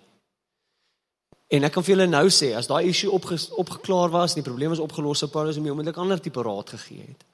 En 1.50 1.66
ek 1.66 1.74
kan 1.74 1.84
vir 1.84 1.96
julle 1.96 2.08
nou 2.12 2.28
sê, 2.30 2.52
as 2.56 2.70
daai 2.70 2.92
issue 2.92 3.10
opge, 3.10 3.40
opgeklaar 3.58 4.14
was 4.14 4.38
die 4.38 4.46
probleem 4.46 4.76
is 4.76 4.84
opgelos, 4.84 5.24
sou 5.24 5.32
Paulus 5.34 5.58
hom 5.58 5.66
onmiddellik 5.74 5.98
ander 6.04 6.22
tipe 6.22 6.44
raad 6.46 6.76
gegee 6.76 7.08
het. 7.08 7.26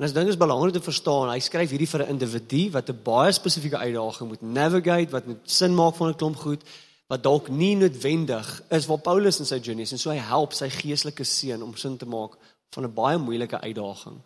En 0.00 0.08
as 0.08 0.16
ding 0.16 0.28
is 0.28 0.40
belangrik 0.40 0.74
te 0.74 0.82
verstaan, 0.82 1.30
hy 1.30 1.38
skryf 1.38 1.70
hierdie 1.70 1.88
vir 1.92 2.02
'n 2.02 2.16
individu 2.16 2.64
wat 2.74 2.90
'n 2.90 3.02
baie 3.04 3.32
spesifieke 3.32 3.78
uitdaging 3.78 4.28
moet 4.28 4.42
navigate, 4.42 5.14
wat 5.14 5.26
moet 5.30 5.46
sin 5.46 5.74
maak 5.74 5.94
van 5.94 6.08
'n 6.08 6.18
klomp 6.18 6.36
goed 6.42 6.66
wat 7.06 7.22
dalk 7.22 7.48
nie 7.48 7.76
noodwendig 7.76 8.62
is 8.70 8.86
waar 8.86 8.98
Paulus 8.98 9.38
in 9.38 9.46
sy 9.46 9.58
journey 9.60 9.84
is 9.84 9.92
en 9.92 10.00
so 10.00 10.10
hy 10.10 10.16
help 10.16 10.54
sy 10.56 10.70
geestelike 10.72 11.24
seun 11.24 11.62
om 11.62 11.76
sin 11.76 11.98
te 12.00 12.08
maak 12.08 12.38
van 12.74 12.84
'n 12.84 12.94
baie 12.94 13.18
moeilike 13.18 13.60
uitdaging. 13.60 14.18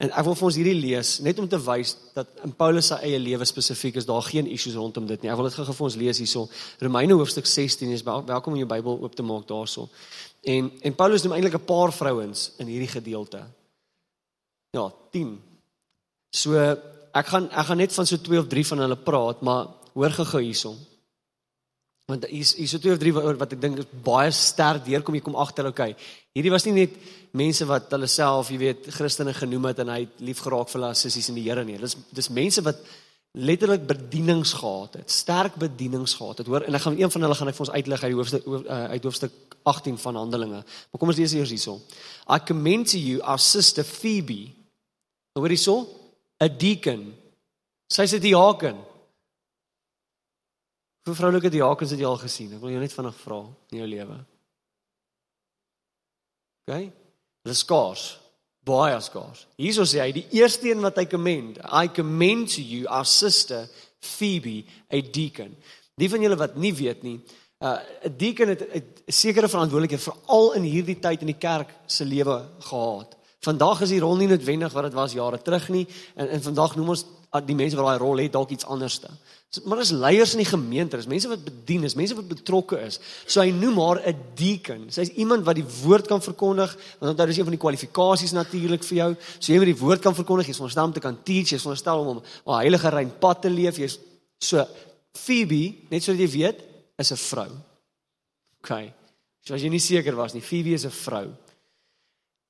En 0.00 0.08
ek 0.16 0.24
wil 0.24 0.36
vir 0.38 0.46
ons 0.48 0.56
hierdie 0.56 0.78
lees 0.80 1.08
net 1.20 1.38
om 1.42 1.48
te 1.48 1.58
wys 1.60 1.90
dat 2.14 2.28
in 2.46 2.54
Paulus 2.56 2.86
se 2.88 2.96
eie 3.04 3.18
lewe 3.20 3.44
spesifiek 3.44 3.98
is 4.00 4.06
daar 4.08 4.24
geen 4.24 4.46
issues 4.48 4.78
rondom 4.80 5.06
dit 5.06 5.22
nie. 5.22 5.30
Ek 5.30 5.36
wil 5.36 5.48
dit 5.50 5.58
gou 5.58 5.74
vir 5.76 5.84
ons 5.84 5.96
lees 6.00 6.20
hierso. 6.22 6.46
Romeine 6.80 7.18
hoofstuk 7.20 7.46
16 7.46 7.92
is 7.92 8.04
welkom 8.06 8.54
om 8.54 8.58
jou 8.62 8.68
Bybel 8.70 8.96
oop 8.96 9.14
te 9.14 9.26
maak 9.26 9.44
daarso. 9.50 9.88
En 10.40 10.70
en 10.80 10.96
Paulus 10.96 11.22
noem 11.22 11.36
eintlik 11.36 11.58
'n 11.60 11.68
paar 11.68 11.92
vrouens 11.92 12.52
in 12.58 12.66
hierdie 12.66 12.88
gedeelte. 12.88 13.44
Ja, 14.72 14.90
10. 15.10 15.36
So 16.30 16.56
ek 17.12 17.26
gaan 17.26 17.50
ek 17.50 17.66
gaan 17.66 17.76
net 17.76 17.92
van 17.92 18.06
so 18.06 18.16
2 18.16 18.38
of 18.38 18.48
3 18.48 18.66
van 18.66 18.78
hulle 18.78 18.96
praat, 18.96 19.40
maar 19.42 19.66
hoor 19.92 20.10
gou 20.10 20.40
hierso. 20.40 20.76
Want 22.10 22.26
hier's 22.30 22.54
hier's 22.58 22.74
so 22.74 22.82
twee 22.82 22.94
of 22.96 23.00
drie 23.00 23.12
wat, 23.14 23.38
wat 23.40 23.52
ek 23.54 23.60
dink 23.62 23.82
is 23.82 23.90
baie 24.04 24.30
sterk 24.34 24.84
deurkom 24.86 25.16
jy 25.16 25.22
kom 25.24 25.38
agter 25.38 25.68
okay. 25.70 25.94
Hierdie 26.36 26.52
was 26.52 26.66
nie 26.66 26.76
net 26.82 26.96
mense 27.36 27.66
wat 27.70 27.92
hulle 27.94 28.08
self, 28.10 28.50
jy 28.50 28.58
weet, 28.58 28.88
Christene 28.94 29.34
genoem 29.36 29.70
het 29.70 29.84
en 29.84 29.92
hy 29.94 30.00
het 30.04 30.24
lief 30.26 30.42
geraak 30.42 30.70
vir 30.72 30.80
hulle 30.80 30.96
sissies 30.98 31.30
in 31.30 31.38
die 31.38 31.46
Here 31.46 31.64
nie. 31.66 31.78
Dis 31.78 31.96
dis 32.16 32.30
mense 32.34 32.64
wat 32.66 32.82
letterlik 33.38 33.86
bedienings 33.86 34.56
gehad 34.58 34.96
het, 34.98 35.10
sterk 35.10 35.54
bedienings 35.60 36.16
gehad 36.18 36.42
het. 36.42 36.50
Hoor, 36.50 36.66
en 36.66 36.74
ek 36.74 36.82
gaan 36.82 36.98
een 36.98 37.12
van 37.14 37.26
hulle 37.26 37.38
gaan 37.38 37.52
ek 37.52 37.58
vir 37.58 37.66
ons 37.66 37.76
uitlig 37.76 38.02
uit 38.02 38.10
die 38.10 38.18
hoofstuk 38.18 38.48
uh, 38.50 38.82
uit 38.90 39.06
hoofstuk 39.06 39.56
18 39.70 39.98
van 40.02 40.18
Handelinge. 40.18 40.62
Maar 40.64 41.00
kom 41.00 41.12
ons 41.12 41.20
lees 41.20 41.36
eers 41.36 41.54
hierso. 41.54 41.78
I 42.26 42.40
commend 42.42 42.90
to 42.90 42.98
you 42.98 43.22
our 43.22 43.38
sister 43.38 43.86
Phoebe. 43.86 44.50
Hoor 45.38 45.52
hierso, 45.52 45.86
'n 46.40 46.56
deacon. 46.58 47.14
Sy's 47.86 48.14
'n 48.14 48.20
diaken. 48.20 48.89
Hoe 51.10 51.18
vroulike 51.18 51.50
diakens 51.50 51.90
het 51.90 51.98
jy 51.98 52.06
al 52.06 52.20
gesien? 52.22 52.54
Ek 52.54 52.62
wil 52.62 52.76
jou 52.76 52.80
net 52.80 52.94
vinnig 52.94 53.16
vra 53.24 53.42
in 53.74 53.82
jou 53.82 53.86
lewe. 53.90 54.18
OK? 56.62 56.74
Hulle 57.42 57.56
skaars 57.58 58.04
baie 58.66 58.96
skaars. 59.02 59.44
Hierso 59.60 59.86
sê 59.88 60.02
hy 60.04 60.10
die 60.14 60.26
eerste 60.36 60.70
een 60.70 60.82
wat 60.84 60.98
hy 61.00 61.06
commend, 61.10 61.60
I 61.64 61.88
commend 61.92 62.52
to 62.54 62.64
you 62.64 62.88
our 62.88 63.08
sister 63.08 63.66
Phoebe, 64.00 64.64
a 64.92 65.00
deacon. 65.00 65.54
Die 66.00 66.08
van 66.08 66.22
julle 66.24 66.38
wat 66.40 66.56
nie 66.60 66.72
weet 66.76 67.02
nie, 67.04 67.18
uh, 67.60 67.76
'n 67.76 68.08
uh, 68.08 68.12
deacon 68.16 68.48
het 68.48 68.62
'n 68.62 69.12
sekere 69.12 69.48
verantwoordelikheid 69.48 70.00
veral 70.00 70.54
in 70.54 70.62
hierdie 70.62 71.00
tyd 71.00 71.20
in 71.20 71.32
die 71.32 71.40
kerk 71.40 71.68
se 71.86 72.04
lewe 72.04 72.48
gehad. 72.60 73.16
Vandag 73.40 73.82
is 73.82 73.90
die 73.90 74.00
rol 74.00 74.16
nie 74.16 74.28
noodwendig 74.28 74.72
wat 74.72 74.84
dit 74.84 74.94
was 74.94 75.12
jare 75.12 75.42
terug 75.42 75.68
nie 75.68 75.86
en 76.16 76.28
en 76.28 76.42
vandag 76.42 76.76
noem 76.76 76.88
ons 76.88 77.04
uh, 77.34 77.40
die 77.44 77.54
mense 77.54 77.76
wat 77.76 77.86
daai 77.86 77.98
rol 77.98 78.18
het 78.18 78.32
dalk 78.32 78.50
iets 78.50 78.64
anderste. 78.64 79.08
Maar 79.64 79.80
as 79.82 79.90
leiers 79.90 80.36
in 80.36 80.44
die 80.44 80.46
gemeente, 80.46 80.98
is 81.00 81.08
mense 81.10 81.26
wat 81.26 81.40
bedien 81.42 81.82
is, 81.82 81.96
mense 81.98 82.14
wat 82.14 82.28
betrokke 82.30 82.76
is. 82.86 83.00
So 83.26 83.42
hy 83.42 83.50
noem 83.50 83.80
haar 83.82 83.98
'n 84.06 84.20
deacon. 84.38 84.84
Sy's 84.90 85.10
iemand 85.18 85.44
wat 85.44 85.56
die 85.56 85.66
woord 85.82 86.06
kan 86.06 86.22
verkondig, 86.22 86.76
want 87.00 87.10
onthou 87.10 87.26
dis 87.26 87.36
een 87.36 87.48
van 87.48 87.56
die 87.58 87.64
kwalifikasies 87.64 88.32
natuurlik 88.32 88.84
vir 88.84 88.96
jou. 88.96 89.16
So 89.40 89.52
jy 89.52 89.58
moet 89.58 89.74
die 89.74 89.82
woord 89.82 90.00
kan 90.00 90.14
verkondig, 90.14 90.46
jy's 90.46 90.56
veronderstel 90.56 90.84
om 90.84 90.92
te 90.92 91.00
kan 91.00 91.18
teach, 91.24 91.48
jy's 91.50 91.62
veronderstel 91.62 91.98
om 91.98 92.22
'n 92.46 92.60
heilige 92.62 92.88
rein 92.88 93.12
pad 93.18 93.42
te 93.42 93.50
leef. 93.50 93.76
Jy's 93.76 93.98
so 94.38 94.66
Phoebe, 95.12 95.74
net 95.90 96.02
sodat 96.02 96.20
jy 96.20 96.30
weet, 96.30 96.60
is 96.96 97.10
'n 97.10 97.16
vrou. 97.16 97.50
OK. 98.62 98.92
So 99.42 99.54
as 99.54 99.62
jy 99.62 99.68
nie 99.68 99.80
seker 99.80 100.14
was 100.14 100.32
nie, 100.32 100.42
Phoebe 100.42 100.74
is 100.74 100.84
'n 100.84 100.90
vrou. 100.90 101.34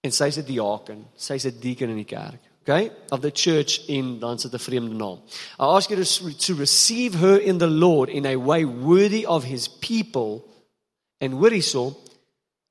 En 0.02 0.12
sy's 0.12 0.36
'n 0.36 0.44
diaken, 0.44 1.06
sy's 1.16 1.46
'n 1.46 1.60
deacon 1.60 1.88
in 1.88 1.96
die 1.96 2.04
kerk 2.04 2.49
okay, 2.62 2.90
of 3.10 3.20
the 3.20 3.30
church 3.30 3.80
in 3.88 4.18
dan 4.18 4.38
sit 4.38 4.52
'n 4.52 4.58
vreemde 4.58 4.94
naam. 4.94 5.18
I 5.58 5.64
ask 5.76 5.90
you 5.90 6.04
to, 6.04 6.36
to 6.36 6.54
receive 6.54 7.18
her 7.18 7.38
in 7.38 7.58
the 7.58 7.66
Lord 7.66 8.08
in 8.08 8.26
a 8.26 8.36
way 8.36 8.64
worthy 8.64 9.26
of 9.26 9.44
his 9.44 9.68
people 9.68 10.44
and 11.20 11.44
is 11.52 11.70
so, 11.70 11.96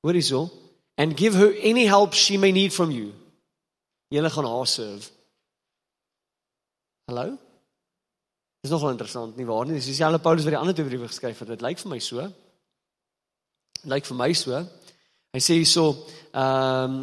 is 0.02 0.26
so, 0.26 0.50
and 0.96 1.16
give 1.16 1.34
her 1.34 1.52
any 1.62 1.86
help 1.86 2.14
she 2.14 2.36
may 2.36 2.52
need 2.52 2.72
from 2.72 2.90
you. 2.90 3.12
Julle 4.10 4.30
gaan 4.30 4.44
haar 4.44 4.66
serve. 4.66 5.10
Hallo? 7.06 7.38
Dis 8.60 8.70
nogal 8.70 8.90
interessant 8.90 9.36
nie 9.36 9.46
waar 9.46 9.64
nie? 9.66 9.74
Dis 9.74 9.86
dieselfde 9.86 10.18
Paulus 10.18 10.44
wat 10.44 10.52
die 10.52 10.58
ander 10.58 10.74
twee 10.74 10.86
briewe 10.86 11.08
geskryf 11.08 11.38
het. 11.38 11.48
Dit 11.48 11.62
lyk 11.62 11.78
vir 11.78 11.90
my 11.90 11.98
so. 11.98 12.26
Lyk 13.88 14.04
vir 14.10 14.18
my 14.18 14.32
so. 14.36 14.58
Hy 15.30 15.40
sê 15.40 15.60
hierso, 15.60 15.86
ehm 16.34 16.84
um, 16.90 17.00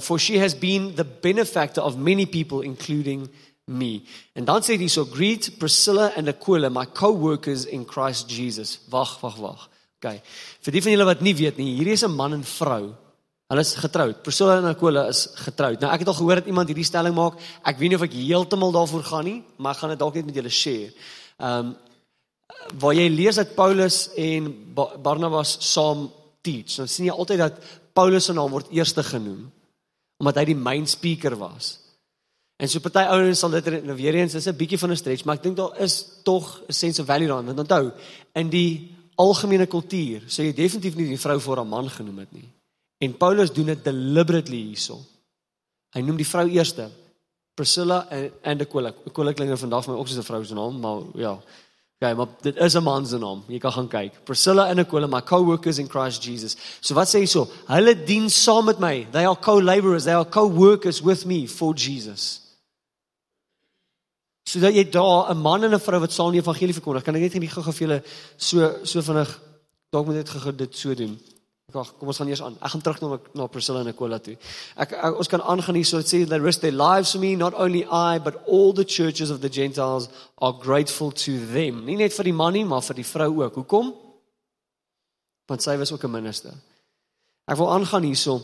for 0.00 0.18
she 0.18 0.38
has 0.38 0.54
been 0.54 0.94
the 0.94 1.04
benefactor 1.04 1.80
of 1.80 1.96
many 1.96 2.26
people 2.26 2.60
including 2.60 3.28
me. 3.68 4.02
En 4.32 4.44
dan 4.44 4.64
sê 4.64 4.78
hy 4.80 4.88
so 4.88 5.04
greet 5.04 5.58
Priscilla 5.58 6.12
and 6.16 6.28
Aquila 6.28 6.70
my 6.70 6.86
co-workers 6.86 7.64
in 7.64 7.84
Christ 7.84 8.28
Jesus. 8.28 8.78
Wag, 8.90 9.18
wag, 9.22 9.36
wag. 9.36 9.68
Okay. 9.98 10.22
Vir 10.62 10.76
die 10.76 10.82
van 10.84 10.94
julle 10.94 11.08
wat 11.08 11.22
nie 11.26 11.34
weet 11.34 11.58
nie, 11.58 11.74
hierdie 11.76 11.96
is 11.98 12.04
'n 12.04 12.14
man 12.14 12.32
en 12.32 12.44
vrou. 12.44 12.94
Hulle 13.48 13.60
is 13.60 13.74
getroud. 13.74 14.22
Priscilla 14.22 14.58
en 14.58 14.68
Aquila 14.68 15.08
is 15.08 15.26
getroud. 15.34 15.80
Nou 15.80 15.92
ek 15.92 16.00
het 16.00 16.08
al 16.08 16.14
gehoor 16.14 16.34
dat 16.34 16.46
iemand 16.46 16.68
hierdie 16.68 16.84
stelling 16.84 17.14
maak. 17.14 17.38
Ek 17.64 17.78
weet 17.78 17.88
nie 17.88 17.96
of 17.96 18.02
ek 18.02 18.12
heeltemal 18.12 18.72
daarvoor 18.72 19.04
gaan 19.04 19.24
nie, 19.24 19.42
maar 19.56 19.74
ek 19.74 19.80
gaan 19.80 19.90
dit 19.90 19.98
dalk 19.98 20.14
net 20.14 20.26
met 20.26 20.34
julle 20.34 20.50
share. 20.50 20.92
Ehm 21.40 21.66
um, 21.66 21.76
waar 22.80 22.94
jy 22.94 23.08
lees 23.08 23.36
dat 23.36 23.54
Paulus 23.54 24.08
en 24.16 24.74
Barnabas 24.74 25.56
saam 25.60 26.10
teach. 26.42 26.76
Dan 26.76 26.88
sien 26.88 27.06
jy 27.06 27.12
altyd 27.12 27.38
dat 27.38 27.60
Paulus 27.92 28.24
se 28.24 28.32
naam 28.32 28.50
word 28.50 28.70
eerste 28.72 29.02
genoem 29.02 29.52
omdat 30.18 30.40
hy 30.40 30.44
die 30.44 30.58
main 30.58 30.86
speaker 30.86 31.36
was. 31.38 31.78
En 32.58 32.68
so 32.68 32.82
party 32.82 33.04
ouens 33.06 33.38
sal 33.38 33.50
dit 33.54 33.68
nou 33.86 33.94
weer 33.96 34.14
eens 34.18 34.34
is 34.34 34.48
'n 34.48 34.56
bietjie 34.56 34.78
van 34.78 34.90
'n 34.90 34.96
stretch, 34.96 35.24
maar 35.24 35.36
ek 35.36 35.42
dink 35.42 35.56
daar 35.56 35.78
is 35.80 36.22
tog 36.24 36.62
'n 36.66 36.72
sense 36.72 37.00
of 37.00 37.06
value 37.06 37.28
daarin. 37.28 37.46
Want 37.46 37.58
onthou, 37.58 37.92
in 38.34 38.48
die 38.50 38.96
algemene 39.14 39.66
kultuur 39.66 40.22
sê 40.26 40.44
jy 40.46 40.54
definitief 40.54 40.96
nie 40.96 41.08
die 41.08 41.18
vrou 41.18 41.40
voor 41.40 41.60
'n 41.60 41.68
man 41.68 41.90
genoem 41.90 42.18
het 42.18 42.32
nie. 42.32 42.48
En 42.98 43.16
Paulus 43.16 43.52
doen 43.52 43.66
dit 43.66 43.84
deliberately 43.84 44.56
hierso. 44.56 44.98
Hy 45.94 46.00
noem 46.00 46.16
die 46.16 46.26
vrou 46.26 46.48
eerste. 46.48 46.90
Priscilla 47.54 48.06
en 48.42 48.60
Aquila. 48.60 48.92
Aquila 49.06 49.32
klink 49.32 49.58
vandag 49.58 49.84
vir 49.84 49.94
my 49.94 50.00
ook 50.00 50.08
soos 50.08 50.18
'n 50.18 50.30
vrou 50.30 50.44
se 50.44 50.54
naam, 50.54 50.80
maar 50.80 51.02
ja. 51.14 51.40
Okay, 52.00 52.14
maar 52.14 52.26
dit 52.40 52.56
is 52.56 52.74
'n 52.74 52.82
man 52.82 53.06
se 53.06 53.18
naam. 53.18 53.42
Jy 53.48 53.58
kan 53.58 53.72
gaan 53.72 53.88
kyk. 53.88 54.24
Priscilla 54.24 54.68
and 54.68 54.78
Aquila, 54.78 55.06
my 55.06 55.20
co-workers 55.20 55.78
in 55.78 55.88
Christ 55.88 56.22
Jesus. 56.22 56.56
So 56.80 56.94
wat 56.94 57.08
sê 57.08 57.18
hy 57.18 57.26
so? 57.26 57.48
Hulle 57.66 58.04
dien 58.04 58.30
saam 58.30 58.64
met 58.64 58.78
my. 58.78 59.06
They 59.10 59.26
are 59.26 59.36
co-laborers, 59.36 60.04
they 60.04 60.14
are 60.14 60.24
co-workers 60.24 61.02
with 61.02 61.26
me 61.26 61.46
for 61.46 61.74
Jesus. 61.74 62.40
So 64.44 64.60
dat 64.60 64.74
jy 64.74 64.84
daar 64.90 65.30
'n 65.30 65.42
man 65.42 65.64
en 65.64 65.74
'n 65.74 65.80
vrou 65.80 66.00
wat 66.00 66.12
saam 66.12 66.30
die 66.30 66.40
evangelie 66.40 66.74
verkondig, 66.74 67.02
kan 67.02 67.16
ek 67.16 67.20
net 67.20 67.34
nie 67.34 67.48
gou-gou 67.48 67.72
vir 67.72 67.88
julle 67.88 68.02
so 68.36 68.84
so 68.84 69.00
vinnig 69.00 69.40
dalk 69.90 70.06
moet 70.06 70.14
dit 70.14 70.28
gou 70.28 70.52
dit 70.52 70.76
so 70.76 70.94
doen. 70.94 71.18
Wag, 71.68 71.90
kom 72.00 72.08
ons 72.08 72.16
gaan 72.16 72.30
eers 72.30 72.40
aan. 72.40 72.54
Ek 72.64 72.70
gaan 72.72 72.80
terug 72.80 73.00
na 73.02 73.16
na 73.36 73.46
Priscilla 73.52 73.82
en 73.84 73.90
Aquila 73.90 74.16
toe. 74.24 74.38
Ek, 74.80 74.94
ek 75.04 75.18
ons 75.20 75.28
kan 75.28 75.42
aangaan 75.52 75.76
hier 75.76 75.84
so 75.84 75.98
dit 76.00 76.08
sê 76.08 76.20
they 76.24 76.40
risk 76.40 76.62
their 76.62 76.72
lives 76.72 77.12
for 77.12 77.20
me, 77.20 77.34
not 77.36 77.52
only 77.60 77.82
I 77.84 78.16
but 78.24 78.38
all 78.48 78.72
the 78.72 78.86
churches 78.88 79.28
of 79.28 79.42
the 79.42 79.50
Gentiles 79.52 80.08
are 80.40 80.56
grateful 80.56 81.12
to 81.26 81.34
them. 81.52 81.82
Nie 81.84 81.98
net 82.00 82.16
vir 82.16 82.30
die 82.30 82.32
man 82.32 82.56
nie, 82.56 82.64
maar 82.64 82.80
vir 82.86 83.02
die 83.02 83.04
vrou 83.04 83.28
ook. 83.42 83.60
Hoekom? 83.60 83.92
Want 85.52 85.66
sy 85.66 85.76
was 85.76 85.92
ook 85.92 86.08
'n 86.08 86.10
minister. 86.16 86.56
Ek 87.44 87.60
wil 87.60 87.68
aangaan 87.68 88.08
hierso. 88.08 88.40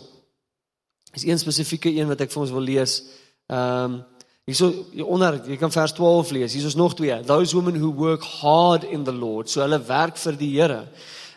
Is 1.16 1.24
een 1.24 1.40
spesifieke 1.40 1.88
een 1.88 2.08
wat 2.08 2.20
ek 2.20 2.30
vir 2.30 2.42
ons 2.42 2.52
wil 2.52 2.68
lees. 2.68 3.02
Ehm 3.48 3.84
um, 3.84 4.04
hierso 4.44 4.68
onder 5.00 5.40
jy 5.48 5.56
kan 5.56 5.72
vers 5.72 5.92
12 5.96 6.30
lees. 6.30 6.52
Hier 6.52 6.66
is 6.66 6.76
nog 6.76 6.94
twee. 6.94 7.24
Those 7.24 7.56
women 7.56 7.80
who 7.80 7.88
work 7.88 8.22
hard 8.22 8.84
in 8.84 9.04
the 9.04 9.12
Lord. 9.12 9.48
So 9.48 9.60
hulle 9.60 9.80
werk 9.80 10.16
vir 10.16 10.36
die 10.36 10.60
Here. 10.60 10.88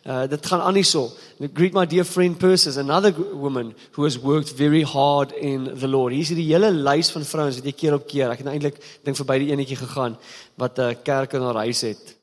Uh, 0.08 0.24
dit 0.32 0.46
gaan 0.46 0.62
aan 0.64 0.78
hierso. 0.80 1.10
Greet 1.54 1.74
my 1.76 1.84
dear 1.86 2.06
friend 2.08 2.38
Persis, 2.40 2.78
another 2.78 3.12
woman 3.36 3.74
who 3.92 4.04
has 4.04 4.16
worked 4.20 4.54
very 4.56 4.82
hard 4.82 5.34
in 5.36 5.66
the 5.80 5.88
Lord. 5.88 6.14
Hier 6.14 6.24
is 6.24 6.30
die 6.32 6.46
hele 6.48 6.70
lys 6.72 7.10
van 7.12 7.26
vrouens 7.28 7.58
wat 7.60 7.66
jy 7.68 7.74
keer 7.76 7.98
op 7.98 8.06
keer. 8.08 8.32
Ek 8.32 8.40
het 8.40 8.48
nou 8.48 8.54
eintlik 8.56 8.80
dink 9.04 9.20
verby 9.20 9.36
die 9.44 9.50
enetjie 9.52 9.76
gegaan 9.82 10.16
wat 10.56 10.80
'n 10.80 10.94
uh, 10.94 10.96
kerk 11.04 11.36
in 11.36 11.44
haar 11.44 11.60
huis 11.68 11.82
het. 11.84 12.16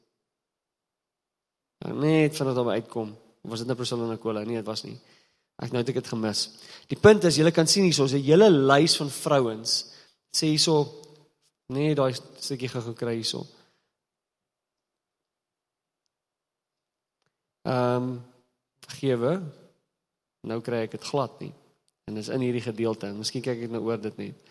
Nou, 1.85 1.93
net 2.01 2.37
vandat 2.37 2.57
hom 2.57 2.73
uitkom. 2.73 3.13
Was 3.43 3.61
dit 3.61 3.69
nou 3.69 3.77
Priscilla 3.77 4.09
en 4.09 4.17
Aquila? 4.17 4.45
Nee, 4.45 4.57
dit 4.57 4.67
was 4.67 4.85
nie. 4.89 4.97
Ek 5.61 5.71
nou 5.71 5.83
het 5.83 5.89
ek 5.93 6.01
dit 6.01 6.09
gemis. 6.09 6.49
Die 6.89 6.99
punt 6.99 7.25
is, 7.25 7.37
julle 7.37 7.53
kan 7.53 7.67
sien 7.67 7.85
hierso, 7.85 8.09
'n 8.09 8.25
hele 8.25 8.49
lys 8.51 8.97
van 8.97 9.11
vrouens. 9.11 9.93
Sê 10.33 10.49
hierso, 10.49 10.89
nee, 11.69 11.95
daai 11.95 12.15
stukkie 12.41 12.69
gekry 12.69 13.15
hierso. 13.21 13.45
Ehm 17.65 18.03
um, 18.03 18.09
vergewe. 18.85 19.43
Nou 20.45 20.61
kry 20.61 20.83
ek 20.85 20.99
dit 20.99 21.05
glad 21.09 21.39
nie. 21.41 21.53
En 22.05 22.19
dis 22.19 22.29
in 22.29 22.43
hierdie 22.45 22.65
gedeelte. 22.65 23.09
Miskien 23.17 23.45
kyk 23.45 23.65
ek 23.65 23.73
nou 23.73 23.81
oor 23.87 24.01
dit 24.01 24.19
net. 24.21 24.51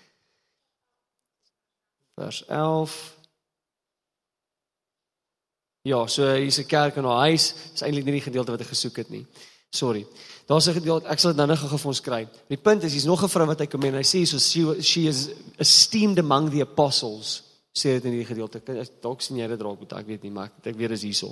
Vers 2.17 2.41
11. 2.49 2.95
Ja, 5.85 6.07
so 6.07 6.25
hier's 6.33 6.57
'n 6.57 6.65
kerk 6.65 6.97
in 6.97 7.05
haar 7.05 7.29
huis. 7.29 7.53
Dis 7.71 7.85
eintlik 7.85 8.05
nie 8.05 8.17
die 8.17 8.29
gedeelte 8.29 8.51
wat 8.51 8.61
ek 8.61 8.73
gesoek 8.73 8.97
het 8.97 9.09
nie. 9.09 9.25
Sorry. 9.69 10.07
Daar's 10.47 10.67
'n 10.67 10.79
gedeelte 10.81 11.07
ek 11.07 11.19
sal 11.19 11.31
dit 11.31 11.37
nou 11.37 11.47
net 11.47 11.59
gou 11.59 11.77
vir 11.77 11.87
ons 11.87 12.01
kry. 12.01 12.27
Die 12.47 12.57
punt 12.57 12.83
is 12.83 12.91
hier's 12.91 13.05
nog 13.05 13.23
'n 13.23 13.29
vrou 13.29 13.45
wat 13.45 13.59
hy 13.59 13.67
kom 13.67 13.83
en 13.83 13.93
hy 13.93 14.03
sê 14.03 14.25
so 14.25 14.39
she, 14.39 14.81
she 14.81 15.07
is 15.07 15.29
esteemed 15.57 16.19
among 16.19 16.49
the 16.49 16.61
apostles 16.61 17.52
sê 17.73 17.95
dit 17.97 18.05
in 18.05 18.13
hierdie 18.13 18.29
gedeelte. 18.29 18.61
Dalk 19.01 19.23
sien 19.25 19.39
jy 19.39 19.47
dit 19.49 19.61
raak, 19.65 19.81
ek 19.97 20.07
weet 20.07 20.23
nie, 20.27 20.31
maar 20.33 20.51
ek 20.61 20.77
weet 20.77 20.93
dis 20.93 21.07
hierso. 21.07 21.31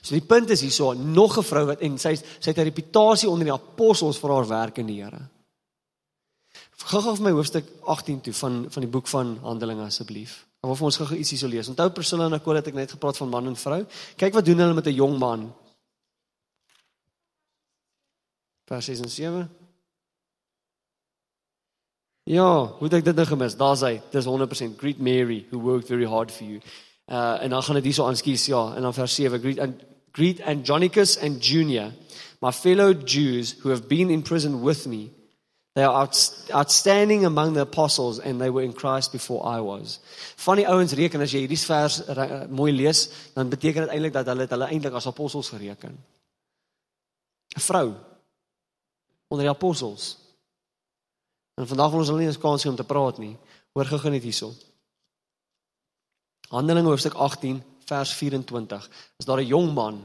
So 0.00 0.14
die 0.14 0.26
punt 0.26 0.50
is 0.54 0.62
hierso, 0.62 0.92
nog 0.94 1.38
'n 1.38 1.42
vrou 1.42 1.66
wat 1.66 1.82
en 1.82 1.98
sy 1.98 2.14
sy 2.14 2.50
het 2.50 2.58
'n 2.58 2.70
reputasie 2.70 3.28
onder 3.28 3.44
die 3.44 3.52
apostels 3.52 4.18
vir 4.18 4.30
haar 4.30 4.46
werk 4.46 4.78
in 4.78 4.86
die 4.86 5.02
Here. 5.02 5.28
Gou 6.84 7.00
gou 7.02 7.16
vir 7.16 7.24
my 7.24 7.30
hoofstuk 7.30 7.66
18 7.84 8.20
toe 8.20 8.32
van 8.32 8.66
van 8.70 8.82
die 8.82 8.90
boek 8.90 9.08
van 9.08 9.38
Handelinge 9.42 9.84
asseblief. 9.84 10.46
Ek 10.62 10.68
wil 10.68 10.76
vir 10.76 10.84
ons 10.84 10.96
gou 10.96 11.16
ietsie 11.16 11.38
so 11.38 11.48
lees. 11.48 11.68
Onthou 11.68 11.90
Priscilla 11.90 12.26
en 12.26 12.32
Aquila 12.32 12.60
het 12.60 12.68
ek 12.68 12.74
net 12.74 12.90
gepraat 12.90 13.16
van 13.16 13.28
man 13.28 13.46
en 13.46 13.56
vrou. 13.56 13.86
Kyk 14.16 14.34
wat 14.34 14.44
doen 14.44 14.58
hulle 14.58 14.74
met 14.74 14.86
'n 14.86 14.94
jong 14.94 15.18
man. 15.18 15.52
Vers 18.66 18.84
6 18.84 19.00
en 19.00 19.10
7. 19.10 19.59
Ja, 22.30 22.66
hoe 22.78 22.86
het 22.86 23.00
ek 23.00 23.08
dit 23.08 23.16
nou 23.18 23.26
gemis? 23.26 23.56
Daar's 23.58 23.80
hy. 23.82 23.96
Dis 24.12 24.26
100% 24.28 24.76
greet 24.78 25.00
Mary 25.02 25.40
who 25.50 25.58
worked 25.58 25.88
very 25.90 26.06
hard 26.06 26.30
for 26.30 26.46
you. 26.46 26.60
Uh 27.10 27.42
en 27.42 27.50
dan 27.50 27.62
gaan 27.62 27.80
dit 27.80 27.88
hierso 27.90 28.06
aanskies 28.06 28.46
ja, 28.46 28.74
en 28.76 28.82
dan 28.86 28.94
vers 28.94 29.14
7 29.14 29.40
greet 29.40 29.58
and 29.58 29.80
greet 30.12 30.42
Andronicus 30.42 31.18
and 31.18 31.42
Junior, 31.46 31.90
my 32.40 32.52
fellow 32.52 32.94
Jews 32.94 33.56
who 33.62 33.70
have 33.70 33.88
been 33.88 34.10
in 34.10 34.22
prison 34.22 34.62
with 34.62 34.86
me. 34.86 35.10
They 35.72 35.84
are 35.84 35.94
out, 35.94 36.44
outstanding 36.50 37.24
among 37.24 37.54
the 37.54 37.60
apostles 37.60 38.20
and 38.20 38.40
they 38.40 38.50
were 38.50 38.64
in 38.64 38.74
Christ 38.74 39.12
before 39.12 39.42
I 39.56 39.60
was. 39.60 40.00
Van 40.36 40.56
die 40.56 40.68
ouens 40.68 40.92
reken 40.92 41.20
as 41.20 41.34
jy 41.34 41.44
hierdie 41.44 41.58
vers 41.66 42.00
uh, 42.06 42.46
mooi 42.50 42.72
lees, 42.72 43.08
dan 43.34 43.50
beteken 43.50 43.86
dit 43.86 43.94
eintlik 43.94 44.14
dat 44.14 44.30
hulle 44.30 44.46
hulle 44.50 44.70
eintlik 44.70 44.94
as 44.94 45.06
apostels 45.06 45.50
gereken. 45.50 45.98
'n 47.58 47.60
Vrou 47.60 47.86
onder 49.28 49.46
die 49.46 49.54
apostels. 49.54 50.29
En 51.60 51.66
vandag 51.68 51.90
wil 51.92 52.00
ons 52.00 52.08
hulle 52.08 52.22
nie 52.22 52.30
eens 52.30 52.40
kans 52.40 52.62
gee 52.64 52.72
om 52.72 52.78
te 52.78 52.88
praat 52.88 53.18
nie. 53.20 53.34
Hoor 53.76 53.88
gou 53.90 54.10
net 54.10 54.24
hierso. 54.24 54.54
Handelinge 56.48 56.88
hoofstuk 56.88 57.14
18 57.20 57.60
vers 57.84 58.14
24. 58.16 58.88
Is 59.20 59.28
daar 59.28 59.40
'n 59.40 59.46
jong 59.46 59.74
man 59.74 60.00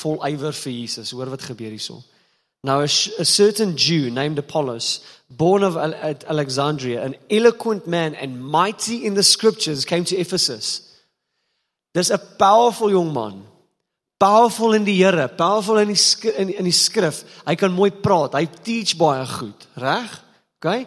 vol 0.00 0.24
ywer 0.26 0.52
vir 0.52 0.72
Jesus. 0.72 1.10
Hoor 1.10 1.30
wat 1.30 1.42
gebeur 1.42 1.70
hierso. 1.70 2.02
Now 2.62 2.80
a, 2.80 2.88
a 3.18 3.24
certain 3.24 3.74
Jew 3.76 4.10
named 4.10 4.38
Apollos, 4.38 5.02
born 5.28 5.62
of 5.64 5.76
Alexandria, 5.76 7.02
an 7.02 7.14
eloquent 7.28 7.86
man 7.86 8.14
and 8.14 8.50
mighty 8.50 9.04
in 9.04 9.14
the 9.14 9.22
scriptures, 9.22 9.84
came 9.84 10.04
to 10.04 10.16
Ephesus. 10.16 10.82
Dis 11.92 12.10
'n 12.10 12.20
powerful 12.38 12.90
young 12.90 13.12
man. 13.12 13.44
Powerful 14.16 14.72
in 14.72 14.84
die 14.84 15.04
Here, 15.04 15.28
powerful 15.28 15.78
in 15.78 15.88
die 15.88 16.30
in, 16.36 16.48
in 16.48 16.64
die 16.64 16.72
skrif. 16.72 17.24
Hy 17.44 17.54
kan 17.54 17.72
mooi 17.72 17.90
praat. 17.90 18.32
Hy 18.32 18.48
teach 18.62 18.96
baie 18.96 19.26
goed, 19.26 19.66
reg? 19.74 20.23
OK? 20.64 20.86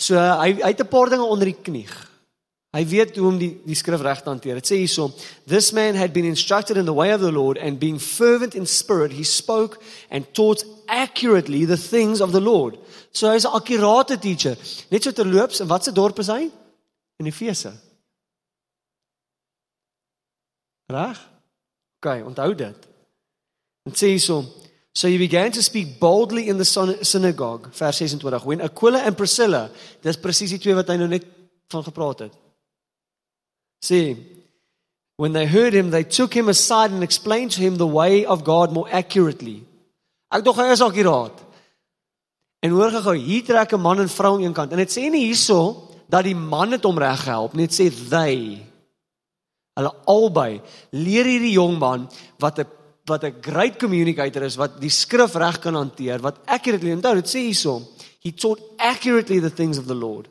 So 0.00 0.16
hy 0.16 0.54
hy 0.62 0.72
het 0.72 0.80
'n 0.80 0.88
paar 0.88 1.10
dinge 1.10 1.28
onder 1.28 1.44
die 1.44 1.60
knie. 1.62 1.88
Hy 2.72 2.86
weet 2.86 3.16
hoe 3.16 3.26
om 3.26 3.38
die 3.38 3.60
die 3.66 3.74
skrif 3.74 4.00
reg 4.00 4.22
te 4.22 4.30
hanteer. 4.30 4.54
Dit 4.54 4.70
sê 4.70 4.76
hierso, 4.78 5.12
this 5.46 5.72
man 5.72 5.94
had 5.94 6.12
been 6.12 6.24
instructed 6.24 6.76
in 6.76 6.86
the 6.86 6.94
way 6.94 7.12
of 7.12 7.20
the 7.20 7.32
Lord 7.32 7.58
and 7.58 7.80
being 7.80 7.98
fervent 7.98 8.54
in 8.54 8.66
spirit, 8.66 9.12
he 9.12 9.24
spoke 9.24 9.82
and 10.08 10.24
taught 10.34 10.64
accurately 10.86 11.66
the 11.66 11.76
things 11.76 12.20
of 12.20 12.30
the 12.30 12.40
Lord. 12.40 12.78
So 13.12 13.28
hy's 13.28 13.44
'n 13.44 13.52
akkurate 13.52 14.20
teacher. 14.20 14.56
Net 14.90 15.02
so 15.02 15.10
terloops, 15.10 15.60
en 15.60 15.66
wat 15.66 15.84
se 15.84 15.92
dorp 15.92 16.18
is 16.18 16.28
hy? 16.28 16.50
In 17.18 17.26
Efese. 17.26 17.72
Reg? 20.86 21.18
OK, 21.98 22.22
onthou 22.24 22.54
dit. 22.54 22.86
Dit 23.84 23.96
sê 23.96 24.06
hierso, 24.14 24.44
so 24.94 25.08
he 25.08 25.18
began 25.18 25.52
to 25.52 25.62
speak 25.62 26.00
boldly 26.00 26.48
in 26.48 26.58
the 26.58 26.64
synagogue, 26.64 27.72
vers 27.72 27.98
26. 27.98 28.44
When 28.44 28.60
Aquila 28.60 29.00
and 29.00 29.16
Priscilla, 29.16 29.70
dis 30.02 30.16
presies 30.16 30.50
die 30.50 30.58
twee 30.58 30.74
wat 30.74 30.88
hy 30.88 30.96
nou 30.96 31.08
net 31.08 31.24
van 31.70 31.84
gepraat 31.86 32.26
het. 32.26 32.34
See, 33.82 34.16
when 35.16 35.32
they 35.32 35.46
heard 35.46 35.72
him, 35.72 35.90
they 35.90 36.04
took 36.04 36.34
him 36.34 36.48
aside 36.48 36.92
and 36.92 37.02
explained 37.02 37.52
to 37.52 37.60
him 37.60 37.76
the 37.76 37.86
way 37.86 38.24
of 38.24 38.44
God 38.44 38.72
more 38.72 38.88
accurately. 38.90 39.62
Ek 40.30 40.44
dog 40.44 40.58
hy 40.60 40.70
is 40.74 40.82
akuraat. 40.84 41.38
En 42.60 42.74
hoor 42.76 42.92
gou, 43.02 43.16
hier 43.16 43.44
trek 43.44 43.72
'n 43.72 43.80
man 43.80 44.00
en 44.00 44.08
vrou 44.08 44.34
aan 44.36 44.44
een 44.44 44.52
kant. 44.52 44.72
En 44.72 44.78
dit 44.78 44.90
sê 44.90 45.08
nie 45.10 45.26
hierso 45.26 45.88
dat 46.08 46.24
die 46.24 46.34
man 46.34 46.72
het 46.72 46.84
hom 46.84 46.98
reg 46.98 47.24
gehelp 47.24 47.54
nie, 47.54 47.66
dit 47.66 47.78
sê 47.80 48.08
they. 48.10 48.66
Hulle 49.78 49.92
albei 50.04 50.60
leer 50.90 51.24
hierdie 51.24 51.54
jong 51.56 51.78
man 51.78 52.10
wat 52.38 52.58
'n 52.58 52.66
wat 53.10 53.24
'n 53.24 53.42
great 53.42 53.78
communicator 53.78 54.42
is, 54.46 54.56
wat 54.56 54.80
die 54.80 54.90
skrif 54.90 55.34
reg 55.34 55.60
kan 55.60 55.74
hanteer, 55.74 56.22
wat 56.22 56.38
accurately 56.46 56.92
onthou, 56.92 57.14
dit 57.14 57.28
sê 57.28 57.40
hierso, 57.50 57.82
he 58.22 58.32
taught 58.32 58.60
accurately 58.78 59.40
the 59.40 59.50
things 59.50 59.78
of 59.78 59.86
the 59.86 59.94
Lord. 59.94 60.28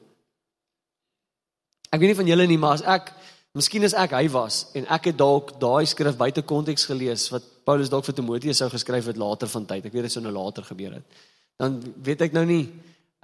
Ek 1.91 1.99
weet 1.99 2.09
nie 2.09 2.21
van 2.21 2.27
julle 2.27 2.47
nie, 2.47 2.57
maar 2.57 2.73
as 2.73 2.85
ek 2.85 3.13
Miskien 3.57 3.81
as 3.81 3.95
ek 3.97 4.13
hy 4.13 4.27
was 4.29 4.67
en 4.77 4.85
ek 4.93 5.09
het 5.09 5.17
dalk 5.17 5.55
daai 5.61 5.87
skrif 5.89 6.17
buite 6.19 6.43
konteks 6.45 6.85
gelees 6.85 7.25
wat 7.33 7.47
Paulus 7.65 7.89
dalk 7.89 8.05
vir 8.05 8.15
Timoteus 8.19 8.61
sou 8.61 8.67
geskryf 8.69 9.07
het 9.09 9.17
later 9.17 9.49
van 9.49 9.65
tyd. 9.65 9.87
Ek 9.89 9.95
weet 9.95 10.05
dit 10.05 10.13
sou 10.13 10.21
nou 10.21 10.33
later 10.35 10.67
gebeur 10.67 10.99
het. 10.99 11.17
Dan 11.57 11.79
weet 12.05 12.27
ek 12.27 12.35
nou 12.37 12.45
nie 12.45 12.67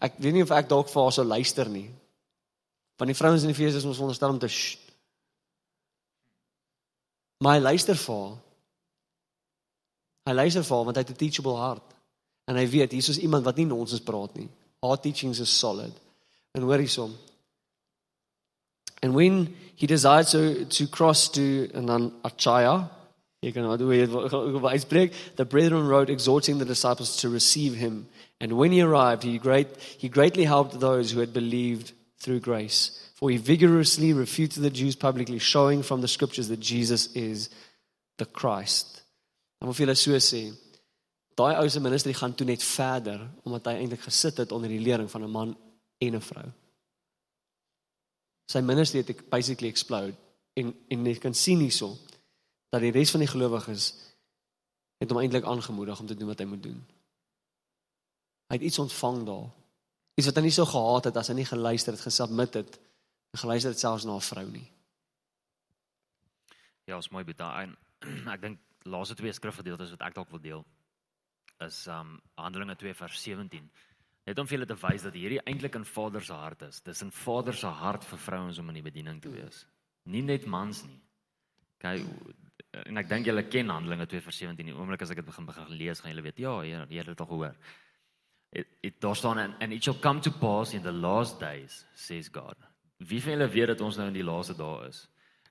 ek 0.02 0.18
weet 0.20 0.34
nie 0.36 0.44
of 0.44 0.52
ek 0.52 0.68
dalk 0.68 0.90
vir 0.90 1.06
haar 1.06 1.14
sou 1.14 1.28
luister 1.30 1.70
nie. 1.70 1.86
Want 2.98 3.14
die 3.14 3.18
vrouens 3.18 3.46
in 3.46 3.54
die 3.54 3.58
fees 3.58 3.78
is 3.78 3.86
ons 3.86 4.02
onderstel 4.02 4.34
om 4.34 4.42
te 4.42 4.50
sh. 4.50 4.80
Maar 7.46 7.60
hy 7.60 7.68
luister 7.70 8.00
vir 8.00 8.20
haar. 8.24 8.36
Hy 10.26 10.34
luister 10.34 10.64
vir 10.64 10.76
haar 10.76 10.86
want 10.86 10.98
hy 10.98 11.04
het 11.04 11.12
'n 11.12 11.22
teachable 11.22 11.56
hart. 11.56 11.94
En 12.48 12.56
hy 12.56 12.68
weet 12.70 12.92
hier 12.92 13.10
is 13.10 13.20
iemand 13.20 13.46
wat 13.46 13.58
nie 13.58 13.66
nonsens 13.66 14.02
praat 14.02 14.36
nie. 14.36 14.50
Haar 14.82 15.00
teachings 15.00 15.40
is 15.40 15.60
solid. 15.60 15.94
En 16.54 16.62
hoor 16.62 16.78
hiersom. 16.78 17.16
And 19.02 19.14
when 19.14 19.56
he 19.76 19.88
desired 19.88 20.28
to, 20.28 20.66
to 20.66 20.88
cross 20.88 21.30
to 21.30 21.70
an 21.74 22.12
Achaya, 22.24 22.90
the 23.42 25.46
brethren 25.48 25.88
wrote 25.88 26.10
exhorting 26.10 26.58
the 26.58 26.66
disciples 26.66 27.18
to 27.18 27.30
receive 27.30 27.76
him. 27.76 28.08
And 28.40 28.54
when 28.54 28.72
he 28.72 28.82
arrived, 28.82 29.24
he, 29.24 29.38
great, 29.38 29.68
he 29.98 30.10
greatly 30.10 30.46
helped 30.46 30.80
those 30.80 31.12
who 31.12 31.20
had 31.20 31.34
believed 31.34 31.92
through 32.18 32.40
grace. 32.40 33.00
For 33.14 33.30
he 33.30 33.38
vigorously 33.38 34.14
refuted 34.14 34.64
the 34.64 34.72
Jews 34.72 34.96
publicly, 34.96 35.40
showing 35.40 35.84
from 35.84 36.02
the 36.02 36.08
scriptures 36.08 36.48
that 36.48 36.60
Jesus 36.60 37.14
is 37.14 37.50
the 38.18 38.26
Christ. 38.26 39.04
Dan 39.66 39.74
moet 39.74 39.80
jy 39.80 39.86
hulle 39.88 39.96
so 39.98 40.18
sê. 40.22 40.44
Daai 41.34 41.56
ou 41.58 41.70
se 41.70 41.80
ministerie 41.82 42.14
gaan 42.14 42.36
toe 42.38 42.46
net 42.46 42.62
verder 42.64 43.24
omdat 43.50 43.72
hy 43.72 43.80
eintlik 43.80 44.04
gesit 44.06 44.38
het 44.38 44.52
onder 44.54 44.70
die 44.70 44.78
leiding 44.78 45.10
van 45.10 45.24
'n 45.24 45.32
man 45.32 45.58
en 45.98 46.16
'n 46.16 46.22
vrou. 46.22 46.46
sy 48.46 48.62
ministry 48.62 49.02
het 49.02 49.30
basically 49.30 49.70
explode 49.70 50.14
en 50.54 50.74
en 50.88 51.06
jy 51.06 51.16
kan 51.18 51.34
sien 51.34 51.60
hierso 51.60 51.98
dat 52.70 52.82
die 52.82 52.92
res 52.92 53.12
van 53.12 53.24
die 53.24 53.32
gelowiges 53.32 53.88
het 55.02 55.10
hom 55.10 55.20
eintlik 55.20 55.48
aangemoedig 55.50 56.00
om 56.00 56.08
te 56.08 56.16
doen 56.16 56.28
wat 56.28 56.40
hy 56.40 56.46
moet 56.46 56.64
doen. 56.64 56.86
Hy 58.48 58.56
het 58.60 58.62
iets 58.62 58.80
ontvang 58.80 59.26
daar. 59.26 59.50
Iets 60.16 60.28
wat 60.28 60.36
hy 60.36 60.42
nie 60.42 60.52
so 60.52 60.66
gehaat 60.66 61.10
het 61.10 61.18
as 61.18 61.28
hy 61.28 61.34
nie 61.34 61.46
geluister 61.46 61.94
het, 61.94 62.02
gesubmit 62.06 62.54
het 62.54 62.78
en 63.34 63.42
geluister 63.42 63.74
het 63.74 63.80
selfs 63.80 64.06
na 64.06 64.16
'n 64.16 64.22
vrou 64.22 64.46
nie. 64.52 64.72
Ja, 66.86 66.98
is 66.98 67.10
mooi 67.10 67.24
betaal. 67.24 67.74
Ek 68.34 68.42
dink 68.42 68.60
laaste 68.86 69.18
twee 69.18 69.34
skrifgedeeltes 69.34 69.92
wat 69.96 70.08
ek 70.08 70.16
dalk 70.16 70.32
wil 70.34 70.42
deel 70.42 70.66
is 71.66 71.86
um 71.88 72.18
Handelinge 72.38 72.76
2 72.76 72.94
vers 72.94 73.22
17 73.24 73.70
Net 74.26 74.40
om 74.42 74.48
vir 74.50 74.58
julle 74.58 74.70
te 74.70 74.78
wys 74.82 75.04
dat 75.06 75.14
hierdie 75.14 75.42
eintlik 75.46 75.76
in 75.78 75.86
Vader 75.86 76.24
se 76.26 76.34
hart 76.34 76.64
is. 76.66 76.80
Dis 76.82 77.04
in 77.06 77.12
Vader 77.14 77.54
se 77.54 77.70
hart 77.70 78.06
vir 78.10 78.22
vrouens 78.24 78.58
om 78.58 78.72
in 78.72 78.80
die 78.80 78.86
bediening 78.88 79.20
te 79.22 79.30
wees. 79.30 79.60
Nie 80.10 80.24
net 80.26 80.48
mans 80.50 80.82
nie. 80.88 80.98
Kyk 81.84 82.08
en 82.90 83.00
ek 83.00 83.10
dink 83.12 83.30
julle 83.30 83.46
ken 83.48 83.70
Handelinge 83.70 84.08
2:17. 84.10 84.58
Die 84.58 84.74
oomblik 84.74 85.06
as 85.06 85.14
ek 85.14 85.22
dit 85.22 85.28
begin 85.30 85.46
begin 85.46 85.76
lees, 85.78 86.02
gaan 86.02 86.12
julle 86.12 86.26
weet, 86.26 86.42
ja, 86.42 86.56
jy 86.66 86.98
het 86.98 87.12
dit 87.12 87.22
al 87.22 87.30
gehoor. 87.30 87.56
It, 88.52 88.68
it 88.82 89.00
daar 89.02 89.16
staan 89.16 89.38
and, 89.40 89.62
and 89.62 89.74
it 89.74 89.84
shall 89.84 90.00
come 90.02 90.22
to 90.22 90.32
pass 90.32 90.74
in 90.74 90.82
the 90.82 90.92
last 90.92 91.40
days, 91.40 91.86
says 91.94 92.30
God. 92.30 92.58
Wie 92.98 93.22
van 93.22 93.36
julle 93.36 93.48
weet 93.52 93.68
dat 93.68 93.82
ons 93.82 93.98
nou 93.98 94.08
in 94.08 94.18
die 94.18 94.26
laaste 94.26 94.56
dae 94.58 94.88
is? 94.90 95.06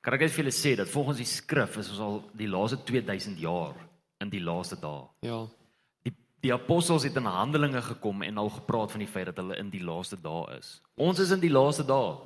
Kan 0.04 0.18
ek 0.18 0.26
net 0.26 0.34
vir 0.34 0.42
julle 0.42 0.52
sê 0.52 0.74
dat 0.76 0.90
volgens 0.92 1.20
die 1.22 1.28
skrif 1.28 1.78
is 1.80 1.88
ons 1.94 2.00
al 2.04 2.18
die 2.36 2.48
laaste 2.50 2.76
2000 2.84 3.38
jaar 3.40 3.78
in 4.20 4.28
die 4.32 4.42
laaste 4.44 4.76
dae. 4.80 5.06
Ja. 5.24 5.44
Die 6.44 6.52
apostels 6.52 7.06
het 7.08 7.16
in 7.16 7.24
Handelinge 7.24 7.80
gekom 7.82 8.20
en 8.22 8.38
al 8.38 8.50
gepraat 8.52 8.92
van 8.92 9.00
die 9.00 9.08
feit 9.08 9.30
dat 9.30 9.40
hulle 9.40 9.56
in 9.56 9.70
die 9.72 9.80
laaste 9.80 10.18
dae 10.20 10.58
is. 10.58 10.74
Ons 11.00 11.22
is 11.24 11.32
in 11.32 11.40
die 11.40 11.52
laaste 11.52 11.86
dae. 11.88 12.18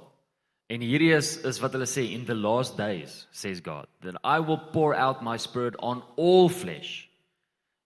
En 0.74 0.82
hierdie 0.82 1.12
is 1.16 1.36
is 1.48 1.60
wat 1.62 1.76
hulle 1.78 1.86
sê 1.88 2.02
in 2.12 2.26
the 2.26 2.34
last 2.34 2.76
days 2.76 3.26
says 3.30 3.62
God 3.62 3.86
that 4.02 4.18
I 4.24 4.42
will 4.42 4.58
pour 4.74 4.94
out 4.94 5.22
my 5.22 5.38
spirit 5.38 5.78
on 5.78 6.02
all 6.16 6.48
flesh. 6.48 7.08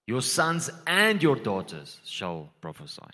Your 0.08 0.22
sons 0.22 0.70
and 0.86 1.22
your 1.22 1.36
daughters 1.36 2.00
shall 2.04 2.48
prophesy. 2.60 3.12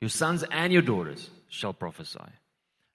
Your 0.00 0.10
sons 0.10 0.44
and 0.50 0.72
your 0.72 0.82
daughters 0.82 1.30
shall 1.48 1.72
prophesy. 1.72 2.32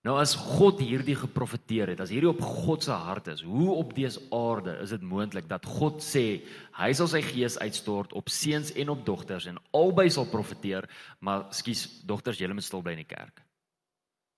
Nou 0.02 0.16
as 0.18 0.32
God 0.34 0.80
hierdie 0.82 1.14
geprofeteer 1.14 1.92
het, 1.94 2.00
as 2.02 2.10
hierdie 2.10 2.32
op 2.32 2.42
God 2.42 2.82
se 2.88 2.96
hart 3.04 3.28
is, 3.36 3.44
hoe 3.46 3.76
op 3.76 3.94
dese 3.94 4.24
aarde 4.34 4.74
is 4.82 4.96
dit 4.96 5.04
moontlik 5.06 5.46
dat 5.50 5.68
God 5.70 6.02
sê 6.02 6.42
hy 6.80 6.90
sal 6.98 7.10
sy 7.12 7.22
gees 7.22 7.60
uitstort 7.62 8.16
op 8.18 8.32
seuns 8.34 8.74
en 8.82 8.90
op 8.96 9.04
dogters 9.06 9.46
en 9.52 9.60
albei 9.78 10.08
sal 10.10 10.26
profeteer, 10.32 10.90
maar 11.22 11.52
skus, 11.54 11.86
dogters, 12.10 12.42
julle 12.42 12.58
moet 12.58 12.66
stil 12.66 12.82
bly 12.82 12.96
in 12.98 13.04
die 13.04 13.12
kerk. 13.12 13.44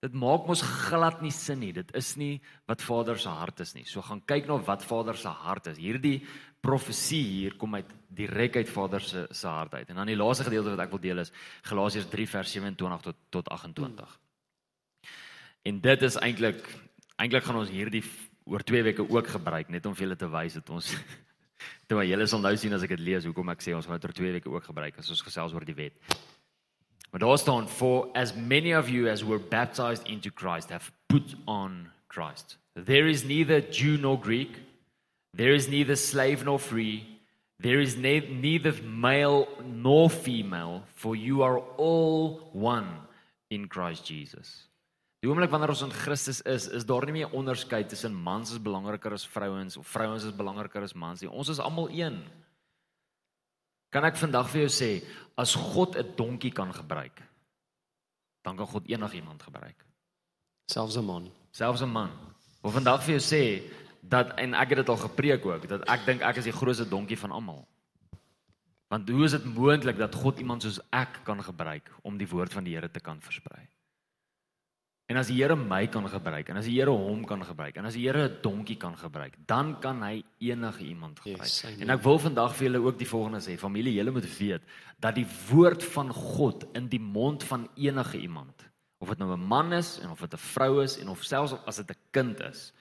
Dit 0.04 0.18
maak 0.20 0.50
mos 0.50 0.60
glad 0.68 1.22
nie 1.24 1.32
sin 1.32 1.62
nie. 1.64 1.72
Dit 1.72 1.94
is 1.96 2.10
nie 2.20 2.42
wat 2.68 2.84
Vader 2.84 3.16
se 3.16 3.32
hart 3.32 3.62
is 3.64 3.72
nie. 3.72 3.86
So 3.88 4.04
gaan 4.04 4.20
kyk 4.28 4.50
na 4.50 4.58
wat 4.68 4.84
Vader 4.84 5.16
se 5.16 5.32
hart 5.32 5.70
is. 5.72 5.80
Hierdie 5.80 6.18
profesie 6.60 7.22
hier 7.24 7.56
kom 7.60 7.80
uit 7.80 7.88
direk 8.12 8.60
uit 8.60 8.68
Vader 8.68 9.00
se 9.00 9.24
se 9.32 9.48
hart 9.48 9.80
uit. 9.80 9.88
En 9.88 10.02
dan 10.02 10.12
die 10.12 10.20
laaste 10.20 10.50
gedeelte 10.50 10.76
wat 10.76 10.84
ek 10.84 10.92
wil 10.92 11.04
deel 11.08 11.24
is 11.24 11.32
Galasiërs 11.72 12.12
3 12.12 12.28
vers 12.36 12.58
27 12.60 13.08
tot 13.08 13.24
tot 13.32 13.56
28. 13.56 14.20
En 15.64 15.80
dit 15.82 16.02
is 16.02 16.18
eintlik 16.20 16.62
eintlik 17.22 17.46
gaan 17.46 17.60
ons 17.62 17.72
hierdie 17.72 18.04
oor 18.50 18.64
2 18.64 18.84
weke 18.84 19.06
ook 19.06 19.28
gebruik 19.36 19.70
net 19.72 19.86
om 19.86 19.96
vir 19.96 20.08
julle 20.08 20.18
te 20.20 20.28
wys 20.28 20.58
dat 20.60 20.70
ons 20.74 20.90
maar 21.94 22.08
julle 22.10 22.26
sal 22.28 22.42
nou 22.42 22.56
sien 22.58 22.74
as 22.74 22.84
ek 22.84 22.96
dit 22.96 23.04
lees 23.06 23.28
hoekom 23.30 23.52
ek 23.54 23.62
sê 23.62 23.76
ons 23.78 23.86
gaan 23.86 24.00
dit 24.00 24.08
oor 24.10 24.18
2 24.18 24.34
weke 24.40 24.52
ook 24.52 24.66
gebruik 24.66 24.98
as 25.00 25.12
ons 25.14 25.22
gesels 25.22 25.54
oor 25.54 25.66
die 25.66 25.78
wet. 25.78 25.94
Maar 27.12 27.22
daar 27.22 27.38
staan 27.38 27.70
for 27.70 28.10
as 28.18 28.34
many 28.36 28.74
of 28.74 28.90
you 28.90 29.08
as 29.12 29.24
were 29.24 29.40
baptized 29.40 30.10
into 30.10 30.32
Christ 30.34 30.74
have 30.74 30.92
put 31.08 31.36
on 31.46 31.88
Christ. 32.10 32.58
There 32.74 33.08
is 33.08 33.24
neither 33.24 33.62
Jew 33.62 34.02
nor 34.02 34.18
Greek, 34.18 34.58
there 35.38 35.54
is 35.54 35.70
neither 35.70 35.96
slave 35.96 36.44
nor 36.44 36.60
free, 36.60 37.14
There 37.64 37.80
is 37.80 37.96
ne- 37.96 38.28
neither 38.42 38.74
male 38.84 39.48
nor 39.64 40.10
female, 40.10 40.84
for 40.96 41.16
you 41.16 41.44
are 41.44 41.60
all 41.78 42.50
one 42.52 42.90
in 43.50 43.70
Christ 43.70 44.06
Jesus. 44.06 44.66
Die 45.24 45.30
oomblik 45.32 45.54
wanneer 45.54 45.72
ons 45.72 45.86
in 45.86 45.94
Christus 45.96 46.42
is, 46.52 46.66
is 46.68 46.84
daar 46.84 47.06
nie 47.08 47.14
meer 47.22 47.32
onderskeid 47.32 47.88
tussen 47.88 48.12
mans 48.12 48.50
is 48.52 48.60
belangriker 48.60 49.14
as 49.16 49.24
vrouens 49.24 49.78
of 49.80 49.88
vrouens 49.88 50.26
is 50.28 50.36
belangriker 50.36 50.84
as 50.84 50.92
mans 51.00 51.24
nie. 51.24 51.30
Ons 51.32 51.54
is 51.54 51.62
almal 51.64 51.88
een. 51.96 52.18
Kan 53.96 54.04
ek 54.04 54.20
vandag 54.20 54.50
vir 54.52 54.66
jou 54.66 54.74
sê, 54.76 54.90
as 55.40 55.54
God 55.56 55.96
'n 55.96 56.12
donkie 56.18 56.52
kan 56.52 56.74
gebruik, 56.76 57.24
dan 58.44 58.58
kan 58.58 58.68
God 58.68 58.84
enigiemand 58.92 59.44
gebruik. 59.44 59.86
Selfs 60.68 60.98
'n 60.98 61.06
man. 61.06 61.32
Selfs 61.52 61.82
'n 61.82 61.90
man. 61.90 62.12
Of 62.62 62.74
vandag 62.74 63.04
vir 63.04 63.16
jou 63.16 63.24
sê 63.24 63.72
dat 64.02 64.38
en 64.38 64.54
ek 64.54 64.70
het 64.70 64.78
dit 64.78 64.90
al 64.90 65.08
gepreek 65.08 65.46
ook, 65.46 65.68
dat 65.68 65.88
ek 65.88 66.06
dink 66.06 66.22
ek 66.22 66.38
is 66.38 66.44
die 66.44 66.60
grootste 66.60 66.90
donkie 66.90 67.18
van 67.18 67.32
almal. 67.32 67.68
Want 68.90 69.10
hoe 69.10 69.24
is 69.24 69.32
dit 69.32 69.46
moontlik 69.46 69.98
dat 69.98 70.16
God 70.16 70.40
iemand 70.40 70.64
soos 70.64 70.82
ek 70.92 71.24
kan 71.24 71.44
gebruik 71.44 71.90
om 72.04 72.18
die 72.18 72.28
woord 72.28 72.54
van 72.54 72.64
die 72.64 72.76
Here 72.76 72.92
te 72.92 73.00
kan 73.00 73.22
versprei? 73.22 73.73
En 75.12 75.20
as 75.20 75.28
die 75.28 75.36
Here 75.42 75.56
my 75.60 75.88
kan 75.92 76.06
gebruik 76.08 76.50
en 76.50 76.58
as 76.62 76.68
die 76.70 76.78
Here 76.78 76.92
hom 76.96 77.26
kan 77.28 77.42
gebruik 77.44 77.76
en 77.80 77.86
as 77.90 77.98
die 77.98 78.06
Here 78.06 78.30
'n 78.30 78.38
donkie 78.42 78.78
kan 78.80 78.96
gebruik, 78.96 79.36
dan 79.46 79.80
kan 79.80 80.02
hy 80.02 80.24
enige 80.40 80.84
iemand 80.84 81.20
gebruik. 81.20 81.44
Yes, 81.44 81.64
en 81.64 81.90
ek 81.90 82.04
wil 82.04 82.20
vandag 82.20 82.56
vir 82.56 82.70
julle 82.70 82.86
ook 82.86 82.98
die 82.98 83.08
volgende 83.08 83.40
sê, 83.40 83.58
familie, 83.58 83.94
julle 83.94 84.12
moet 84.12 84.38
weet 84.38 84.62
dat 85.00 85.16
die 85.16 85.28
woord 85.52 85.84
van 85.84 86.10
God 86.10 86.66
in 86.74 86.88
die 86.88 87.00
mond 87.00 87.44
van 87.44 87.68
enige 87.76 88.18
iemand, 88.18 88.64
of 89.00 89.10
dit 89.10 89.18
nou 89.18 89.34
'n 89.34 89.48
man 89.48 89.74
is 89.74 90.00
en 90.00 90.10
of 90.10 90.20
dit 90.20 90.34
'n 90.34 90.38
vrou 90.38 90.84
is 90.84 90.98
en 90.98 91.10
of 91.10 91.24
selfs 91.24 91.54
as 91.66 91.76
dit 91.76 91.92
'n 91.92 92.00
kind 92.12 92.40
is, 92.40 92.74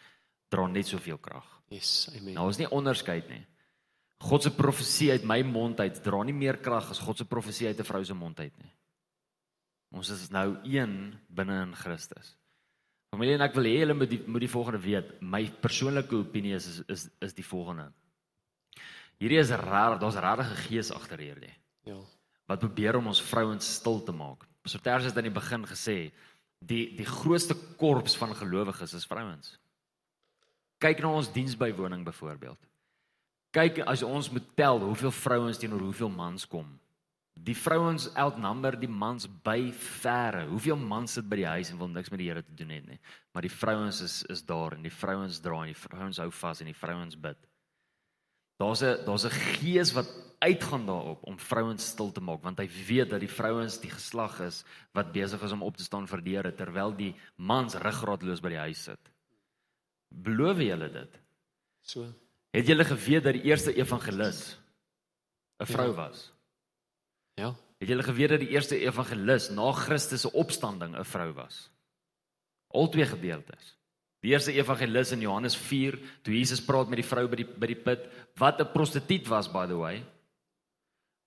dra 0.49 0.67
net 0.67 0.87
soveel 0.87 1.19
krag. 1.19 1.61
Yes, 1.69 2.09
amen. 2.17 2.35
Nou 2.35 2.49
is 2.49 2.59
nie 2.59 2.71
onderskeid 2.71 3.29
nie. 3.29 3.47
God 4.21 4.43
se 4.43 4.51
profesie 4.51 5.11
uit 5.11 5.25
my 5.25 5.43
mond 5.43 5.81
uit 5.81 6.03
dra 6.03 6.23
nie 6.23 6.35
meer 6.37 6.57
krag 6.57 6.91
as 6.91 6.99
God 6.99 7.17
se 7.17 7.25
profesie 7.25 7.67
uit 7.67 7.79
'n 7.79 7.85
vrou 7.85 8.05
se 8.05 8.15
mond 8.15 8.39
uit 8.39 8.59
nie. 8.59 8.73
Ons 9.93 10.11
is 10.11 10.31
nou 10.33 10.57
een 10.65 11.15
binne 11.29 11.63
in 11.67 11.75
Christus. 11.77 12.33
Familie 13.13 13.35
en 13.37 13.45
ek 13.45 13.55
wil 13.55 13.69
hê 13.69 13.75
julle 13.83 13.95
moet 13.95 14.09
die 14.09 14.23
moet 14.25 14.41
die 14.41 14.49
volgende 14.53 14.81
weet. 14.81 15.11
My 15.21 15.43
persoonlike 15.61 16.17
opinie 16.17 16.55
is 16.57 16.67
is 16.67 16.79
is, 16.89 17.09
is 17.21 17.35
die 17.37 17.45
volgende. 17.45 17.91
Hierdie 19.21 19.39
is 19.39 19.51
raar, 19.51 19.99
daar's 20.01 20.17
regtig 20.17 20.49
'n 20.51 20.63
gees 20.69 20.91
agter 20.91 21.19
hierdie 21.19 21.55
Ja. 21.85 21.99
wat 22.49 22.59
probeer 22.59 22.97
om 22.97 23.07
ons 23.07 23.21
vrouens 23.23 23.75
stil 23.75 24.03
te 24.03 24.13
maak. 24.13 24.47
Pastor 24.63 24.81
Terse 24.81 25.07
het 25.09 25.17
aan 25.17 25.31
die 25.31 25.41
begin 25.41 25.65
gesê 25.67 26.13
die 26.61 26.97
die 26.97 27.05
grootste 27.07 27.55
korps 27.77 28.17
van 28.17 28.35
gelowiges 28.35 28.95
is 28.95 29.07
vrouens. 29.07 29.59
Kyk 30.79 31.01
na 31.01 31.09
ons 31.09 31.33
diensbywoning 31.33 32.05
byvoorbeeld. 32.05 32.59
Kyk 33.53 33.79
as 33.87 34.03
ons 34.03 34.31
moet 34.31 34.57
tel 34.57 34.81
hoeveel 34.81 35.11
vrouens 35.11 35.59
teenoor 35.59 35.81
hoeveel 35.81 36.09
mans 36.09 36.47
kom. 36.47 36.81
Die 37.43 37.57
vrouens 37.59 38.07
outnumber 38.15 38.77
die 38.79 38.91
mans 38.91 39.27
by 39.43 39.73
verre. 39.75 40.45
Hoeveel 40.47 40.77
mans 40.79 41.17
sit 41.17 41.27
by 41.29 41.41
die 41.41 41.49
huis 41.49 41.73
en 41.73 41.79
wil 41.81 41.89
niks 41.91 42.11
met 42.13 42.21
die 42.23 42.29
Here 42.31 42.43
te 42.43 42.55
doen 42.55 42.71
hê 42.71 42.81
nie. 42.87 42.99
Maar 43.35 43.43
die 43.43 43.51
vrouens 43.51 44.01
is 44.05 44.23
is 44.31 44.45
daar 44.47 44.77
en 44.77 44.83
die 44.87 44.95
vrouens 44.95 45.41
dra 45.43 45.63
en 45.63 45.73
die 45.73 45.79
vrouens 45.79 46.21
hou 46.23 46.31
vas 46.31 46.61
en 46.63 46.71
die 46.71 46.79
vrouens 46.79 47.17
bid. 47.19 47.39
Daar's 48.63 48.83
'n 48.83 49.05
daar's 49.07 49.25
'n 49.25 49.31
gees 49.59 49.93
wat 49.93 50.07
uitgaan 50.39 50.87
daarop 50.87 51.23
om 51.23 51.39
vrouens 51.39 51.87
stil 51.87 52.13
te 52.13 52.21
maak 52.21 52.43
want 52.43 52.59
hy 52.59 52.69
weet 52.87 53.11
dat 53.11 53.21
die 53.21 53.29
vrouens 53.29 53.79
die 53.81 53.91
geslag 53.91 54.41
is 54.41 54.65
wat 54.93 55.13
besig 55.13 55.43
is 55.43 55.53
om 55.53 55.63
op 55.63 55.77
te 55.77 55.85
staan 55.85 56.07
vir 56.07 56.21
die 56.21 56.37
Here 56.37 56.53
terwyl 56.53 56.97
die 56.97 57.15
mans 57.37 57.75
ruggraatloos 57.75 58.41
by 58.41 58.49
die 58.49 58.59
huis 58.59 58.83
sit. 58.83 59.11
Beloof 60.11 60.59
julle 60.59 60.89
dit? 60.93 61.19
So. 61.83 62.07
Het 62.53 62.67
julle 62.67 62.85
geweet 62.85 63.25
dat 63.25 63.33
die 63.33 63.43
eerste 63.43 63.75
evangelis 63.75 64.59
'n 65.61 65.67
vrou 65.67 65.89
Ja. 65.89 65.95
was? 65.95 66.32
Ja. 67.35 67.55
Het 67.79 67.89
julle 67.89 68.03
geweet 68.03 68.29
dat 68.29 68.41
die 68.41 68.53
eerste 68.55 68.79
evangelis 68.79 69.51
na 69.51 69.73
Christus 69.73 70.21
se 70.21 70.33
opstanding 70.33 70.97
'n 70.97 71.05
vrou 71.05 71.33
was? 71.33 71.71
Al 72.69 72.89
twee 72.89 73.07
gedeeltes. 73.07 73.77
Die 74.21 74.31
eerste 74.31 74.53
evangelis 74.53 75.11
in 75.13 75.21
Johannes 75.21 75.57
4, 75.57 75.99
toe 76.23 76.35
Jesus 76.35 76.65
praat 76.65 76.89
met 76.89 76.97
die 76.97 77.09
vrou 77.09 77.27
by 77.29 77.37
die 77.37 77.47
by 77.47 77.67
die 77.67 77.83
put, 77.83 78.07
wat 78.39 78.61
'n 78.61 78.73
prostituut 78.73 79.27
was 79.29 79.49
by 79.51 79.67
the 79.67 79.77
way, 79.77 80.05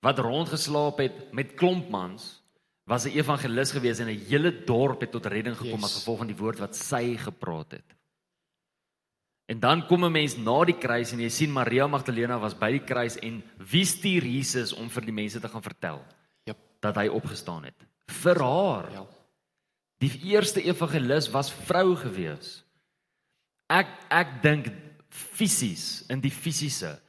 wat 0.01 0.19
rondgeslaap 0.19 0.97
het 0.97 1.33
met 1.33 1.55
klomp 1.55 1.89
mans, 1.89 2.41
was 2.85 3.05
'n 3.05 3.17
evangelis 3.17 3.71
gewees 3.71 3.99
en 3.99 4.07
'n 4.07 4.25
hele 4.29 4.63
dorp 4.65 5.01
het 5.01 5.11
tot 5.11 5.25
redding 5.25 5.57
gekom 5.57 5.79
Yes. 5.81 5.83
as 5.83 5.95
gevolg 5.99 6.17
van 6.17 6.27
die 6.27 6.37
woord 6.37 6.59
wat 6.59 6.75
sy 6.75 7.17
gepraat 7.17 7.71
het. 7.71 7.94
En 9.45 9.59
dan 9.59 9.85
kom 9.85 10.05
'n 10.05 10.11
mens 10.11 10.37
na 10.37 10.63
die 10.65 10.77
kruis 10.77 11.11
en 11.13 11.19
jy 11.19 11.29
sien 11.29 11.51
Maria 11.51 11.87
Magdalena 11.87 12.39
was 12.39 12.57
by 12.57 12.71
die 12.71 12.85
kruis 12.85 13.17
en 13.17 13.43
wie 13.57 13.85
stuur 13.85 14.23
Jesus 14.23 14.73
om 14.73 14.89
vir 14.89 15.05
die 15.05 15.13
mense 15.13 15.39
te 15.39 15.47
gaan 15.47 15.61
vertel 15.61 16.05
Jep. 16.43 16.57
dat 16.79 16.95
hy 16.95 17.07
opgestaan 17.07 17.63
het? 17.63 17.85
Vir 18.07 18.39
haar. 18.39 18.91
Ja. 18.91 19.05
Die 19.99 20.21
eerste 20.23 20.61
evangelis 20.61 21.29
was 21.31 21.51
vrou 21.51 21.95
gewees. 21.95 22.63
Ek 23.69 23.87
ek 24.09 24.41
dink 24.41 24.71
fisies 25.09 26.03
in 26.09 26.21
die 26.21 26.31
fisiese 26.31 26.99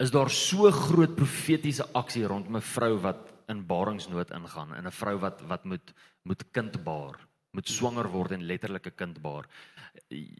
is 0.00 0.10
daar 0.10 0.30
so 0.30 0.70
groot 0.70 1.16
profetiese 1.16 1.84
aksie 1.92 2.26
rondom 2.26 2.56
'n 2.56 2.60
vrou 2.60 2.98
wat 2.98 3.28
in 3.48 3.66
baringsnood 3.66 4.30
ingaan 4.30 4.74
en 4.74 4.86
'n 4.86 4.90
vrou 4.90 5.18
wat 5.18 5.40
wat 5.42 5.64
moet 5.64 5.92
moet 6.22 6.44
kind 6.52 6.84
baar, 6.84 7.16
moet 7.50 7.68
swanger 7.68 8.08
word 8.10 8.32
en 8.32 8.46
letterlik 8.46 8.86
'n 8.86 8.96
kind 8.96 9.22
baar. 9.22 9.46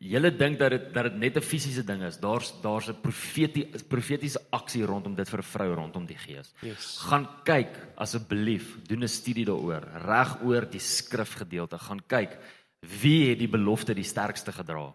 Julle 0.00 0.30
dink 0.36 0.58
dat 0.58 0.70
dit 0.70 0.94
dat 0.94 1.04
dit 1.04 1.16
net 1.16 1.36
'n 1.36 1.40
fisiese 1.42 1.84
ding 1.84 2.02
is. 2.02 2.18
Daar's 2.18 2.52
daar's 2.62 2.88
'n 2.88 3.00
profetie 3.00 3.66
profetiese 3.88 4.40
aksie 4.50 4.84
rondom 4.84 5.14
dit 5.14 5.28
vir 5.28 5.38
'n 5.38 5.42
vrou 5.42 5.74
rondom 5.74 6.06
die 6.06 6.18
gees. 6.18 6.54
Yes. 6.62 6.98
Gaan 6.98 7.28
kyk 7.44 7.94
asseblief, 7.96 8.82
doen 8.86 9.02
'n 9.02 9.08
studie 9.08 9.44
daaroor, 9.44 9.82
reg 10.06 10.42
oor 10.42 10.70
die 10.70 10.80
skrifgedeelte. 10.80 11.78
Gaan 11.78 12.00
kyk 12.06 12.38
wie 12.80 13.30
het 13.30 13.38
die 13.38 13.48
belofte 13.48 13.94
die 13.94 14.04
sterkste 14.04 14.52
gedra. 14.52 14.94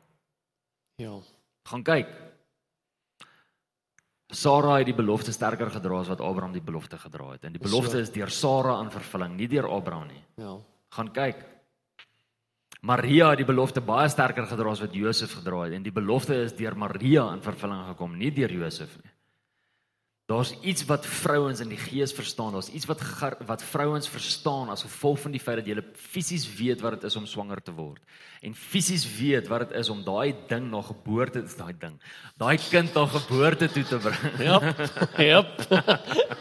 Ja. 0.96 1.20
Gaan 1.64 1.84
kyk. 1.84 2.08
Sara 4.28 4.78
het 4.78 4.86
die 4.86 4.96
belofte 4.96 5.32
sterker 5.32 5.70
gedra 5.70 6.00
as 6.00 6.08
wat 6.08 6.22
Abraham 6.22 6.52
die 6.52 6.62
belofte 6.62 6.98
gedra 6.98 7.32
het. 7.32 7.44
En 7.44 7.54
die 7.54 7.62
belofte 7.62 7.92
so. 7.92 7.98
is 8.00 8.12
deur 8.12 8.30
Sara 8.30 8.80
in 8.82 8.92
vervulling, 8.92 9.36
nie 9.38 9.48
deur 9.48 9.70
Abraham 9.70 10.08
nie. 10.08 10.24
Ja. 10.38 10.58
Gaan 10.90 11.12
kyk. 11.12 11.55
Maria 12.86 13.32
het 13.32 13.42
die 13.42 13.48
belofte 13.48 13.82
baie 13.82 14.10
sterker 14.14 14.46
gedra 14.46 14.76
as 14.76 14.84
wat 14.84 14.94
Josef 14.94 15.34
gedra 15.40 15.64
het 15.66 15.74
en 15.74 15.86
die 15.86 15.94
belofte 15.94 16.38
is 16.44 16.54
deur 16.54 16.78
Maria 16.78 17.32
in 17.34 17.42
vervulling 17.42 17.88
gekom, 17.90 18.18
nie 18.20 18.30
deur 18.36 18.52
Josef 18.54 18.92
nie. 19.02 19.12
Daar's 20.26 20.56
iets 20.66 20.82
wat 20.90 21.06
vrouens 21.06 21.60
in 21.62 21.70
die 21.70 21.78
gees 21.78 22.10
verstaan. 22.14 22.56
Daar's 22.58 22.72
iets 22.74 22.88
wat 22.90 23.02
wat 23.46 23.64
vrouens 23.64 24.08
verstaan 24.10 24.72
as 24.74 24.82
gevolg 24.82 25.20
van 25.22 25.36
die 25.36 25.42
feit 25.42 25.60
dat 25.62 25.68
jy 25.70 25.84
fisies 25.94 26.48
weet 26.58 26.82
wat 26.82 26.98
dit 26.98 27.06
is 27.10 27.18
om 27.20 27.28
swanger 27.30 27.62
te 27.62 27.74
word 27.74 28.02
en 28.42 28.58
fisies 28.58 29.06
weet 29.20 29.48
wat 29.50 29.68
dit 29.68 29.78
is 29.78 29.90
om 29.90 30.02
daai 30.06 30.34
ding 30.50 30.70
na 30.70 30.82
geboorte, 30.86 31.46
daai 31.58 31.78
ding, 31.78 32.00
daai 32.42 32.58
kind 32.58 32.94
na 32.94 33.06
geboorte 33.06 33.70
toe 33.70 33.86
te 33.86 34.02
bring. 34.02 34.36
Ja. 34.50 34.60
Jep. 35.18 35.56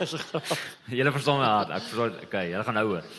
Julle 0.98 1.12
verstaan 1.12 1.40
my 1.40 1.52
hart. 1.52 1.76
Ek 1.76 1.86
verstaan. 1.88 2.18
Okay, 2.28 2.50
julle 2.52 2.64
gaan 2.64 2.80
nou 2.80 2.88
hoor. 2.94 3.14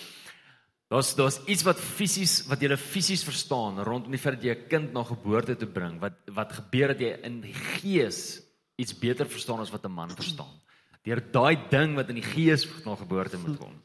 Daar's 0.95 1.11
daar's 1.15 1.41
iets 1.51 1.63
wat 1.67 1.79
fisies 1.79 2.45
wat 2.47 2.61
jy 2.63 2.75
fisies 2.79 3.25
verstaan 3.27 3.81
rondom 3.83 4.13
die 4.15 4.19
feit 4.21 4.37
dat 4.37 4.45
jy 4.47 4.53
'n 4.55 4.67
kind 4.71 4.93
na 4.93 5.03
geboorte 5.03 5.55
toe 5.55 5.67
bring. 5.67 5.99
Wat 5.99 6.15
wat 6.31 6.53
gebeur 6.53 6.87
dat 6.87 6.99
jy 6.99 7.19
in 7.23 7.41
die 7.41 7.53
gees 7.53 8.41
iets 8.79 8.93
beter 8.95 9.27
verstaan 9.27 9.59
as 9.59 9.71
wat 9.71 9.83
'n 9.83 9.91
man 9.91 10.09
verstaan. 10.09 10.55
Deur 11.03 11.19
daai 11.19 11.67
ding 11.69 11.95
wat 11.95 12.09
in 12.09 12.15
die 12.15 12.29
gees 12.35 12.65
na 12.85 12.95
geboorte 12.95 13.37
moet 13.37 13.57
kom. 13.59 13.75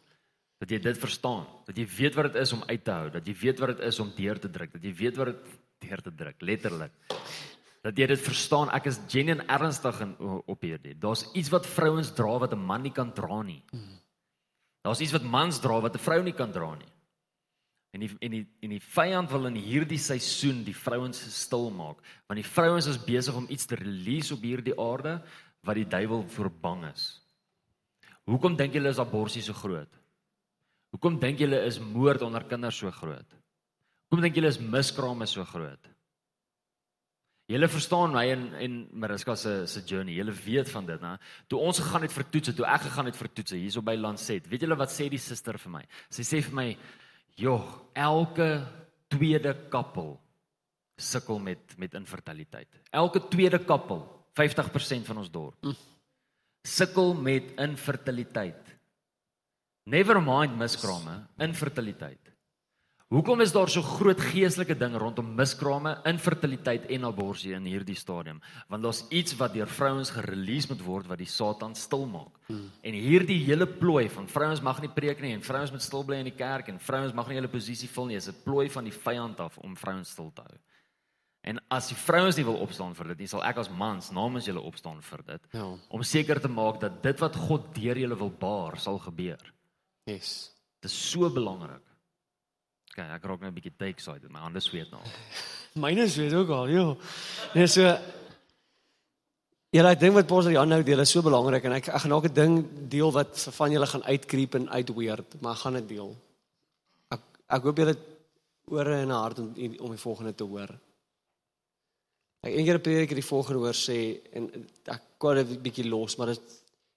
Dat 0.58 0.70
jy 0.70 0.78
dit 0.78 0.98
verstaan, 0.98 1.46
dat 1.66 1.76
jy 1.76 1.86
weet 1.98 2.14
wat 2.14 2.32
dit 2.32 2.42
is 2.42 2.52
om 2.52 2.62
uit 2.66 2.84
te 2.84 2.90
hou, 2.90 3.10
dat 3.10 3.26
jy 3.26 3.34
weet 3.34 3.58
wat 3.58 3.68
dit 3.68 3.86
is 3.86 4.00
om 4.00 4.12
deur 4.16 4.38
te 4.38 4.50
druk, 4.50 4.72
dat 4.72 4.82
jy 4.82 4.94
weet 4.94 5.16
wat 5.16 5.26
dit 5.26 5.36
deur 5.78 6.02
te 6.02 6.14
druk, 6.14 6.40
letterlik. 6.40 6.92
Dat 7.82 7.96
jy 7.96 8.06
dit 8.06 8.20
verstaan. 8.20 8.70
Ek 8.70 8.86
is 8.86 9.00
genuen 9.08 9.48
ernstig 9.48 10.00
in 10.00 10.16
op 10.46 10.60
hierdie. 10.60 10.94
Daar's 10.98 11.26
iets 11.32 11.48
wat 11.48 11.66
vrouens 11.66 12.12
dra 12.12 12.38
wat 12.38 12.52
'n 12.52 12.66
man 12.66 12.82
nie 12.82 12.92
kan 12.92 13.12
dra 13.12 13.42
nie. 13.42 13.62
Daar's 14.82 15.00
iets 15.00 15.12
wat 15.12 15.22
mans 15.22 15.58
dra 15.58 15.80
wat 15.80 15.94
'n 15.94 15.98
vrou 15.98 16.22
nie 16.22 16.32
kan 16.32 16.52
dra 16.52 16.74
nie. 16.74 16.89
En 17.90 18.04
die 18.04 18.10
en 18.22 18.34
die 18.36 18.44
en 18.62 18.74
die 18.76 18.82
vyand 18.82 19.30
wil 19.32 19.48
in 19.50 19.56
hierdie 19.58 19.98
seisoen 19.98 20.62
die 20.66 20.76
vrouens 20.76 21.18
stil 21.34 21.70
maak, 21.74 21.98
want 22.30 22.38
die 22.38 22.46
vrouens 22.46 22.86
is 22.86 23.00
besig 23.02 23.34
om 23.34 23.48
iets 23.50 23.66
te 23.66 23.78
release 23.80 24.34
op 24.34 24.44
hierdie 24.46 24.76
aarde 24.78 25.16
wat 25.66 25.76
die 25.76 25.88
duiwel 25.88 26.22
voor 26.36 26.50
bang 26.62 26.86
is. 26.92 27.08
Hoekom 28.30 28.54
dink 28.56 28.76
julle 28.78 28.92
is 28.94 29.02
abortus 29.02 29.48
so 29.50 29.56
groot? 29.58 29.90
Hoekom 30.94 31.18
dink 31.22 31.42
julle 31.42 31.64
is 31.66 31.80
moord 31.82 32.22
onder 32.22 32.46
kinders 32.46 32.78
so 32.78 32.90
groot? 32.94 33.38
Hoekom 34.06 34.22
dink 34.22 34.38
julle 34.38 34.50
is 34.50 34.60
miskrame 34.62 35.26
so 35.26 35.44
groot? 35.46 35.90
Julle 37.50 37.66
verstaan 37.66 38.14
my 38.14 38.24
en 38.30 38.42
en 38.62 38.74
Mariska 39.02 39.34
se 39.34 39.66
se 39.66 39.82
journey. 39.82 40.14
Julle 40.14 40.32
weet 40.32 40.70
van 40.70 40.86
dit, 40.86 41.00
né? 41.00 41.16
Toe 41.48 41.58
ons 41.58 41.78
gegaan 41.78 42.02
het 42.06 42.12
vir 42.14 42.24
toetse, 42.30 42.54
toe 42.54 42.66
ek 42.66 42.84
gegaan 42.86 43.10
het 43.10 43.16
vir 43.18 43.28
toetse 43.34 43.56
hierso 43.58 43.82
by 43.82 43.96
Landset. 43.98 44.46
Weet 44.46 44.62
julle 44.62 44.78
wat 44.78 44.94
sê 44.94 45.08
die 45.10 45.18
suster 45.18 45.58
vir 45.58 45.72
my? 45.72 45.82
Sy 46.14 46.22
sê 46.22 46.42
vir 46.46 46.54
my, 46.54 46.68
"Joh, 47.34 47.64
elke 47.92 48.66
tweede 49.08 49.54
koppel 49.68 50.20
sukkel 51.00 51.38
met 51.38 51.76
met 51.76 51.94
infertiliteit. 51.94 52.68
Elke 52.90 53.28
tweede 53.28 53.58
koppel, 53.64 54.26
50% 54.32 55.06
van 55.06 55.16
ons 55.16 55.30
dorp. 55.30 55.56
sukkel 56.62 57.14
met 57.14 57.52
infertiliteit. 57.56 58.76
Never 59.84 60.22
mind 60.22 60.56
miskrame, 60.56 61.26
infertiliteit. 61.38 62.29
Hoekom 63.10 63.40
is 63.42 63.50
daar 63.50 63.66
so 63.66 63.82
groot 63.82 64.20
geestelike 64.22 64.76
ding 64.78 64.92
rondom 64.94 65.32
miskrame, 65.34 65.96
infertiliteit 66.06 66.84
en 66.94 67.08
abortus 67.08 67.48
in 67.50 67.64
hierdie 67.66 67.96
stadium? 67.98 68.36
Want 68.70 68.84
daar's 68.86 69.00
iets 69.10 69.34
wat 69.40 69.56
deur 69.56 69.66
vrouens 69.66 70.12
gerelease 70.14 70.70
moet 70.70 70.84
word 70.86 71.08
wat 71.10 71.18
die 71.18 71.26
Satan 71.26 71.74
stil 71.74 72.06
maak. 72.06 72.38
Hmm. 72.46 72.68
En 72.86 72.94
hierdie 72.94 73.40
hele 73.48 73.66
plooi 73.66 74.04
van 74.14 74.30
vrouens 74.30 74.62
mag 74.62 74.78
nie 74.78 74.92
preek 74.94 75.24
nie 75.24 75.32
en 75.34 75.42
vrouens 75.42 75.74
moet 75.74 75.82
stil 75.82 76.06
bly 76.06 76.20
in 76.22 76.30
die 76.30 76.36
kerk 76.38 76.70
en 76.70 76.78
vrouens 76.78 77.16
mag 77.18 77.26
nie 77.26 77.40
hulle 77.40 77.50
posisie 77.50 77.90
vul 77.90 78.06
nie, 78.12 78.20
is 78.20 78.30
'n 78.30 78.44
plooi 78.44 78.68
van 78.70 78.84
die 78.86 78.94
vyand 78.94 79.40
af 79.40 79.58
om 79.58 79.74
vrouens 79.74 80.14
stil 80.14 80.30
te 80.30 80.46
hou. 80.46 80.58
En 81.42 81.58
as 81.68 81.88
die 81.88 81.98
vrouens 81.98 82.36
nie 82.36 82.44
wil 82.44 82.62
opstaan 82.62 82.94
vir 82.94 83.08
dit 83.08 83.18
nie, 83.18 83.26
sal 83.26 83.42
ek 83.42 83.58
as 83.58 83.70
mans 83.70 84.12
namens 84.12 84.46
julle 84.46 84.62
opstaan 84.62 85.02
vir 85.02 85.22
dit. 85.26 85.42
Ja. 85.52 85.66
Om 85.88 86.02
seker 86.02 86.40
te 86.40 86.48
maak 86.48 86.80
dat 86.80 87.02
dit 87.02 87.18
wat 87.18 87.36
God 87.36 87.74
deur 87.74 87.98
julle 87.98 88.16
wil 88.16 88.30
baar 88.30 88.78
sal 88.78 88.98
gebeur. 88.98 89.52
Yes. 90.06 90.52
Dit 90.80 90.92
is 90.92 91.10
so 91.10 91.28
belangrik. 91.28 91.89
Okay, 92.90 93.06
ek 93.06 93.22
raak 93.22 93.40
nou 93.40 93.50
'n 93.50 93.54
bietjie 93.54 93.76
te 93.78 93.86
excited, 93.86 94.30
my 94.34 94.40
hande 94.42 94.60
sweet 94.60 94.90
nou. 94.90 95.00
Myne 95.82 96.08
sweet 96.10 96.32
ook 96.34 96.48
al, 96.50 96.68
joh. 96.68 96.96
Nee, 97.54 97.68
so 97.70 97.86
Ja, 99.70 99.84
ek 99.86 100.00
dink 100.00 100.16
wat 100.16 100.26
Pastor 100.26 100.50
Jan 100.50 100.66
nou 100.66 100.80
deel 100.82 100.98
is 100.98 101.12
so 101.14 101.22
belangrik 101.22 101.62
en 101.68 101.76
ek 101.76 101.92
ek 101.94 102.02
gaan 102.02 102.12
ook 102.16 102.26
'n 102.26 102.34
ding 102.34 102.54
deel 102.90 103.12
wat 103.14 103.38
van 103.54 103.70
julle 103.70 103.86
gaan 103.86 104.02
uitkreep 104.02 104.54
en 104.58 104.66
uitweerd, 104.68 105.40
maar 105.40 105.54
ek 105.54 105.62
gaan 105.62 105.78
dit 105.78 105.88
deel. 105.88 106.10
Ek 107.14 107.22
ek 107.46 107.62
hoop 107.62 107.78
julle 107.78 107.94
ore 108.66 108.96
en 109.02 109.14
hart 109.14 109.38
om 109.38 109.54
om 109.54 109.94
die 109.94 110.04
volgende 110.06 110.34
te 110.34 110.44
hoor. 110.44 110.74
Ek 112.42 112.50
een 112.50 112.64
keer 112.66 112.78
'n 112.78 112.82
preek 112.82 113.08
het 113.14 113.20
die 113.22 113.30
volgende 113.30 113.62
hoor 113.62 113.78
sê 113.78 114.18
en 114.34 114.50
ek 114.90 115.02
dit 115.38 115.46
'n 115.46 115.62
bietjie 115.62 115.86
los, 115.86 116.16
maar 116.16 116.34
dit 116.34 116.42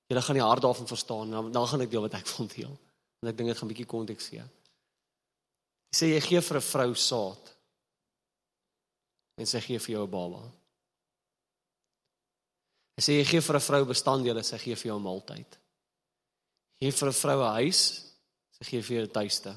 julle 0.09 0.21
gaan 0.21 0.39
die 0.41 0.49
hart 0.49 0.61
daarvan 0.63 0.87
verstaan. 0.87 1.29
Dan 1.29 1.51
dan 1.51 1.67
gaan 1.67 1.81
ek 1.81 1.91
deel 1.91 2.01
wat 2.01 2.13
ek 2.13 2.27
wil 2.37 2.47
deel. 2.47 2.73
En 3.21 3.29
ek 3.29 3.37
dink 3.37 3.49
dit 3.49 3.57
gaan 3.57 3.69
'n 3.69 3.73
bietjie 3.73 3.93
konteks 3.93 4.27
gee 4.33 4.41
sê 5.93 6.09
jy 6.09 6.21
gee 6.25 6.41
vir 6.41 6.57
'n 6.57 6.69
vrou 6.71 6.95
saad 6.95 7.43
en 9.37 9.45
sy 9.45 9.59
gee 9.61 9.79
vir 9.79 9.95
jou 9.95 10.05
'n 10.05 10.11
baba. 10.11 10.41
Hy 12.97 13.01
sê 13.01 13.17
jy 13.17 13.25
gee 13.25 13.41
vir 13.41 13.55
'n 13.55 13.67
vrou 13.67 13.85
bestanddele, 13.85 14.43
sy 14.43 14.57
gee 14.57 14.75
vir 14.75 14.89
jou 14.89 14.97
'n 14.99 15.07
maaltyd. 15.07 15.51
Gee 16.79 16.91
vir 16.91 17.09
'n 17.09 17.19
vrou 17.21 17.39
'n 17.41 17.55
huis, 17.61 17.81
sy 18.57 18.63
gee 18.69 18.81
vir 18.81 18.95
jou 18.97 19.05
'n 19.05 19.15
tuiste. 19.17 19.53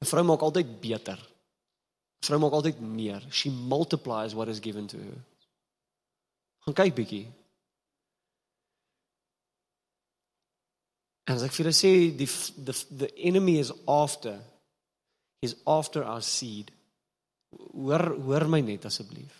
'n 0.00 0.06
Vrou 0.06 0.24
maak 0.24 0.42
altyd 0.42 0.80
beter. 0.80 1.18
'n 1.18 2.26
Vrou 2.26 2.38
maak 2.38 2.52
altyd 2.52 2.80
meer. 2.80 3.22
She 3.30 3.50
multiplies 3.50 4.34
what 4.34 4.48
is 4.48 4.60
given 4.60 4.86
to 4.86 4.98
her. 4.98 5.24
Gaan 6.64 6.74
kyk 6.74 6.94
bietjie. 6.94 7.26
En 11.26 11.36
as 11.36 11.42
ek 11.42 11.52
vir 11.52 11.64
julle 11.64 11.76
sê 11.76 12.16
die 12.16 12.26
the 12.64 12.74
the 12.96 13.10
enemy 13.16 13.58
is 13.58 13.72
after 13.86 14.40
is 15.40 15.56
after 15.64 16.04
our 16.04 16.22
seed. 16.22 16.70
Hoor 17.74 18.14
hoor 18.26 18.46
my 18.48 18.60
net 18.60 18.84
asseblief. 18.88 19.38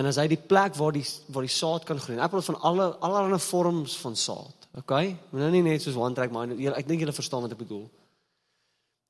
En 0.00 0.08
as 0.10 0.18
hy 0.18 0.26
die 0.32 0.40
plek 0.40 0.74
waar 0.78 0.96
die 0.96 1.04
waar 1.30 1.46
die 1.46 1.54
saad 1.54 1.86
kan 1.86 2.00
groei. 2.02 2.18
Ek 2.18 2.32
praat 2.32 2.48
van 2.50 2.60
alle 2.66 2.88
allerlei 3.04 3.38
vorms 3.38 3.94
van 4.02 4.16
saad. 4.18 4.68
Okay? 4.80 5.14
Moet 5.30 5.44
nou 5.44 5.52
nie 5.54 5.62
net 5.68 5.84
soos 5.84 5.98
one 6.00 6.16
track 6.16 6.34
mind. 6.34 6.58
Ek 6.74 6.88
dink 6.88 7.04
julle 7.04 7.14
verstaan 7.14 7.44
wat 7.44 7.54
ek 7.54 7.62
bedoel. 7.62 7.86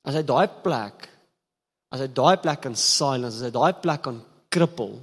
As 0.05 0.13
hy 0.19 0.21
daai 0.27 0.45
plek 0.61 1.09
as 1.95 2.03
hy 2.03 2.09
daai 2.11 2.35
plek 2.41 2.63
kan 2.65 2.75
silence, 2.79 3.39
as 3.39 3.47
hy 3.47 3.53
daai 3.55 3.75
plek 3.79 4.01
kan 4.07 4.19
krippel, 4.53 4.97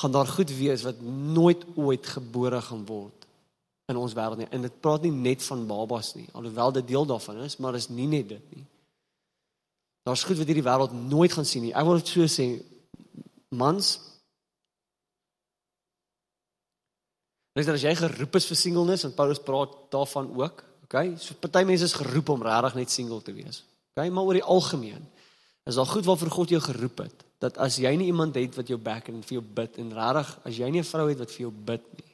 gaan 0.00 0.14
daar 0.14 0.30
goed 0.30 0.50
wees 0.56 0.84
wat 0.86 1.02
nooit 1.02 1.62
ooit 1.76 2.06
gebore 2.16 2.62
gaan 2.64 2.84
word 2.88 3.28
in 3.90 3.98
ons 4.00 4.14
wêreld 4.16 4.40
nie. 4.40 4.48
En 4.54 4.64
dit 4.64 4.76
praat 4.82 5.04
nie 5.04 5.12
net 5.12 5.42
van 5.44 5.66
babas 5.68 6.14
nie, 6.16 6.26
alhoewel 6.38 6.72
dit 6.78 6.88
deel 6.88 7.06
daarvan 7.06 7.42
is, 7.44 7.58
maar 7.60 7.76
is 7.76 7.90
nie 7.92 8.08
net 8.10 8.30
dit 8.30 8.54
nie. 8.56 8.64
Daar's 10.02 10.24
goed 10.26 10.40
wat 10.40 10.48
hierdie 10.50 10.66
wêreld 10.66 10.94
nooit 10.94 11.32
gaan 11.32 11.46
sien 11.46 11.62
nie. 11.62 11.74
Ek 11.74 11.86
wil 11.86 12.00
dit 12.00 12.10
so 12.10 12.26
sê, 12.30 12.46
mans. 13.54 13.92
Dis 17.54 17.68
dat 17.68 17.76
as 17.76 17.84
jy 17.84 17.92
geroep 17.98 18.38
is 18.40 18.48
vir 18.48 18.58
singleness 18.58 19.06
en 19.06 19.14
Paulus 19.14 19.42
praat 19.44 19.74
daarvan 19.92 20.30
ook, 20.40 20.62
okay? 20.86 21.12
So 21.20 21.36
party 21.38 21.66
mense 21.68 21.86
is 21.86 21.98
geroep 21.98 22.32
om 22.32 22.42
regtig 22.42 22.78
net 22.80 22.94
single 22.94 23.20
te 23.22 23.34
wees. 23.36 23.62
Okay, 23.92 24.08
maar 24.08 24.24
oor 24.24 24.38
die 24.40 24.48
algemeen 24.54 25.04
is 25.68 25.76
daar 25.76 25.86
goed 25.86 26.08
waarvoor 26.08 26.32
God 26.32 26.54
jou 26.56 26.62
geroep 26.64 27.04
het. 27.04 27.26
Dat 27.44 27.58
as 27.60 27.76
jy 27.82 27.92
nie 27.98 28.08
iemand 28.08 28.38
het 28.40 28.56
wat 28.56 28.70
jou 28.72 28.78
back 28.80 29.10
en 29.12 29.20
vir 29.22 29.36
jou 29.38 29.44
bid 29.44 29.76
en 29.82 29.92
regtig 29.94 30.32
as 30.48 30.58
jy 30.58 30.70
nie 30.70 30.80
'n 30.80 30.90
vrou 30.90 31.08
het 31.10 31.18
wat 31.18 31.30
vir 31.30 31.44
jou 31.46 31.52
bid 31.52 31.84
nie, 31.98 32.12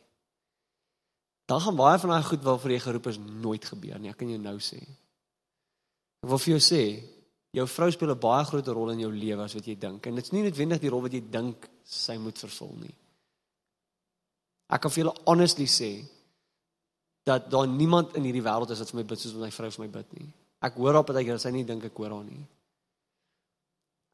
dan 1.49 1.61
gaan 1.61 1.76
baie 1.76 1.99
van 1.99 2.11
daai 2.11 2.22
goed 2.22 2.43
waarvoor 2.43 2.70
jy 2.70 2.78
geroep 2.78 3.07
is 3.07 3.18
nooit 3.18 3.64
gebeur 3.64 3.99
nie. 3.99 4.11
Ek 4.11 4.16
kan 4.16 4.28
jou 4.28 4.41
nou 4.41 4.59
sê. 4.59 4.80
Ek 6.20 6.28
wil 6.28 6.39
vir 6.39 6.59
jou 6.59 6.61
sê, 6.61 6.82
jou 7.57 7.66
vrou 7.66 7.90
speel 7.90 8.11
'n 8.11 8.20
baie 8.20 8.44
groot 8.44 8.66
rol 8.66 8.90
in 8.90 9.01
jou 9.01 9.12
lewe 9.12 9.42
as 9.42 9.55
wat 9.55 9.66
jy 9.66 9.78
dink. 9.78 10.07
En 10.07 10.14
dit 10.14 10.24
is 10.24 10.32
nie 10.32 10.42
noodwendig 10.42 10.80
die 10.80 10.90
rol 10.90 11.03
wat 11.03 11.12
jy 11.12 11.22
dink 11.30 11.68
sy 11.84 12.16
moet 12.16 12.38
vervul 12.38 12.74
nie. 12.80 12.94
Ek 14.68 14.80
kan 14.80 14.90
vir 14.90 15.05
julle 15.05 15.16
honestly 15.26 15.64
sê 15.64 16.05
dat 17.24 17.51
daar 17.51 17.66
niemand 17.66 18.16
in 18.16 18.24
hierdie 18.24 18.42
wêreld 18.42 18.70
is 18.70 18.78
wat 18.78 18.90
vir 18.90 19.01
my 19.01 19.07
bid 19.09 19.20
soos 19.20 19.32
wat 19.32 19.42
my 19.42 19.51
vrou 19.51 19.70
vir 19.70 19.84
my 19.84 19.90
bid 19.92 20.12
nie. 20.12 20.28
Ek 20.61 20.74
hoor 20.74 20.94
op 20.94 21.07
dat 21.07 21.40
sy 21.40 21.51
nie 21.51 21.64
dink 21.64 21.84
ek 21.84 21.96
hoor 21.96 22.11
haar 22.11 22.24
nie. 22.24 22.46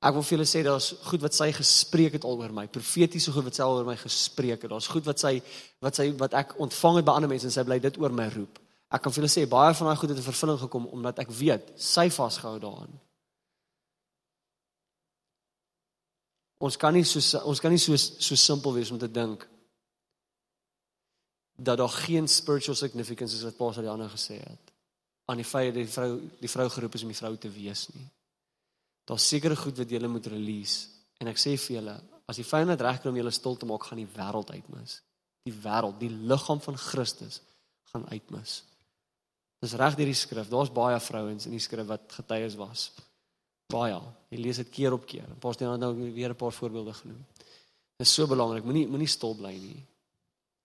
Ek 0.04 0.12
wil 0.12 0.22
vir 0.22 0.36
julle 0.36 0.46
sê 0.46 0.60
daar's 0.62 0.90
goed 1.08 1.22
wat 1.24 1.32
sy 1.32 1.46
gespreek 1.56 2.18
het 2.18 2.26
al 2.28 2.36
oor 2.36 2.52
my, 2.52 2.66
profetiese 2.68 3.32
goed 3.32 3.44
wat 3.44 3.54
sy 3.54 3.62
al 3.64 3.78
oor 3.78 3.86
my 3.88 3.96
gespreek 3.96 4.66
het. 4.66 4.70
Daar's 4.70 4.90
goed 4.92 5.06
wat 5.08 5.22
sy 5.22 5.38
wat 5.80 5.96
sy 5.96 6.10
wat 6.20 6.34
ek 6.34 6.58
ontvang 6.60 7.00
het 7.00 7.06
by 7.08 7.14
ander 7.16 7.30
mense 7.30 7.48
en 7.48 7.54
sy 7.54 7.64
bly 7.64 7.78
dit 7.80 7.98
oor 8.02 8.12
my 8.12 8.28
roep. 8.34 8.60
Ek 8.92 9.02
kan 9.02 9.14
vir 9.14 9.22
julle 9.22 9.32
sê 9.32 9.46
baie 9.48 9.72
van 9.74 9.88
daai 9.88 9.96
goed 9.96 10.12
het 10.12 10.20
in 10.20 10.26
vervulling 10.26 10.60
gekom 10.60 10.90
omdat 10.92 11.24
ek 11.24 11.32
weet 11.32 11.72
sy 11.80 12.10
vasgehou 12.12 12.58
daaraan. 12.60 12.92
Ons 16.58 16.76
kan 16.76 16.94
nie 16.94 17.04
so 17.04 17.20
ons 17.44 17.60
kan 17.60 17.72
nie 17.72 17.82
so 17.82 17.96
so 17.96 18.38
simpel 18.38 18.74
wees 18.76 18.90
om 18.94 18.98
te 18.98 19.10
dink 19.10 19.48
dat 21.56 21.78
daar 21.78 21.88
geen 21.88 22.28
spiritual 22.28 22.76
significance 22.76 23.34
is 23.36 23.42
wat 23.42 23.56
Paulus 23.56 23.76
aan 23.78 23.86
die 23.86 23.92
ander 23.92 24.10
gesê 24.10 24.38
het 24.42 24.72
aan 25.24 25.40
die 25.40 25.46
feit 25.48 25.74
dat 25.74 25.82
die 25.82 25.92
vrou 25.92 26.20
die 26.40 26.50
vrou 26.50 26.68
geroep 26.68 26.94
is 26.94 27.02
om 27.02 27.12
die 27.12 27.16
vrou 27.16 27.36
te 27.40 27.50
wees 27.50 27.86
nie. 27.94 28.06
Daar's 29.08 29.28
sekere 29.28 29.56
goed 29.56 29.78
wat 29.78 29.90
jy 29.90 30.00
moet 30.06 30.26
release 30.32 30.88
en 31.20 31.30
ek 31.32 31.40
sê 31.40 31.56
vir 31.56 31.78
julle 31.78 31.96
as 32.28 32.40
die 32.40 32.46
vyand 32.48 32.80
reg 32.80 33.00
kry 33.00 33.10
om 33.10 33.18
julle 33.20 33.32
stil 33.32 33.56
te 33.56 33.68
maak 33.68 33.88
gaan 33.88 34.00
die 34.00 34.10
wêreld 34.16 34.50
uitmis. 34.50 35.00
Die 35.44 35.52
wêreld, 35.52 35.98
die 36.00 36.08
liggaam 36.08 36.60
van 36.64 36.76
Christus 36.80 37.40
gaan 37.92 38.06
uitmis. 38.08 38.62
Dis 39.60 39.74
reg 39.80 39.96
deur 39.96 40.08
die 40.08 40.16
skrif. 40.16 40.48
Daar's 40.48 40.72
baie 40.72 40.96
vrouens 41.00 41.46
in 41.48 41.56
die 41.56 41.62
skrif 41.62 41.88
wat 41.88 42.12
getuies 42.16 42.56
was 42.60 42.90
baie. 43.70 43.98
Jy 44.30 44.38
lees 44.38 44.60
dit 44.62 44.70
keer 44.70 44.92
op 44.92 45.06
keer. 45.06 45.28
Pastor 45.40 45.72
het 45.72 45.80
nou 45.80 45.94
weer 46.12 46.30
'n 46.30 46.36
paar 46.36 46.52
voorbeelde 46.52 46.92
genoem. 46.92 47.24
Dit 47.96 48.06
is 48.06 48.14
so 48.14 48.26
belangrik. 48.26 48.64
Moenie 48.64 48.86
moenie 48.88 49.06
stil 49.06 49.34
bly 49.34 49.52
nie. 49.52 49.86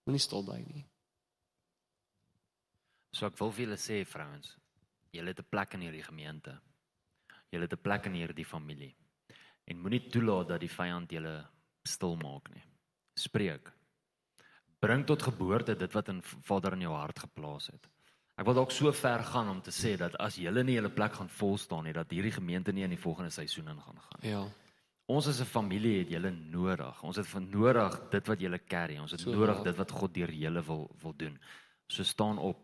Moenie 0.04 0.20
stil 0.20 0.44
bly 0.44 0.64
nie. 0.66 0.84
So 3.12 3.26
ek 3.26 3.38
wil 3.38 3.52
vir 3.52 3.66
julle 3.66 3.76
sê 3.76 4.04
vrouens, 4.06 4.56
julle 5.12 5.28
het 5.28 5.40
'n 5.40 5.48
plek 5.50 5.74
in 5.74 5.80
hierdie 5.80 6.02
gemeente. 6.02 6.60
Julle 7.50 7.66
het 7.66 7.72
'n 7.72 7.82
plek 7.82 8.06
in 8.06 8.14
hierdie 8.14 8.44
familie. 8.44 8.94
En 9.66 9.78
moenie 9.78 10.08
toelaat 10.08 10.48
dat 10.48 10.60
die 10.60 10.68
vyand 10.68 11.10
julle 11.10 11.46
stil 11.84 12.16
maak 12.16 12.48
nie. 12.54 12.62
Spreek. 13.14 13.72
Bring 14.78 15.06
tot 15.06 15.22
geboorte 15.22 15.76
dit 15.76 15.92
wat 15.92 16.08
in 16.08 16.22
Vader 16.22 16.72
in 16.72 16.80
jou 16.80 16.94
hart 16.94 17.18
geplaas 17.18 17.66
het. 17.66 17.88
Ek 18.40 18.46
wil 18.48 18.56
dalk 18.56 18.70
so 18.72 18.88
ver 18.96 19.20
gaan 19.28 19.50
om 19.52 19.58
te 19.60 19.72
sê 19.74 19.98
dat 20.00 20.14
as 20.16 20.38
julle 20.40 20.62
nie 20.64 20.78
julle 20.78 20.88
plek 20.88 21.18
gaan 21.18 21.28
vol 21.28 21.58
staan 21.60 21.84
nie, 21.84 21.92
dat 21.92 22.08
hierdie 22.08 22.32
gemeente 22.32 22.72
nie 22.72 22.86
in 22.86 22.94
die 22.94 23.00
volgende 23.00 23.28
seisoen 23.34 23.68
in 23.68 23.80
gaan 23.84 23.98
gaan. 24.06 24.22
Ja. 24.24 24.40
Ons 25.12 25.26
as 25.28 25.40
'n 25.40 25.44
familie 25.44 25.98
het 25.98 26.10
julle 26.10 26.30
nodig. 26.30 27.02
Ons 27.02 27.16
het 27.16 27.26
van 27.26 27.50
nodig 27.50 28.00
dit 28.10 28.26
wat 28.26 28.40
julle 28.40 28.58
carry. 28.58 28.98
Ons 28.98 29.10
het 29.10 29.20
so 29.20 29.30
nodig 29.30 29.54
hard. 29.56 29.64
dit 29.64 29.76
wat 29.76 29.90
God 29.90 30.14
deur 30.14 30.32
julle 30.32 30.62
wil 30.62 30.90
wil 31.02 31.14
doen. 31.16 31.38
So 31.86 32.02
staan 32.02 32.38
op. 32.38 32.56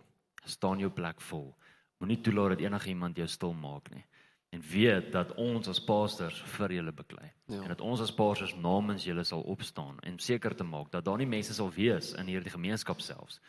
Staan 0.45 0.79
jou 0.79 0.91
plek 0.91 1.21
vol. 1.21 1.55
Moenie 1.99 2.21
toelaat 2.21 2.49
dat 2.49 2.61
enige 2.61 2.89
iemand 2.89 3.17
jou 3.17 3.27
stil 3.27 3.53
maak 3.53 3.91
nie. 3.91 4.05
En 4.51 4.61
weet 4.61 5.13
dat 5.13 5.35
ons 5.35 5.69
as 5.69 5.81
pastors 5.81 6.41
vir 6.41 6.69
julle 6.73 6.93
beklei. 6.93 7.33
Ja. 7.47 7.63
En 7.63 7.69
dat 7.69 7.81
ons 7.81 8.01
as 8.01 8.15
pastors 8.15 8.55
namens 8.55 9.05
julle 9.05 9.25
sal 9.25 9.41
opstaan 9.41 9.99
en 10.01 10.19
seker 10.19 10.55
te 10.55 10.65
maak 10.65 10.91
dat 10.91 11.05
daar 11.05 11.19
nie 11.19 11.27
mense 11.27 11.55
sal 11.55 11.71
wees 11.71 12.13
in 12.13 12.27
hierdie 12.27 12.53
gemeenskap 12.53 13.01
selfs 13.01 13.41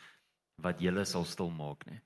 wat 0.55 0.79
julle 0.81 1.05
sal 1.05 1.25
stil 1.25 1.49
maak 1.49 1.85
nie. 1.85 2.01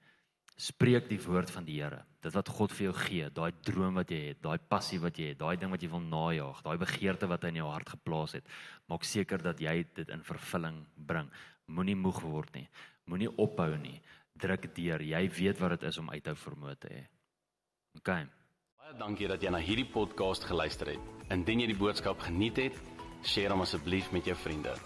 Spreek 0.62 1.08
die 1.10 1.20
woord 1.24 1.50
van 1.50 1.66
die 1.66 1.80
Here. 1.80 2.04
Dit 2.22 2.36
wat 2.36 2.50
God 2.54 2.74
vir 2.78 2.92
jou 2.92 2.94
gee, 3.00 3.30
daai 3.34 3.50
droom 3.66 3.98
wat 3.98 4.12
jy 4.14 4.20
het, 4.28 4.42
daai 4.44 4.62
passie 4.70 5.00
wat 5.02 5.18
jy 5.18 5.32
het, 5.32 5.40
daai 5.40 5.58
ding 5.58 5.72
wat 5.74 5.82
jy 5.82 5.90
wil 5.90 6.04
najag, 6.06 6.60
daai 6.62 6.78
begeerte 6.84 7.30
wat 7.32 7.48
hy 7.48 7.50
in 7.56 7.62
jou 7.64 7.72
hart 7.72 7.90
geplaas 7.96 8.36
het, 8.38 8.52
maak 8.92 9.08
seker 9.08 9.42
dat 9.42 9.64
jy 9.64 9.80
dit 9.98 10.14
in 10.14 10.22
vervulling 10.28 10.84
bring. 11.10 11.32
Moenie 11.74 11.98
moeg 11.98 12.22
word 12.22 12.54
nie. 12.60 12.68
Moenie 13.10 13.32
ophou 13.42 13.72
nie. 13.82 13.98
Druk 14.38 14.70
deur. 14.76 15.02
Jy 15.02 15.24
weet 15.34 15.60
wat 15.64 15.80
dit 15.80 15.90
is 15.90 15.98
om 15.98 16.14
uithou 16.14 16.38
vermoë 16.46 16.78
te 16.78 16.94
hê. 16.94 17.04
OK. 17.98 18.14
Baie 18.82 18.98
dankie 19.02 19.34
dat 19.34 19.42
jy 19.42 19.50
na 19.50 19.66
hierdie 19.66 19.90
podcast 19.90 20.46
geluister 20.46 20.94
het. 20.94 21.14
Indien 21.34 21.66
jy 21.66 21.72
die 21.74 21.82
boodskap 21.82 22.22
geniet 22.28 22.62
het, 22.62 22.82
deel 23.34 23.56
hom 23.56 23.66
asseblief 23.66 24.14
met 24.14 24.30
jou 24.30 24.38
vriende. 24.46 24.78